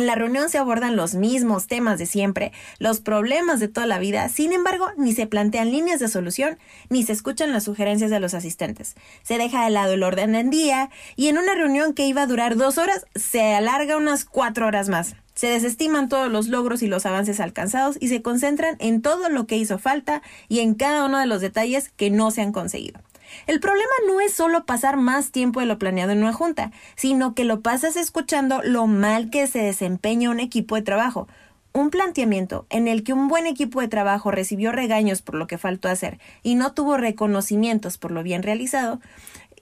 En 0.00 0.06
la 0.06 0.14
reunión 0.14 0.48
se 0.48 0.56
abordan 0.56 0.96
los 0.96 1.14
mismos 1.14 1.66
temas 1.66 1.98
de 1.98 2.06
siempre, 2.06 2.52
los 2.78 3.00
problemas 3.00 3.60
de 3.60 3.68
toda 3.68 3.86
la 3.86 3.98
vida, 3.98 4.30
sin 4.30 4.54
embargo, 4.54 4.88
ni 4.96 5.12
se 5.12 5.26
plantean 5.26 5.70
líneas 5.70 6.00
de 6.00 6.08
solución, 6.08 6.58
ni 6.88 7.02
se 7.02 7.12
escuchan 7.12 7.52
las 7.52 7.64
sugerencias 7.64 8.10
de 8.10 8.18
los 8.18 8.32
asistentes. 8.32 8.96
Se 9.22 9.36
deja 9.36 9.62
de 9.62 9.68
lado 9.68 9.92
el 9.92 10.02
orden 10.02 10.32
del 10.32 10.48
día 10.48 10.88
y 11.16 11.28
en 11.28 11.36
una 11.36 11.54
reunión 11.54 11.92
que 11.92 12.06
iba 12.06 12.22
a 12.22 12.26
durar 12.26 12.56
dos 12.56 12.78
horas, 12.78 13.04
se 13.14 13.52
alarga 13.52 13.98
unas 13.98 14.24
cuatro 14.24 14.66
horas 14.66 14.88
más. 14.88 15.16
Se 15.34 15.48
desestiman 15.48 16.08
todos 16.08 16.32
los 16.32 16.48
logros 16.48 16.82
y 16.82 16.86
los 16.86 17.04
avances 17.04 17.38
alcanzados 17.38 17.98
y 18.00 18.08
se 18.08 18.22
concentran 18.22 18.76
en 18.78 19.02
todo 19.02 19.28
lo 19.28 19.46
que 19.46 19.58
hizo 19.58 19.78
falta 19.78 20.22
y 20.48 20.60
en 20.60 20.76
cada 20.76 21.04
uno 21.04 21.18
de 21.18 21.26
los 21.26 21.42
detalles 21.42 21.90
que 21.90 22.10
no 22.10 22.30
se 22.30 22.40
han 22.40 22.52
conseguido. 22.52 23.02
El 23.46 23.60
problema 23.60 23.92
no 24.06 24.20
es 24.20 24.32
solo 24.32 24.64
pasar 24.64 24.96
más 24.96 25.30
tiempo 25.30 25.60
de 25.60 25.66
lo 25.66 25.78
planeado 25.78 26.12
en 26.12 26.22
una 26.22 26.32
junta, 26.32 26.72
sino 26.96 27.34
que 27.34 27.44
lo 27.44 27.60
pasas 27.60 27.96
escuchando 27.96 28.60
lo 28.62 28.86
mal 28.86 29.30
que 29.30 29.46
se 29.46 29.60
desempeña 29.60 30.30
un 30.30 30.40
equipo 30.40 30.76
de 30.76 30.82
trabajo. 30.82 31.28
Un 31.72 31.90
planteamiento 31.90 32.66
en 32.68 32.88
el 32.88 33.04
que 33.04 33.12
un 33.12 33.28
buen 33.28 33.46
equipo 33.46 33.80
de 33.80 33.86
trabajo 33.86 34.32
recibió 34.32 34.72
regaños 34.72 35.22
por 35.22 35.36
lo 35.36 35.46
que 35.46 35.56
faltó 35.56 35.88
hacer 35.88 36.18
y 36.42 36.56
no 36.56 36.72
tuvo 36.72 36.96
reconocimientos 36.96 37.96
por 37.96 38.10
lo 38.10 38.24
bien 38.24 38.42
realizado, 38.42 39.00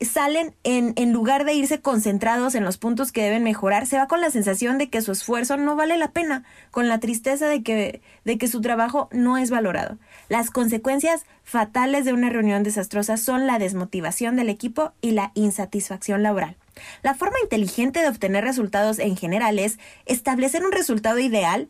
salen 0.01 0.55
en, 0.65 0.93
en, 0.97 1.13
lugar 1.13 1.45
de 1.45 1.55
irse 1.55 1.81
concentrados 1.81 2.55
en 2.55 2.65
los 2.65 2.79
puntos 2.79 3.13
que 3.13 3.23
deben 3.23 3.43
mejorar, 3.43 3.87
se 3.87 3.97
va 3.97 4.07
con 4.07 4.21
la 4.21 4.31
sensación 4.31 4.79
de 4.79 4.89
que 4.89 5.03
su 5.03 5.13
esfuerzo 5.13 5.57
no 5.57 5.77
vale 5.77 5.97
la 5.99 6.13
pena, 6.13 6.45
con 6.71 6.89
la 6.89 7.01
tristeza 7.01 7.49
de 7.49 7.63
que, 7.63 8.01
de 8.25 8.39
que 8.39 8.49
su 8.49 8.61
trabajo 8.61 9.09
no 9.13 9.39
es 9.39 9.51
valorado. 9.51 9.99
Las 10.29 10.51
consecuencias 10.51 11.27
fatales 11.43 12.05
de 12.05 12.13
una 12.13 12.31
reunión 12.31 12.63
desastrosa 12.63 13.17
son 13.17 13.47
la 13.47 13.59
desmotivación 13.59 14.37
del 14.37 14.49
equipo 14.49 14.93
y 15.01 15.13
la 15.13 15.33
insatisfacción 15.35 16.23
laboral. 16.23 16.57
La 17.03 17.15
forma 17.15 17.37
inteligente 17.43 18.01
de 18.01 18.09
obtener 18.09 18.45
resultados 18.45 18.99
en 18.99 19.17
general 19.17 19.59
es 19.59 19.79
establecer 20.07 20.65
un 20.65 20.73
resultado 20.73 21.19
ideal 21.19 21.69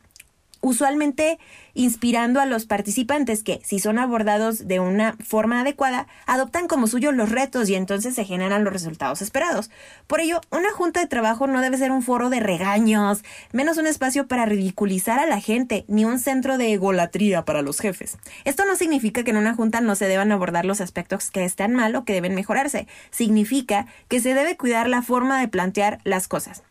usualmente 0.61 1.38
inspirando 1.74 2.40
a 2.40 2.46
los 2.46 2.66
participantes 2.66 3.44
que, 3.44 3.61
si 3.64 3.78
son 3.78 3.98
abordados 3.98 4.66
de 4.66 4.80
una 4.80 5.16
forma 5.24 5.61
adecuada, 5.61 6.09
adoptan 6.26 6.66
como 6.66 6.88
suyo 6.88 7.12
los 7.12 7.30
retos 7.30 7.68
y 7.68 7.76
entonces 7.76 8.16
se 8.16 8.24
generan 8.24 8.64
los 8.64 8.72
resultados 8.72 9.22
esperados. 9.22 9.70
Por 10.09 10.20
ello, 10.20 10.40
una 10.50 10.72
junta 10.72 11.00
de 11.00 11.06
trabajo 11.06 11.46
no 11.46 11.61
debe 11.61 11.78
ser 11.78 11.92
un 11.92 12.02
foro 12.02 12.30
de 12.30 12.40
regaños, 12.40 13.22
menos 13.52 13.78
un 13.78 13.86
espacio 13.86 14.26
para 14.26 14.44
ridiculizar 14.44 15.20
a 15.20 15.26
la 15.26 15.40
gente, 15.40 15.84
ni 15.86 16.04
un 16.04 16.18
centro 16.18 16.59
de 16.59 16.72
egolatría 16.72 17.44
para 17.44 17.62
los 17.62 17.78
jefes. 17.78 18.18
Esto 18.44 18.64
no 18.64 18.74
significa 18.74 19.22
que 19.22 19.30
en 19.30 19.36
una 19.36 19.54
junta 19.54 19.80
no 19.80 19.94
se 19.94 20.09
deban 20.09 20.32
abordar 20.32 20.64
los 20.64 20.80
aspectos 20.80 21.30
que 21.30 21.44
están 21.44 21.74
mal 21.74 21.94
o 21.94 22.04
que 22.04 22.12
deben 22.12 22.34
mejorarse. 22.34 22.88
Significa 23.11 23.86
que 24.09 24.20
se 24.20 24.34
debe 24.34 24.56
cuidar 24.56 24.88
la 24.88 25.02
forma 25.02 25.40
de 25.40 25.48
plantear 25.48 26.00
las 26.04 26.26
cosas. 26.26 26.62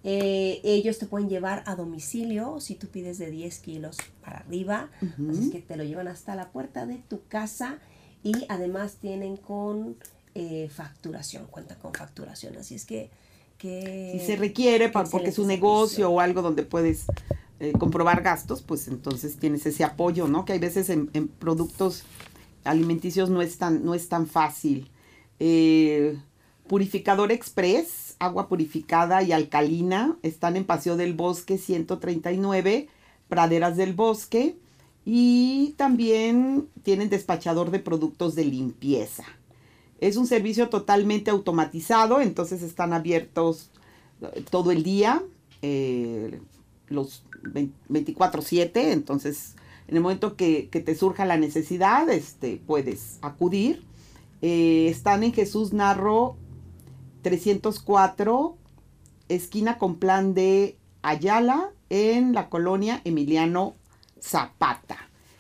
Eh, 0.03 0.61
ellos 0.65 0.99
te 0.99 1.07
pueden 1.07 1.29
llevar 1.29 1.63
a 1.67 1.77
domicilio 1.77 2.59
si 2.61 2.75
tú 2.75 2.87
pides 2.89 3.19
de 3.19 3.31
10 3.31 3.59
kilos 3.59 3.97
para 4.25 4.39
arriba. 4.39 4.89
Así 5.31 5.45
es 5.47 5.51
que 5.51 5.61
te 5.61 5.77
lo 5.77 5.85
llevan 5.85 6.09
hasta 6.09 6.35
la 6.35 6.51
puerta 6.51 6.87
de 6.87 6.97
tu 7.09 7.21
casa 7.29 7.79
y 8.23 8.33
además 8.49 8.97
tienen 9.01 9.37
con 9.37 9.97
eh, 10.35 10.71
facturación, 10.75 11.47
cuentan 11.51 11.79
con 11.81 11.93
facturación. 11.93 12.57
Así 12.57 12.75
es 12.77 12.87
que... 12.87 13.11
que 13.59 14.17
Si 14.19 14.27
se 14.27 14.37
requiere 14.37 14.89
pa- 14.89 15.05
porque 15.05 15.29
es 15.29 15.39
un 15.39 15.49
negocio 15.49 15.89
servicio. 15.89 16.11
o 16.13 16.21
algo 16.21 16.41
donde 16.41 16.63
puedes 16.63 17.05
eh, 17.59 17.73
comprobar 17.79 18.23
gastos, 18.23 18.63
pues 18.63 18.89
entonces 18.89 19.37
tienes 19.37 19.67
ese 19.67 19.85
apoyo, 19.85 20.29
¿no? 20.29 20.47
Que 20.47 20.55
hay 20.55 20.59
veces 20.59 20.89
en, 20.89 21.11
en 21.13 21.29
productos 21.29 22.05
alimenticios 22.65 23.29
no 23.29 23.43
es 23.43 23.59
tan, 23.59 23.85
no 23.85 23.95
es 23.95 24.09
tan 24.09 24.27
fácil. 24.27 24.91
Eh, 25.39 26.19
Purificador 26.71 27.33
Express, 27.33 28.15
agua 28.21 28.47
purificada 28.47 29.25
y 29.25 29.33
alcalina, 29.33 30.17
están 30.23 30.55
en 30.55 30.65
Paseo 30.65 30.97
del 30.97 31.15
Bosque 31.15 31.59
139, 31.59 32.87
Praderas 33.29 33.77
del 33.77 33.93
Bosque, 33.93 34.57
y 35.05 35.75
también 35.77 36.69
tienen 36.85 37.11
despachador 37.11 37.73
de 37.73 37.81
productos 37.81 38.37
de 38.37 38.45
limpieza. 38.45 39.25
Es 39.99 40.17
un 40.17 40.29
servicio 40.29 40.69
totalmente 40.69 41.33
automatizado, 41.33 42.21
entonces 42.21 42.63
están 42.63 42.93
abiertos 42.93 43.73
eh, 44.23 44.45
todo 44.49 44.71
el 44.71 44.85
día, 44.85 45.25
eh, 45.63 46.41
los 46.87 47.25
24/7, 47.53 48.93
entonces 48.93 49.57
en 49.89 49.97
el 49.97 50.03
momento 50.03 50.37
que, 50.37 50.69
te 50.71 50.95
surja 50.95 51.25
la 51.25 51.37
necesidad, 51.37 52.09
este, 52.11 52.63
puedes 52.65 53.19
acudir. 53.23 53.83
Eh, 54.41 54.87
están 54.89 55.25
en 55.25 55.33
Jesús 55.33 55.73
Narro 55.73 56.37
304, 57.23 58.57
esquina 59.29 59.79
con 59.79 59.97
plan 59.97 60.35
de 60.35 60.77
Ayala, 61.03 61.71
en 61.91 62.33
la 62.33 62.49
colonia 62.49 63.01
Emiliano 63.05 63.75
Zapata. 64.21 64.97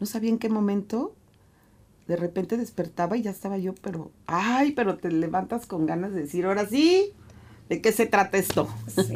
No 0.00 0.06
sabía 0.06 0.30
en 0.30 0.38
qué 0.38 0.48
momento 0.48 1.14
de 2.06 2.16
repente 2.16 2.56
despertaba 2.58 3.16
y 3.16 3.22
ya 3.22 3.30
estaba 3.30 3.56
yo, 3.56 3.74
pero, 3.74 4.10
ay, 4.26 4.72
pero 4.72 4.98
te 4.98 5.10
levantas 5.10 5.66
con 5.66 5.86
ganas 5.86 6.12
de 6.12 6.22
decir, 6.22 6.44
ahora 6.44 6.66
sí, 6.66 7.12
¿de 7.70 7.80
qué 7.80 7.92
se 7.92 8.04
trata 8.04 8.36
esto? 8.36 8.68
Sí, 8.88 9.12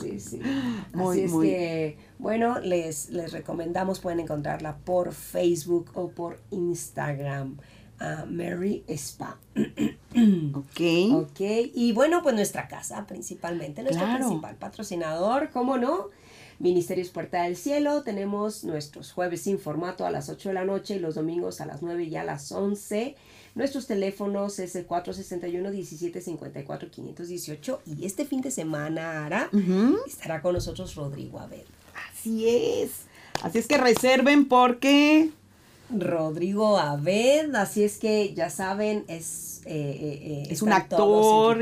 sí, 0.00 0.20
sí. 0.20 0.40
Muy, 0.94 1.24
Así 1.24 1.24
es 1.26 1.32
que, 1.32 1.98
bueno, 2.18 2.58
les, 2.60 3.10
les 3.10 3.32
recomendamos, 3.32 4.00
pueden 4.00 4.20
encontrarla 4.20 4.78
por 4.78 5.12
Facebook 5.12 5.90
o 5.94 6.08
por 6.08 6.40
Instagram 6.50 7.58
a 8.00 8.24
Mary 8.26 8.82
Spa. 8.88 9.38
ok. 10.54 10.80
Ok, 11.14 11.40
y 11.74 11.92
bueno, 11.92 12.22
pues 12.22 12.34
nuestra 12.34 12.66
casa 12.66 13.06
principalmente, 13.06 13.82
nuestro 13.82 14.06
principal 14.16 14.56
patrocinador, 14.56 15.50
¿cómo 15.50 15.76
no? 15.76 16.06
Ministerios 16.58 17.08
Puerta 17.08 17.42
del 17.44 17.56
Cielo, 17.56 18.02
tenemos 18.02 18.64
nuestros 18.64 19.12
jueves 19.12 19.40
sin 19.42 19.58
formato 19.58 20.04
a 20.04 20.10
las 20.10 20.28
8 20.28 20.50
de 20.50 20.54
la 20.54 20.66
noche 20.66 20.96
y 20.96 20.98
los 20.98 21.14
domingos 21.14 21.62
a 21.62 21.66
las 21.66 21.80
9 21.80 22.04
y 22.04 22.16
a 22.16 22.24
las 22.24 22.52
11. 22.52 23.16
Nuestros 23.54 23.86
teléfonos 23.86 24.58
es 24.58 24.76
el 24.76 24.86
461-1754-518 24.86 27.78
y 27.86 28.04
este 28.04 28.26
fin 28.26 28.42
de 28.42 28.50
semana, 28.50 29.24
Ara, 29.24 29.48
estará 30.06 30.42
con 30.42 30.52
nosotros 30.54 30.94
Rodrigo 30.96 31.40
Abel. 31.40 31.64
Así 32.10 32.46
es. 32.46 33.06
Así 33.42 33.58
es 33.58 33.66
que 33.66 33.78
reserven 33.78 34.46
porque 34.46 35.30
Rodrigo 35.96 36.78
Abed, 36.78 37.54
así 37.54 37.82
es 37.84 37.98
que 37.98 38.32
ya 38.34 38.50
saben, 38.50 39.04
es, 39.08 39.62
eh, 39.66 39.72
eh, 39.72 40.18
eh, 40.22 40.48
es 40.50 40.62
un 40.62 40.72
actor 40.72 41.60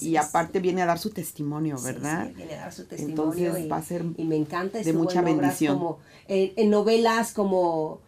y, 0.00 0.16
aparte 0.16 0.60
viene 0.60 0.82
a 0.82 0.86
dar 0.86 0.98
su 0.98 1.10
testimonio, 1.10 1.76
¿verdad? 1.80 2.26
Sí, 2.28 2.34
viene 2.34 2.54
a 2.54 2.60
dar 2.60 2.72
su 2.72 2.84
testimonio. 2.84 3.32
Entonces 3.32 3.70
va 3.70 3.76
a 3.76 3.82
ser 3.82 4.04
y 4.16 4.24
me 4.24 4.36
encanta 4.36 4.78
de 4.78 4.92
mucha 4.92 5.22
bendición. 5.22 5.78
Como, 5.78 5.98
en 6.26 6.70
novelas 6.70 7.32
como 7.32 8.00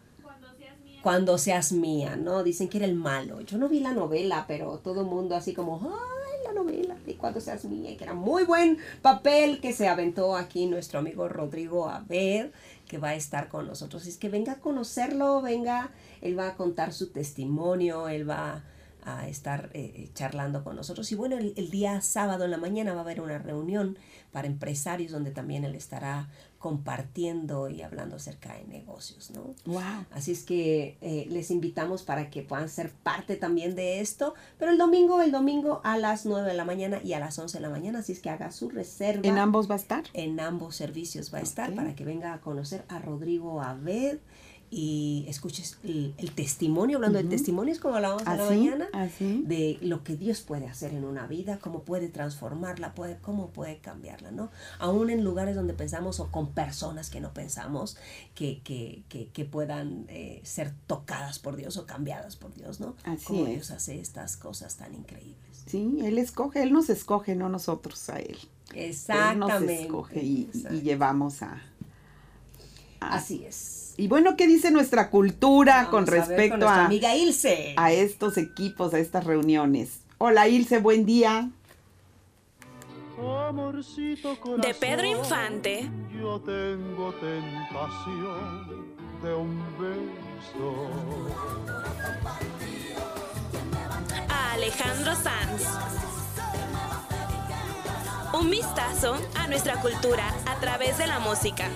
Cuando 1.03 1.39
seas, 1.39 1.73
mía. 1.73 2.17
¿no? 2.17 2.43
Dicen 2.43 2.69
que 2.69 2.79
era 2.79 2.87
el 2.87 2.95
malo. 2.95 3.41
Yo 3.41 3.57
no 3.57 3.69
vi 3.69 3.81
la 3.81 3.93
novela, 3.93 4.45
pero 4.49 4.79
todo 4.79 5.03
el 5.03 5.07
mundo 5.07 5.37
así 5.37 5.55
como, 5.55 5.81
ay, 5.83 6.45
la 6.45 6.53
novela 6.53 6.97
de 7.07 7.15
Cuando 7.15 7.41
seas 7.41 7.65
mía, 7.65 7.97
que 7.97 8.05
era 8.05 8.15
muy 8.15 8.45
buen 8.45 8.79
papel 9.03 9.61
que 9.61 9.73
se 9.73 9.89
aventó 9.89 10.37
aquí 10.37 10.67
nuestro 10.67 10.99
amigo 10.99 11.29
Rodrigo 11.29 11.89
Abed 11.89 12.51
que 12.91 12.99
va 12.99 13.11
a 13.11 13.15
estar 13.15 13.49
con 13.49 13.69
nosotros. 13.69 14.05
Es 14.09 14.17
que 14.17 14.29
venga 14.29 14.55
a 14.55 14.61
conocerlo, 14.61 15.41
venga, 15.43 15.93
él 16.23 16.37
va 16.37 16.49
a 16.49 16.57
contar 16.57 16.93
su 16.93 17.13
testimonio, 17.13 18.09
él 18.09 18.29
va 18.29 18.65
a 19.05 19.29
estar 19.29 19.71
eh, 19.75 20.11
charlando 20.13 20.65
con 20.65 20.75
nosotros. 20.75 21.13
Y 21.13 21.15
bueno, 21.15 21.39
el, 21.39 21.71
día 21.71 22.01
sábado 22.01 22.47
en 22.47 22.51
la 22.51 22.57
mañana 22.57 22.93
va 22.93 22.99
a 22.99 23.03
haber 23.05 23.21
una 23.21 23.39
reunión 23.39 23.97
para 24.33 24.49
empresarios 24.49 25.13
donde 25.13 25.31
también 25.31 25.63
él 25.63 25.77
estará 25.77 26.31
compartiendo 26.61 27.71
y 27.71 27.81
hablando 27.81 28.17
acerca 28.17 28.55
de 28.55 28.65
negocios, 28.65 29.31
¿no? 29.31 29.55
Wow. 29.65 30.05
Así 30.13 30.33
es 30.33 30.45
que 30.45 30.99
eh, 31.01 31.27
les 31.31 31.51
invitamos 31.51 32.03
para 32.03 32.29
que 32.29 32.43
puedan 32.43 32.69
ser 32.69 32.93
parte 32.93 33.37
también 33.37 33.75
de 33.75 34.01
esto, 34.01 34.35
pero 34.59 34.71
el 34.71 34.77
domingo, 34.77 35.23
el 35.23 35.33
domingo 35.33 35.81
a 35.85 35.97
las 35.97 36.27
9 36.27 36.47
de 36.47 36.55
la 36.55 36.67
mañana 36.67 37.01
y 37.03 37.15
a 37.15 37.19
las 37.19 37.39
11 37.39 37.57
de 37.57 37.63
la 37.63 37.71
mañana, 37.71 38.01
así 38.01 38.13
es 38.13 38.21
que 38.21 38.29
haga 38.29 38.53
su 38.53 38.69
reserva. 38.69 39.27
¿En 39.27 39.39
ambos 39.39 39.71
va 39.71 39.75
a 39.75 39.79
estar? 39.79 40.05
En 40.13 40.39
ambos 40.39 40.77
servicios 40.77 41.33
va 41.33 41.39
a 41.39 41.43
estar 41.43 41.75
para 41.75 41.95
que 41.95 42.05
venga 42.05 42.35
a 42.35 42.43
conocer 42.43 42.85
a 42.89 42.99
Rodrigo 42.99 43.63
Aved 43.63 44.19
y 44.73 45.25
escuches 45.27 45.79
el, 45.83 46.15
testimonio, 46.35 46.99
hablando 46.99 47.19
de 47.19 47.25
testimonios 47.25 47.81
como 47.81 47.97
hablábamos 47.97 48.23
en 48.25 48.37
la 48.37 48.45
mañana, 48.45 48.89
de 49.19 49.79
lo 49.81 50.05
que 50.05 50.17
Dios 50.17 50.43
puede 50.43 50.69
hacer 50.69 50.95
en 50.95 51.05
una 51.05 51.27
vida, 51.27 51.59
cómo 51.59 51.83
puede 51.83 52.09
transformarla, 52.09 52.95
puede, 52.95 53.19
cómo 53.19 53.49
puede 53.49 53.79
cambiarla, 53.79 54.31
¿no? 54.31 54.51
Aún 54.79 55.11
en 55.11 55.25
lugares 55.25 55.57
donde 55.57 55.75
pensamos 55.75 56.21
o 56.21 56.31
con 56.31 56.53
personas 56.53 57.11
que 57.11 57.21
no 57.21 57.35
pensamos 57.35 57.97
que, 58.35 58.61
que, 58.63 59.03
que, 59.33 59.45
puedan 59.45 60.05
eh, 60.09 60.41
ser 60.45 60.73
tocadas 60.87 61.41
por 61.41 61.57
Dios 61.57 61.77
o 61.77 61.87
cambiadas 61.87 62.37
por 62.37 62.55
Dios, 62.55 62.79
¿no? 62.79 62.95
Así 63.03 63.25
cómo 63.25 63.47
Dios 63.47 63.73
hace 63.73 63.99
estas 63.99 64.37
cosas 64.37 64.77
tan 64.77 64.95
increíbles. 64.95 65.65
Sí, 65.67 65.99
Él 66.05 66.19
escoge, 66.19 66.63
Él 66.63 66.73
nos 66.73 66.91
escoge, 66.91 67.35
no 67.35 67.49
nosotros 67.49 68.09
a 68.09 68.21
Él. 68.21 68.39
Exactamente. 68.75 69.57
Él 69.57 69.67
nos 69.67 69.81
escoge 69.81 70.23
y, 70.23 70.51
y 70.71 70.81
llevamos 70.83 71.43
a, 71.43 71.55
a... 71.55 71.63
Así 73.01 73.45
es 73.45 73.81
y 74.01 74.09
bueno, 74.09 74.35
¿qué 74.35 74.47
dice 74.47 74.71
nuestra 74.71 75.11
cultura 75.11 75.89
con 75.91 76.07
respecto 76.07 76.67
a, 76.67 76.87
amiga 76.87 77.15
Ilse. 77.15 77.75
a 77.77 77.93
estos 77.93 78.39
equipos, 78.39 78.95
a 78.95 78.99
estas 78.99 79.25
reuniones? 79.25 80.01
Hola 80.17 80.49
Ilse, 80.49 80.79
buen 80.79 81.05
día. 81.05 81.51
de 84.63 84.75
Pedro 84.75 85.07
Infante. 85.07 85.91
Yo 86.19 86.41
tengo 86.41 87.13
tentación 87.21 88.87
de 89.23 89.35
un 89.35 89.63
beso. 89.79 90.89
A 94.31 94.53
Alejandro 94.55 95.15
Sanz. 95.15 95.63
Un 98.33 98.49
vistazo 98.49 99.15
a 99.35 99.47
nuestra 99.47 99.79
cultura 99.83 100.33
a 100.47 100.59
través 100.59 100.97
de 100.97 101.07
la 101.07 101.19
música. 101.19 101.69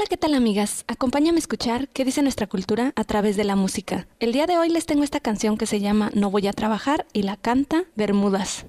Hola, 0.00 0.08
¿qué 0.08 0.16
tal 0.16 0.32
amigas? 0.32 0.86
Acompáñame 0.88 1.36
a 1.36 1.40
escuchar 1.40 1.86
qué 1.88 2.06
dice 2.06 2.22
nuestra 2.22 2.46
cultura 2.46 2.94
a 2.96 3.04
través 3.04 3.36
de 3.36 3.44
la 3.44 3.54
música. 3.54 4.08
El 4.18 4.32
día 4.32 4.46
de 4.46 4.56
hoy 4.56 4.70
les 4.70 4.86
tengo 4.86 5.04
esta 5.04 5.20
canción 5.20 5.58
que 5.58 5.66
se 5.66 5.78
llama 5.78 6.10
No 6.14 6.30
voy 6.30 6.46
a 6.46 6.54
trabajar 6.54 7.04
y 7.12 7.20
la 7.20 7.36
canta 7.36 7.84
Bermudas. 7.96 8.64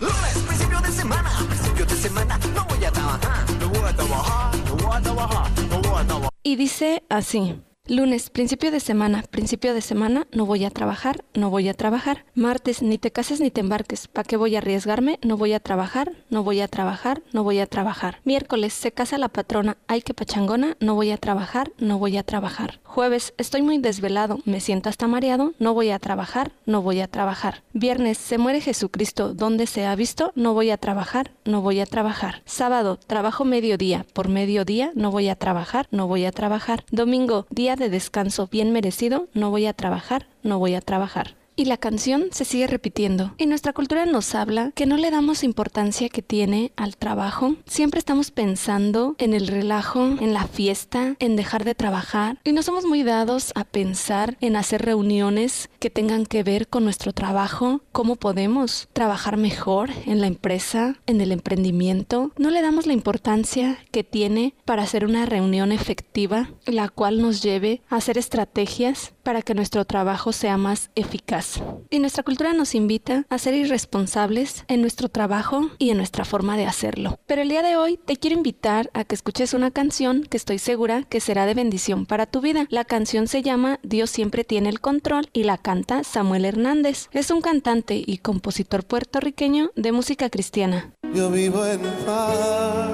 Lunes, 0.00 0.38
principio 0.48 0.80
de 0.80 0.90
semana, 0.90 1.30
principio 1.46 1.86
de 1.86 1.94
semana, 1.94 2.40
no 2.52 2.64
voy 2.64 2.84
a 2.84 2.90
trabajar, 2.90 3.50
no 3.60 3.68
voy 3.68 3.88
a 3.88 3.94
trabajar, 3.94 4.56
no 4.66 4.76
voy 4.76 4.96
a 4.96 5.00
trabajar, 5.00 5.50
no 5.68 5.80
voy 5.80 6.00
a 6.00 6.06
trabajar. 6.08 6.30
Y 6.42 6.56
dice 6.56 7.04
así. 7.08 7.54
Lunes, 7.88 8.30
principio 8.30 8.70
de 8.70 8.78
semana, 8.78 9.24
principio 9.28 9.74
de 9.74 9.80
semana, 9.80 10.28
no 10.30 10.46
voy 10.46 10.64
a 10.64 10.70
trabajar, 10.70 11.24
no 11.34 11.50
voy 11.50 11.68
a 11.68 11.74
trabajar. 11.74 12.24
Martes, 12.32 12.80
ni 12.80 12.96
te 12.96 13.10
cases 13.10 13.40
ni 13.40 13.50
te 13.50 13.60
embarques, 13.60 14.06
¿para 14.06 14.22
qué 14.22 14.36
voy 14.36 14.54
a 14.54 14.58
arriesgarme? 14.58 15.18
No 15.22 15.36
voy 15.36 15.52
a 15.52 15.58
trabajar, 15.58 16.12
no 16.30 16.44
voy 16.44 16.60
a 16.60 16.68
trabajar, 16.68 17.22
no 17.32 17.42
voy 17.42 17.58
a 17.58 17.66
trabajar. 17.66 18.20
Miércoles, 18.22 18.72
se 18.72 18.92
casa 18.92 19.18
la 19.18 19.30
patrona, 19.30 19.78
ay 19.88 20.00
que 20.00 20.14
pachangona, 20.14 20.76
no 20.78 20.94
voy 20.94 21.10
a 21.10 21.16
trabajar, 21.16 21.72
no 21.78 21.98
voy 21.98 22.18
a 22.18 22.22
trabajar. 22.22 22.78
Jueves, 22.84 23.34
estoy 23.36 23.62
muy 23.62 23.78
desvelado, 23.78 24.38
me 24.44 24.60
siento 24.60 24.88
hasta 24.88 25.08
mareado, 25.08 25.52
no 25.58 25.74
voy 25.74 25.90
a 25.90 25.98
trabajar, 25.98 26.52
no 26.66 26.82
voy 26.82 27.00
a 27.00 27.08
trabajar. 27.08 27.64
Viernes, 27.72 28.16
se 28.16 28.38
muere 28.38 28.60
Jesucristo, 28.60 29.34
¿dónde 29.34 29.66
se 29.66 29.86
ha 29.86 29.96
visto? 29.96 30.30
No 30.36 30.54
voy 30.54 30.70
a 30.70 30.76
trabajar, 30.76 31.32
no 31.44 31.62
voy 31.62 31.80
a 31.80 31.86
trabajar. 31.86 32.42
Sábado, 32.44 32.96
trabajo 33.08 33.44
mediodía, 33.44 34.06
por 34.12 34.28
mediodía, 34.28 34.92
no 34.94 35.10
voy 35.10 35.28
a 35.28 35.34
trabajar, 35.34 35.88
no 35.90 36.06
voy 36.06 36.26
a 36.26 36.30
trabajar. 36.30 36.84
Domingo, 36.92 37.46
día 37.50 37.71
de 37.76 37.90
descanso 37.90 38.48
bien 38.48 38.72
merecido, 38.72 39.28
no 39.34 39.50
voy 39.50 39.66
a 39.66 39.72
trabajar, 39.72 40.26
no 40.42 40.58
voy 40.58 40.74
a 40.74 40.80
trabajar. 40.80 41.36
Y 41.54 41.66
la 41.66 41.76
canción 41.76 42.28
se 42.30 42.46
sigue 42.46 42.66
repitiendo. 42.66 43.34
Y 43.36 43.46
nuestra 43.46 43.74
cultura 43.74 44.06
nos 44.06 44.34
habla 44.34 44.72
que 44.74 44.86
no 44.86 44.96
le 44.96 45.10
damos 45.10 45.44
importancia 45.44 46.08
que 46.08 46.22
tiene 46.22 46.72
al 46.76 46.96
trabajo. 46.96 47.56
Siempre 47.66 47.98
estamos 47.98 48.30
pensando 48.30 49.16
en 49.18 49.34
el 49.34 49.46
relajo, 49.46 50.02
en 50.02 50.32
la 50.32 50.46
fiesta, 50.46 51.14
en 51.18 51.36
dejar 51.36 51.64
de 51.64 51.74
trabajar. 51.74 52.38
Y 52.42 52.52
no 52.52 52.62
somos 52.62 52.86
muy 52.86 53.02
dados 53.02 53.52
a 53.54 53.64
pensar 53.64 54.38
en 54.40 54.56
hacer 54.56 54.82
reuniones 54.82 55.68
que 55.82 55.90
tengan 55.90 56.26
que 56.26 56.44
ver 56.44 56.68
con 56.68 56.84
nuestro 56.84 57.12
trabajo, 57.12 57.80
cómo 57.90 58.14
podemos 58.14 58.86
trabajar 58.92 59.36
mejor 59.36 59.90
en 60.06 60.20
la 60.20 60.28
empresa, 60.28 61.00
en 61.08 61.20
el 61.20 61.32
emprendimiento, 61.32 62.30
no 62.38 62.50
le 62.50 62.62
damos 62.62 62.86
la 62.86 62.92
importancia 62.92 63.78
que 63.90 64.04
tiene 64.04 64.54
para 64.64 64.84
hacer 64.84 65.04
una 65.04 65.26
reunión 65.26 65.72
efectiva, 65.72 66.50
la 66.66 66.88
cual 66.88 67.20
nos 67.20 67.42
lleve 67.42 67.82
a 67.88 67.96
hacer 67.96 68.16
estrategias 68.16 69.12
para 69.24 69.42
que 69.42 69.54
nuestro 69.54 69.84
trabajo 69.84 70.32
sea 70.32 70.56
más 70.56 70.90
eficaz. 70.94 71.60
Y 71.90 71.98
nuestra 71.98 72.22
cultura 72.22 72.52
nos 72.52 72.76
invita 72.76 73.26
a 73.28 73.38
ser 73.38 73.54
irresponsables 73.54 74.64
en 74.68 74.82
nuestro 74.82 75.08
trabajo 75.08 75.70
y 75.78 75.90
en 75.90 75.96
nuestra 75.96 76.24
forma 76.24 76.56
de 76.56 76.66
hacerlo. 76.66 77.18
Pero 77.26 77.42
el 77.42 77.48
día 77.48 77.62
de 77.62 77.76
hoy 77.76 77.98
te 78.04 78.16
quiero 78.16 78.36
invitar 78.36 78.88
a 78.94 79.02
que 79.02 79.16
escuches 79.16 79.52
una 79.52 79.72
canción 79.72 80.22
que 80.22 80.36
estoy 80.36 80.58
segura 80.58 81.02
que 81.02 81.20
será 81.20 81.44
de 81.44 81.54
bendición 81.54 82.06
para 82.06 82.26
tu 82.26 82.40
vida. 82.40 82.66
La 82.70 82.84
canción 82.84 83.26
se 83.26 83.42
llama 83.42 83.80
Dios 83.82 84.10
siempre 84.10 84.44
tiene 84.44 84.68
el 84.68 84.80
control 84.80 85.28
y 85.32 85.42
la 85.42 85.58
canta 85.72 86.04
Samuel 86.04 86.44
Hernández. 86.44 87.08
Es 87.12 87.30
un 87.30 87.40
cantante 87.40 88.02
y 88.06 88.18
compositor 88.18 88.84
puertorriqueño 88.84 89.70
de 89.74 89.90
música 89.90 90.28
cristiana. 90.28 90.92
Yo 91.14 91.30
vivo 91.30 91.64
en 91.64 91.80
paz, 92.04 92.92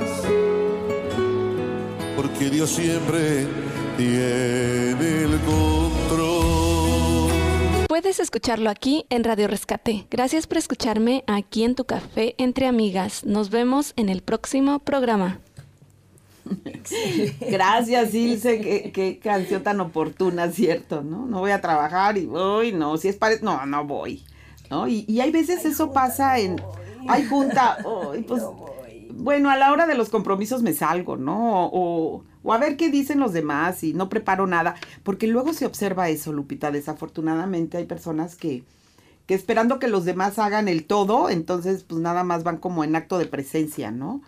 porque 2.15 2.51
Dios 2.51 2.71
siempre 2.71 3.49
tiene 3.97 5.25
el 5.25 5.41
control. 5.41 6.39
Puedes 7.89 8.21
escucharlo 8.21 8.71
aquí 8.71 9.07
en 9.11 9.25
Radio 9.25 9.49
Rescate. 9.49 10.07
Gracias 10.09 10.47
por 10.47 10.59
escucharme 10.59 11.25
aquí 11.27 11.65
en 11.65 11.75
tu 11.75 11.85
café 11.85 12.37
entre 12.39 12.69
amigas. 12.69 13.25
Nos 13.25 13.51
vemos 13.51 13.93
en 13.97 14.09
el 14.09 14.23
próximo 14.23 14.79
programa. 14.79 15.41
Gracias, 17.41 18.15
Ilse, 18.15 18.61
qué, 18.61 18.93
qué 18.93 19.19
canción 19.19 19.63
tan 19.63 19.81
oportuna, 19.81 20.51
¿cierto? 20.51 21.03
¿No? 21.03 21.27
No 21.27 21.41
voy 21.41 21.51
a 21.51 21.61
trabajar 21.61 22.17
y 22.19 22.27
voy, 22.27 22.73
no, 22.73 22.97
si 22.97 23.09
es 23.09 23.17
para... 23.17 23.37
No, 23.41 23.65
no 23.67 23.85
voy. 23.85 24.25
¿No? 24.71 24.87
Y, 24.89 25.05
y 25.09 25.21
hay 25.21 25.31
veces 25.31 25.65
eso 25.65 25.93
pasa 25.93 26.39
en... 26.39 26.61
Hay 27.09 27.25
junta, 27.27 27.79
ay, 28.13 28.23
pues, 28.23 28.43
bueno, 29.11 29.51
a 29.51 29.57
la 29.57 29.73
hora 29.73 29.87
de 29.87 29.95
los 29.95 30.11
compromisos 30.11 30.63
me 30.63 30.73
salgo, 30.73 31.17
¿no? 31.17 31.67
O, 31.67 32.25
o 32.43 32.53
a 32.53 32.59
ver 32.59 32.77
qué 32.77 32.91
dicen 32.91 33.21
los 33.21 33.33
demás 33.33 33.83
y 33.83 33.95
no 33.95 34.09
preparo 34.09 34.47
nada, 34.47 34.77
porque 35.03 35.27
luego 35.27 35.53
se 35.53 35.67
observa 35.67 36.09
eso, 36.09 36.33
Lupita, 36.33 36.71
desafortunadamente 36.71 37.77
hay 37.77 37.85
personas 37.85 38.37
que, 38.37 38.65
que 39.27 39.35
esperando 39.35 39.79
que 39.79 39.89
los 39.89 40.05
demás 40.05 40.39
hagan 40.39 40.69
el 40.69 40.85
todo, 40.85 41.31
entonces 41.31 41.85
pues 41.85 42.01
nada 42.01 42.25
más 42.25 42.45
van 42.45 42.59
como 42.59 42.85
en 42.85 42.97
acto 42.97 43.19
de 43.19 43.27
presencia, 43.27 43.91
¿no? 43.91 44.23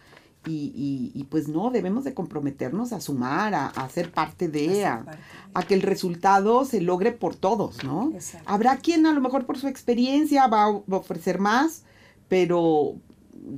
Y, 0.46 0.72
y, 0.74 1.12
y 1.14 1.24
pues 1.24 1.48
no, 1.48 1.70
debemos 1.70 2.04
de 2.04 2.14
comprometernos 2.14 2.94
a 2.94 3.00
sumar, 3.00 3.54
a, 3.54 3.66
a 3.66 3.88
ser 3.90 4.10
parte 4.10 4.48
de, 4.48 4.86
a, 4.86 5.04
a 5.52 5.62
que 5.64 5.74
el 5.74 5.82
resultado 5.82 6.64
se 6.64 6.80
logre 6.80 7.12
por 7.12 7.36
todos, 7.36 7.84
¿no? 7.84 8.10
Exacto. 8.14 8.50
Habrá 8.50 8.78
quien 8.78 9.04
a 9.04 9.12
lo 9.12 9.20
mejor 9.20 9.44
por 9.44 9.58
su 9.58 9.68
experiencia 9.68 10.46
va 10.46 10.64
a 10.64 10.68
ofrecer 10.68 11.40
más, 11.40 11.82
pero, 12.28 12.94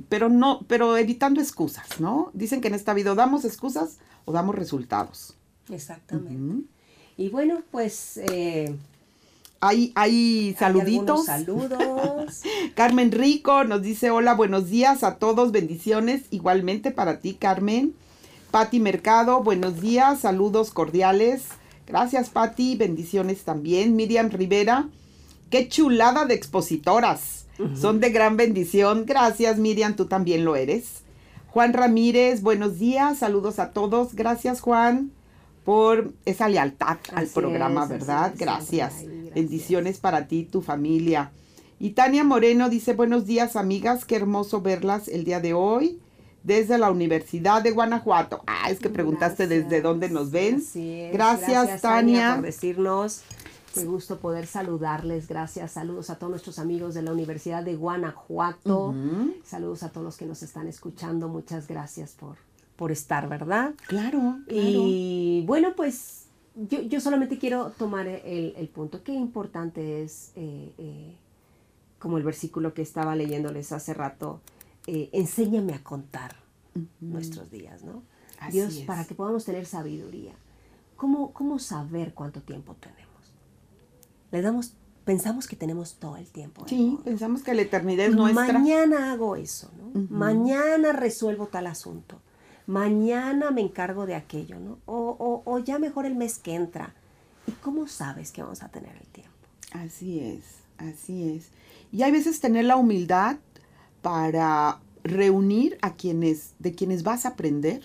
pero 0.09 0.27
no, 0.27 0.65
pero 0.67 0.97
evitando 0.97 1.39
excusas, 1.39 2.01
¿no? 2.01 2.31
Dicen 2.33 2.59
que 2.59 2.67
en 2.67 2.73
esta 2.73 2.93
vida 2.93 3.13
o 3.13 3.15
damos 3.15 3.45
excusas 3.45 3.99
o 4.25 4.33
damos 4.33 4.55
resultados. 4.55 5.37
Exactamente. 5.69 6.67
Y 7.15 7.29
bueno, 7.29 7.61
pues 7.71 8.17
eh, 8.17 8.75
Hay, 9.65 9.93
hay 9.95 10.57
saluditos. 10.59 11.23
saludos. 11.23 12.41
Carmen 12.75 13.13
Rico 13.13 13.63
nos 13.63 13.81
dice 13.81 14.11
hola, 14.11 14.33
buenos 14.33 14.69
días 14.69 15.05
a 15.05 15.15
todos, 15.15 15.53
bendiciones 15.53 16.23
igualmente 16.31 16.91
para 16.91 17.21
ti, 17.21 17.35
Carmen. 17.35 17.93
Patti 18.51 18.81
Mercado, 18.81 19.41
buenos 19.41 19.79
días, 19.79 20.19
saludos 20.19 20.71
cordiales. 20.71 21.43
Gracias, 21.87 22.29
Patti, 22.29 22.75
bendiciones 22.75 23.43
también. 23.45 23.95
Miriam 23.95 24.29
Rivera, 24.29 24.89
qué 25.49 25.69
chulada 25.69 26.25
de 26.25 26.33
expositoras. 26.33 27.45
Son 27.73 28.01
de 28.01 28.09
gran 28.09 28.35
bendición. 28.35 29.05
Gracias, 29.05 29.59
Miriam, 29.59 29.95
tú 29.95 30.07
también 30.07 30.43
lo 30.43 30.57
eres. 30.57 31.03
Juan 31.47 31.71
Ramírez, 31.71 32.41
buenos 32.41 32.79
días, 32.79 33.19
saludos 33.19 33.59
a 33.59 33.71
todos. 33.71 34.13
Gracias, 34.13 34.59
Juan, 34.59 35.13
por 35.63 36.13
esa 36.25 36.49
lealtad 36.49 36.97
al 37.13 37.27
programa, 37.27 37.83
es, 37.83 37.89
¿verdad? 37.89 38.33
gracias. 38.37 38.95
ahí, 38.95 39.05
gracias. 39.05 39.33
Bendiciones 39.35 39.99
para 39.99 40.27
ti 40.27 40.39
y 40.39 40.45
tu 40.45 40.61
familia. 40.61 41.31
Y 41.79 41.91
Tania 41.91 42.23
Moreno 42.23 42.69
dice, 42.69 42.93
buenos 42.93 43.25
días 43.25 43.55
amigas, 43.55 44.05
qué 44.05 44.15
hermoso 44.15 44.61
verlas 44.61 45.07
el 45.07 45.23
día 45.23 45.39
de 45.39 45.53
hoy 45.53 45.99
desde 46.43 46.77
la 46.77 46.91
Universidad 46.91 47.61
de 47.61 47.71
Guanajuato. 47.71 48.43
Ah, 48.45 48.69
es 48.69 48.79
que 48.79 48.89
preguntaste 48.89 49.47
Gracias. 49.47 49.69
desde 49.69 49.81
dónde 49.81 50.09
nos 50.09 50.31
ven. 50.31 50.55
Es. 50.55 51.13
Gracias, 51.13 51.81
Tania. 51.81 52.35
por 52.35 52.45
decirnos. 52.45 53.21
Qué 53.73 53.85
gusto 53.85 54.19
poder 54.19 54.45
saludarles. 54.45 55.27
Gracias. 55.27 55.71
Saludos 55.71 56.11
a 56.11 56.15
todos 56.15 56.29
nuestros 56.29 56.59
amigos 56.59 56.93
de 56.93 57.01
la 57.01 57.11
Universidad 57.11 57.63
de 57.63 57.75
Guanajuato. 57.75 58.93
Saludos 59.43 59.81
a 59.81 59.89
todos 59.89 60.05
los 60.05 60.17
que 60.17 60.25
nos 60.25 60.43
están 60.43 60.67
escuchando. 60.67 61.27
Muchas 61.27 61.67
gracias 61.67 62.11
por, 62.11 62.37
por 62.83 62.91
estar, 62.91 63.29
¿verdad? 63.29 63.75
Claro, 63.87 64.19
claro. 64.19 64.43
Y 64.49 65.41
bueno, 65.47 65.73
pues 65.73 66.25
yo, 66.53 66.81
yo 66.81 66.99
solamente 66.99 67.37
quiero 67.37 67.69
tomar 67.77 68.07
el, 68.07 68.53
el 68.57 68.67
punto. 68.67 69.05
Qué 69.05 69.13
importante 69.13 70.03
es, 70.03 70.33
eh, 70.35 70.73
eh, 70.77 71.15
como 71.97 72.17
el 72.17 72.25
versículo 72.25 72.73
que 72.73 72.81
estaba 72.81 73.15
leyéndoles 73.15 73.71
hace 73.71 73.93
rato, 73.93 74.41
eh, 74.85 75.09
enséñame 75.13 75.73
a 75.73 75.81
contar 75.81 76.35
nuestros 76.99 77.49
días, 77.49 77.85
¿no? 77.85 78.03
Así 78.37 78.57
Dios, 78.57 78.75
es. 78.75 78.85
para 78.85 79.05
que 79.05 79.15
podamos 79.15 79.45
tener 79.45 79.65
sabiduría. 79.65 80.33
¿Cómo, 80.97 81.31
¿Cómo 81.31 81.59
saber 81.59 82.13
cuánto 82.13 82.41
tiempo 82.41 82.75
tenemos? 82.81 83.31
Le 84.33 84.41
damos, 84.41 84.73
pensamos 85.05 85.47
que 85.47 85.55
tenemos 85.55 85.93
todo 85.93 86.17
el 86.17 86.27
tiempo. 86.27 86.67
Sí, 86.67 86.99
pensamos 87.05 87.43
que 87.43 87.53
la 87.53 87.61
eternidad 87.61 88.07
es 88.07 88.13
nuestra. 88.13 88.51
Mañana 88.51 89.13
hago 89.13 89.37
eso, 89.37 89.71
¿no? 89.77 90.01
Mañana 90.09 90.91
resuelvo 90.91 91.47
tal 91.47 91.67
asunto. 91.67 92.19
Mañana 92.65 93.51
me 93.51 93.61
encargo 93.61 94.05
de 94.05 94.15
aquello, 94.15 94.59
¿no? 94.59 94.79
O, 94.85 95.15
o, 95.19 95.43
o 95.45 95.59
ya 95.59 95.79
mejor 95.79 96.05
el 96.05 96.15
mes 96.15 96.37
que 96.37 96.55
entra. 96.55 96.93
¿Y 97.47 97.51
cómo 97.51 97.87
sabes 97.87 98.31
que 98.31 98.41
vamos 98.41 98.63
a 98.63 98.69
tener 98.69 98.95
el 98.95 99.07
tiempo? 99.07 99.31
Así 99.71 100.19
es, 100.19 100.43
así 100.77 101.29
es. 101.29 101.49
Y 101.91 102.03
hay 102.03 102.11
veces 102.11 102.39
tener 102.39 102.65
la 102.65 102.77
humildad 102.77 103.37
para 104.01 104.79
reunir 105.03 105.77
a 105.81 105.95
quienes, 105.95 106.53
de 106.59 106.73
quienes 106.73 107.03
vas 107.03 107.25
a 107.25 107.29
aprender 107.29 107.83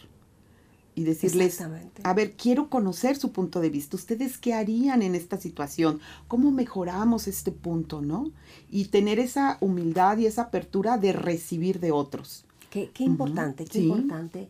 y 0.95 1.05
decirles, 1.05 1.61
a 2.03 2.13
ver, 2.13 2.33
quiero 2.33 2.69
conocer 2.71 3.17
su 3.17 3.31
punto 3.31 3.61
de 3.61 3.71
vista. 3.71 3.97
¿Ustedes 3.97 4.37
qué 4.37 4.55
harían 4.55 5.03
en 5.03 5.15
esta 5.15 5.37
situación? 5.37 6.01
¿Cómo 6.27 6.51
mejoramos 6.51 7.29
este 7.29 7.53
punto, 7.53 8.03
no? 8.03 8.33
Y 8.69 8.87
tener 8.87 9.21
esa 9.21 9.59
humildad 9.61 10.19
y 10.19 10.27
esa 10.27 10.43
apertura 10.43 10.99
de 10.99 11.13
recibir 11.13 11.79
de 11.79 11.93
otros. 11.93 12.45
Qué, 12.71 12.91
qué 12.93 13.05
importante, 13.05 13.65
qué 13.65 13.79
sí. 13.79 13.85
importante 13.85 14.49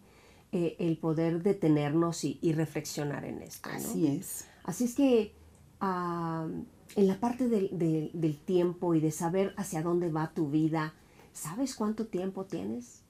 eh, 0.53 0.77
el 0.79 0.97
poder 0.99 1.43
detenernos 1.43 2.25
y, 2.25 2.39
y 2.43 2.53
reflexionar 2.53 3.25
en 3.25 3.43
esto. 3.43 3.69
¿no? 3.69 3.77
Así 3.77 4.07
es. 4.07 4.45
Así 4.65 4.85
es 4.85 4.95
que 4.95 5.33
en 5.81 7.07
la 7.07 7.21
parte 7.21 7.49
del, 7.49 7.71
del- 7.79 8.11
del 8.13 8.39
tiempo 8.39 8.95
y 8.95 9.01
de 9.01 9.11
saber 9.13 9.55
hacia 9.57 9.83
dónde 9.83 10.11
va 10.11 10.33
tu 10.33 10.49
vida, 10.51 10.95
¿sabes 11.33 11.75
cuánto 11.75 12.07
tiempo 12.07 12.45
tienes? 12.45 13.03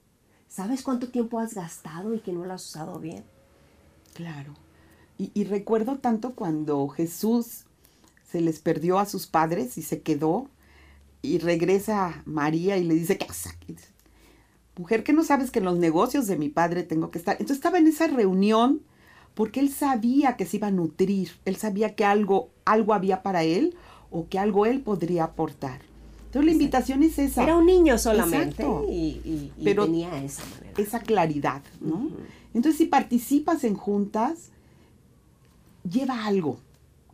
¿Sabes 0.47 0.81
cuánto 0.83 1.09
tiempo 1.09 1.39
has 1.39 1.53
gastado 1.53 2.13
y 2.13 2.19
que 2.19 2.33
no 2.33 2.45
lo 2.45 2.53
has 2.53 2.65
usado 2.65 2.99
bien? 2.99 3.23
Claro. 4.13 4.53
Y, 5.17 5.31
y 5.33 5.43
recuerdo 5.43 5.97
tanto 5.99 6.33
cuando 6.35 6.87
Jesús 6.87 7.65
se 8.29 8.41
les 8.41 8.59
perdió 8.59 8.99
a 8.99 9.05
sus 9.05 9.27
padres 9.27 9.77
y 9.77 9.81
se 9.81 10.01
quedó 10.01 10.49
y 11.21 11.39
regresa 11.39 12.23
María 12.25 12.77
y 12.77 12.83
le 12.83 12.93
dice, 12.95 13.17
¿qué 13.17 13.25
haces 13.25 13.53
aquí?". 13.53 13.75
Mujer, 14.79 15.03
que 15.03 15.11
no 15.11 15.25
sabes 15.25 15.51
que 15.51 15.59
en 15.59 15.65
los 15.65 15.77
negocios 15.77 16.25
de 16.27 16.37
mi 16.37 16.47
padre 16.47 16.83
tengo 16.83 17.11
que 17.11 17.17
estar. 17.19 17.33
Entonces 17.33 17.57
estaba 17.57 17.79
en 17.79 17.87
esa 17.87 18.07
reunión 18.07 18.81
porque 19.33 19.59
él 19.59 19.69
sabía 19.73 20.37
que 20.37 20.45
se 20.45 20.55
iba 20.55 20.67
a 20.67 20.71
nutrir, 20.71 21.31
él 21.43 21.57
sabía 21.57 21.95
que 21.95 22.05
algo, 22.05 22.49
algo 22.63 22.93
había 22.93 23.21
para 23.21 23.43
él 23.43 23.75
o 24.09 24.27
que 24.29 24.39
algo 24.39 24.65
él 24.65 24.79
podría 24.79 25.25
aportar. 25.25 25.81
Entonces 26.27 26.45
la 26.45 26.51
invitación 26.53 27.03
es 27.03 27.19
esa. 27.19 27.43
Era 27.43 27.57
un 27.57 27.65
niño 27.65 27.97
solamente 27.97 28.65
y, 28.87 29.19
y- 29.25 29.51
y 29.57 29.63
Pero 29.65 29.83
tenía 29.83 30.23
esa 30.23 30.43
manera. 30.45 30.73
esa 30.81 30.99
claridad, 31.01 31.61
¿no? 31.81 32.09
Entonces, 32.53 32.77
si 32.77 32.85
participas 32.85 33.63
en 33.65 33.75
juntas, 33.75 34.49
lleva 35.89 36.25
algo, 36.25 36.59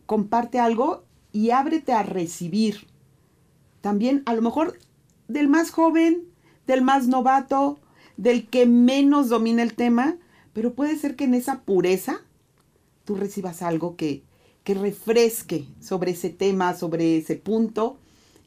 comparte 0.06 0.58
algo 0.60 1.02
y 1.32 1.50
ábrete 1.50 1.92
a 1.92 2.02
recibir. 2.04 2.86
También, 3.80 4.22
a 4.26 4.34
lo 4.34 4.42
mejor, 4.42 4.78
del 5.28 5.48
más 5.48 5.70
joven, 5.70 6.22
del 6.66 6.82
más 6.82 7.06
novato, 7.08 7.78
del 8.16 8.48
que 8.48 8.66
menos 8.66 9.28
domina 9.28 9.62
el 9.62 9.74
tema, 9.74 10.16
pero 10.52 10.74
puede 10.74 10.96
ser 10.96 11.16
que 11.16 11.24
en 11.24 11.34
esa 11.34 11.60
pureza 11.60 12.20
tú 13.04 13.14
recibas 13.14 13.62
algo 13.62 13.96
que, 13.96 14.22
que 14.64 14.74
refresque 14.74 15.66
sobre 15.80 16.12
ese 16.12 16.30
tema, 16.30 16.74
sobre 16.74 17.18
ese 17.18 17.36
punto 17.36 17.98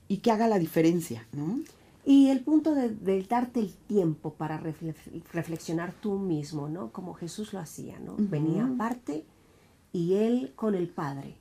y 0.07 0.17
que 0.17 0.32
haga 0.32 0.47
la 0.47 0.59
diferencia, 0.59 1.28
¿no? 1.34 1.59
Y 2.05 2.30
el 2.30 2.39
punto 2.39 2.74
de, 2.74 2.89
de 2.89 3.22
darte 3.24 3.59
el 3.59 3.74
tiempo 3.74 4.34
para 4.34 4.59
refle- 4.59 4.95
reflexionar 5.32 5.93
tú 5.93 6.17
mismo, 6.17 6.67
¿no? 6.67 6.91
Como 6.91 7.13
Jesús 7.13 7.53
lo 7.53 7.59
hacía, 7.59 7.99
¿no? 7.99 8.15
Venía 8.17 8.65
aparte 8.65 9.24
y 9.93 10.15
él 10.15 10.51
con 10.55 10.74
el 10.74 10.88
Padre 10.88 11.36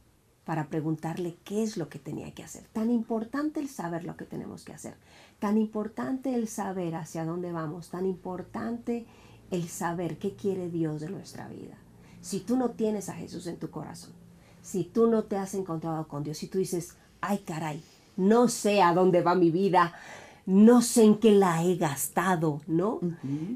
para 0.44 0.68
preguntarle 0.68 1.36
qué 1.44 1.62
es 1.62 1.76
lo 1.76 1.88
que 1.88 1.98
tenía 1.98 2.32
que 2.34 2.42
hacer. 2.42 2.64
Tan 2.72 2.90
importante 2.90 3.60
el 3.60 3.68
saber 3.68 4.04
lo 4.04 4.16
que 4.16 4.24
tenemos 4.26 4.64
que 4.64 4.72
hacer, 4.72 4.94
tan 5.38 5.58
importante 5.58 6.34
el 6.34 6.48
saber 6.48 6.94
hacia 6.96 7.24
dónde 7.24 7.52
vamos, 7.52 7.90
tan 7.90 8.06
importante 8.06 9.06
el 9.50 9.68
saber 9.68 10.18
qué 10.18 10.34
quiere 10.34 10.68
Dios 10.70 11.00
de 11.00 11.08
nuestra 11.10 11.48
vida. 11.48 11.76
Si 12.20 12.40
tú 12.40 12.56
no 12.56 12.70
tienes 12.70 13.08
a 13.08 13.14
Jesús 13.14 13.46
en 13.46 13.56
tu 13.58 13.70
corazón, 13.70 14.12
si 14.62 14.84
tú 14.84 15.06
no 15.08 15.24
te 15.24 15.36
has 15.36 15.54
encontrado 15.54 16.08
con 16.08 16.24
Dios, 16.24 16.38
si 16.38 16.48
tú 16.48 16.58
dices, 16.58 16.96
ay 17.20 17.38
caray, 17.38 17.82
no 18.16 18.48
sé 18.48 18.82
a 18.82 18.92
dónde 18.92 19.22
va 19.22 19.34
mi 19.34 19.50
vida, 19.50 19.94
no 20.44 20.82
sé 20.82 21.04
en 21.04 21.18
qué 21.18 21.30
la 21.32 21.62
he 21.62 21.76
gastado, 21.76 22.60
¿no? 22.66 23.00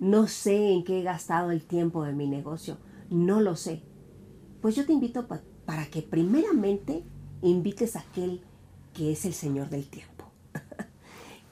No 0.00 0.28
sé 0.28 0.70
en 0.72 0.84
qué 0.84 1.00
he 1.00 1.02
gastado 1.02 1.50
el 1.50 1.62
tiempo 1.62 2.04
de 2.04 2.12
mi 2.12 2.26
negocio, 2.28 2.76
no 3.10 3.40
lo 3.40 3.56
sé. 3.56 3.82
Pues 4.60 4.76
yo 4.76 4.86
te 4.86 4.92
invito 4.92 5.26
pa- 5.26 5.40
para 5.66 5.86
que 5.86 6.02
primeramente 6.02 7.02
invites 7.42 7.96
a 7.96 8.00
aquel 8.00 8.42
que 8.94 9.10
es 9.12 9.24
el 9.24 9.32
Señor 9.34 9.68
del 9.70 9.86
tiempo, 9.88 10.26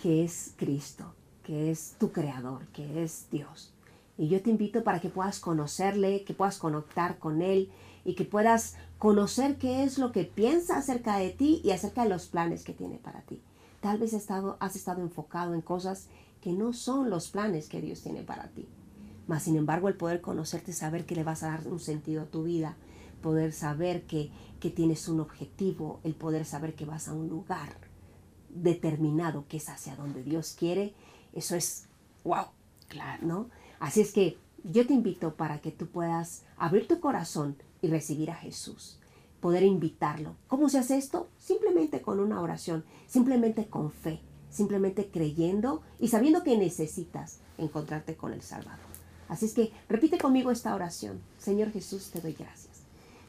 que 0.00 0.24
es 0.24 0.54
Cristo, 0.56 1.12
que 1.42 1.70
es 1.70 1.94
tu 1.98 2.10
creador, 2.10 2.66
que 2.68 3.02
es 3.02 3.26
Dios. 3.30 3.74
Y 4.16 4.28
yo 4.28 4.40
te 4.42 4.48
invito 4.48 4.82
para 4.82 4.98
que 4.98 5.10
puedas 5.10 5.40
conocerle, 5.40 6.24
que 6.24 6.32
puedas 6.32 6.58
conectar 6.58 7.18
con 7.18 7.42
Él 7.42 7.70
y 8.04 8.14
que 8.14 8.24
puedas 8.24 8.76
conocer 8.98 9.58
qué 9.58 9.84
es 9.84 9.98
lo 9.98 10.10
que 10.10 10.24
piensa 10.24 10.78
acerca 10.78 11.18
de 11.18 11.30
ti 11.30 11.60
y 11.62 11.72
acerca 11.72 12.04
de 12.04 12.08
los 12.08 12.26
planes 12.26 12.64
que 12.64 12.72
tiene 12.72 12.96
para 12.96 13.20
ti. 13.22 13.42
Tal 13.80 13.98
vez 13.98 14.14
has 14.14 14.22
estado, 14.22 14.56
has 14.60 14.74
estado 14.74 15.02
enfocado 15.02 15.52
en 15.52 15.60
cosas 15.60 16.08
que 16.40 16.52
no 16.52 16.72
son 16.72 17.10
los 17.10 17.28
planes 17.28 17.68
que 17.68 17.82
Dios 17.82 18.00
tiene 18.00 18.22
para 18.22 18.48
ti. 18.48 18.66
Mas, 19.26 19.42
sin 19.42 19.56
embargo, 19.56 19.88
el 19.88 19.96
poder 19.96 20.22
conocerte, 20.22 20.72
saber 20.72 21.04
que 21.04 21.14
le 21.14 21.24
vas 21.24 21.42
a 21.42 21.48
dar 21.48 21.68
un 21.68 21.78
sentido 21.78 22.22
a 22.22 22.26
tu 22.26 22.44
vida, 22.44 22.76
poder 23.22 23.52
saber 23.52 24.06
que, 24.06 24.30
que 24.60 24.70
tienes 24.70 25.08
un 25.08 25.20
objetivo, 25.20 26.00
el 26.04 26.14
poder 26.14 26.46
saber 26.46 26.74
que 26.74 26.86
vas 26.86 27.08
a 27.08 27.12
un 27.12 27.28
lugar 27.28 27.89
determinado 28.54 29.46
que 29.48 29.58
es 29.58 29.68
hacia 29.68 29.96
donde 29.96 30.22
Dios 30.22 30.54
quiere, 30.58 30.94
eso 31.32 31.56
es 31.56 31.86
wow, 32.24 32.46
Claro. 32.88 33.24
¿no? 33.24 33.50
Así 33.78 34.00
es 34.00 34.12
que 34.12 34.36
yo 34.64 34.86
te 34.86 34.92
invito 34.92 35.34
para 35.34 35.60
que 35.60 35.70
tú 35.70 35.86
puedas 35.86 36.42
abrir 36.56 36.86
tu 36.86 37.00
corazón 37.00 37.56
y 37.80 37.88
recibir 37.88 38.30
a 38.30 38.34
Jesús, 38.34 38.98
poder 39.40 39.62
invitarlo. 39.62 40.34
¿Cómo 40.48 40.68
se 40.68 40.78
hace 40.78 40.98
esto? 40.98 41.28
Simplemente 41.38 42.02
con 42.02 42.20
una 42.20 42.40
oración, 42.40 42.84
simplemente 43.06 43.68
con 43.68 43.90
fe, 43.90 44.20
simplemente 44.50 45.08
creyendo 45.10 45.82
y 45.98 46.08
sabiendo 46.08 46.42
que 46.42 46.58
necesitas 46.58 47.38
encontrarte 47.56 48.16
con 48.16 48.32
el 48.32 48.42
Salvador. 48.42 48.90
Así 49.28 49.46
es 49.46 49.54
que 49.54 49.72
repite 49.88 50.18
conmigo 50.18 50.50
esta 50.50 50.74
oración. 50.74 51.20
Señor 51.38 51.70
Jesús, 51.70 52.10
te 52.10 52.20
doy 52.20 52.32
gracias. 52.32 52.82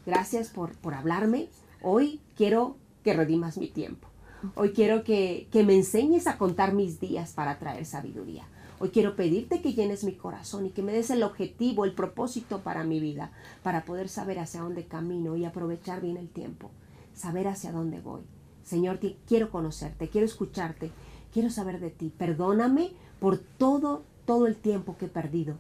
Gracias 0.06 0.50
por, 0.50 0.76
por 0.78 0.96
hablarme. 0.96 1.50
Hoy 1.84 2.20
quiero 2.36 2.76
que 3.04 3.14
redimas 3.14 3.58
mi 3.58 3.68
tiempo. 3.68 4.11
Hoy 4.56 4.72
quiero 4.74 5.04
que, 5.04 5.48
que 5.52 5.64
me 5.64 5.76
enseñes 5.76 6.28
a 6.28 6.38
contar 6.38 6.74
mis 6.74 7.00
días 7.00 7.34
para 7.34 7.60
traer 7.60 7.86
sabiduría. 7.86 8.44
Hoy 8.80 8.90
quiero 8.90 9.16
pedirte 9.16 9.62
que 9.62 9.74
llenes 9.74 10.04
mi 10.04 10.14
corazón 10.14 10.66
y 10.66 10.72
que 10.72 10.82
me 10.82 10.92
des 10.94 11.12
el 11.12 11.22
objetivo, 11.22 11.86
el 11.86 11.94
propósito 11.94 12.62
para 12.62 12.84
mi 12.84 13.00
vida, 13.00 13.32
para 13.62 13.86
poder 13.86 14.10
saber 14.10 14.40
hacia 14.40 14.62
dónde 14.62 14.86
camino 14.86 15.36
y 15.38 15.46
aprovechar 15.46 16.02
bien 16.02 16.18
el 16.18 16.28
tiempo, 16.30 16.72
saber 17.14 17.48
hacia 17.48 17.72
dónde 17.72 18.00
voy. 18.00 18.22
Señor, 18.64 18.98
te- 18.98 19.18
quiero 19.28 19.52
conocerte, 19.52 20.10
quiero 20.10 20.26
escucharte, 20.26 20.90
quiero 21.32 21.52
saber 21.52 21.80
de 21.80 21.92
ti. 21.92 22.12
Perdóname 22.18 22.92
por 23.20 23.38
todo, 23.38 24.04
todo 24.26 24.48
el 24.48 24.56
tiempo 24.56 24.98
que 24.98 25.06
he 25.06 25.10
perdido 25.10 25.56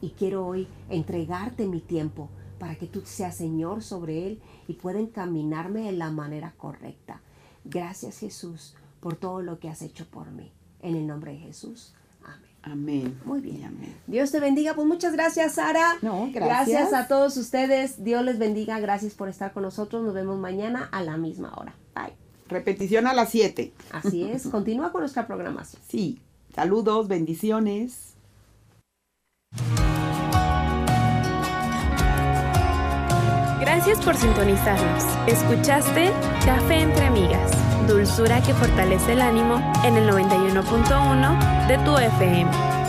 y 0.00 0.10
quiero 0.10 0.44
hoy 0.44 0.66
entregarte 0.90 1.66
mi 1.68 1.80
tiempo 1.80 2.28
para 2.58 2.74
que 2.74 2.86
tú 2.86 3.02
seas 3.04 3.36
Señor 3.36 3.82
sobre 3.84 4.26
él 4.26 4.40
y 4.66 4.72
pueda 4.74 4.98
encaminarme 4.98 5.82
de 5.82 5.92
la 5.92 6.10
manera 6.10 6.54
correcta. 6.56 7.20
Gracias 7.64 8.18
Jesús 8.18 8.74
por 9.00 9.16
todo 9.16 9.42
lo 9.42 9.58
que 9.58 9.68
has 9.68 9.82
hecho 9.82 10.06
por 10.06 10.30
mí. 10.30 10.50
En 10.80 10.96
el 10.96 11.06
nombre 11.06 11.32
de 11.32 11.38
Jesús. 11.38 11.94
Amén. 12.24 12.50
Amén. 12.62 13.20
Muy 13.24 13.40
bien. 13.40 13.64
Amén. 13.64 13.94
Dios 14.06 14.30
te 14.30 14.40
bendiga. 14.40 14.74
Pues 14.74 14.86
muchas 14.86 15.12
gracias, 15.12 15.54
Sara. 15.54 15.96
No, 16.02 16.30
gracias. 16.32 16.92
a 16.92 17.08
todos 17.08 17.36
ustedes. 17.36 18.02
Dios 18.02 18.24
les 18.24 18.38
bendiga. 18.38 18.78
Gracias 18.80 19.14
por 19.14 19.28
estar 19.28 19.52
con 19.52 19.62
nosotros. 19.62 20.02
Nos 20.02 20.14
vemos 20.14 20.38
mañana 20.38 20.88
a 20.92 21.02
la 21.02 21.16
misma 21.16 21.52
hora. 21.56 21.74
Bye. 21.94 22.14
Repetición 22.48 23.06
a 23.06 23.14
las 23.14 23.30
7. 23.30 23.72
Así 23.92 24.24
es. 24.24 24.46
Continúa 24.50 24.92
con 24.92 25.00
nuestra 25.00 25.26
programación. 25.26 25.82
Sí. 25.88 26.20
Saludos, 26.54 27.08
bendiciones. 27.08 28.14
Gracias 33.74 33.98
por 34.04 34.16
sintonizarnos. 34.16 35.02
Escuchaste 35.26 36.12
Café 36.46 36.82
entre 36.82 37.06
Amigas, 37.06 37.50
dulzura 37.88 38.40
que 38.40 38.54
fortalece 38.54 39.14
el 39.14 39.20
ánimo 39.20 39.56
en 39.84 39.96
el 39.96 40.08
91.1 40.08 41.66
de 41.66 41.78
tu 41.78 41.98
FM. 41.98 42.83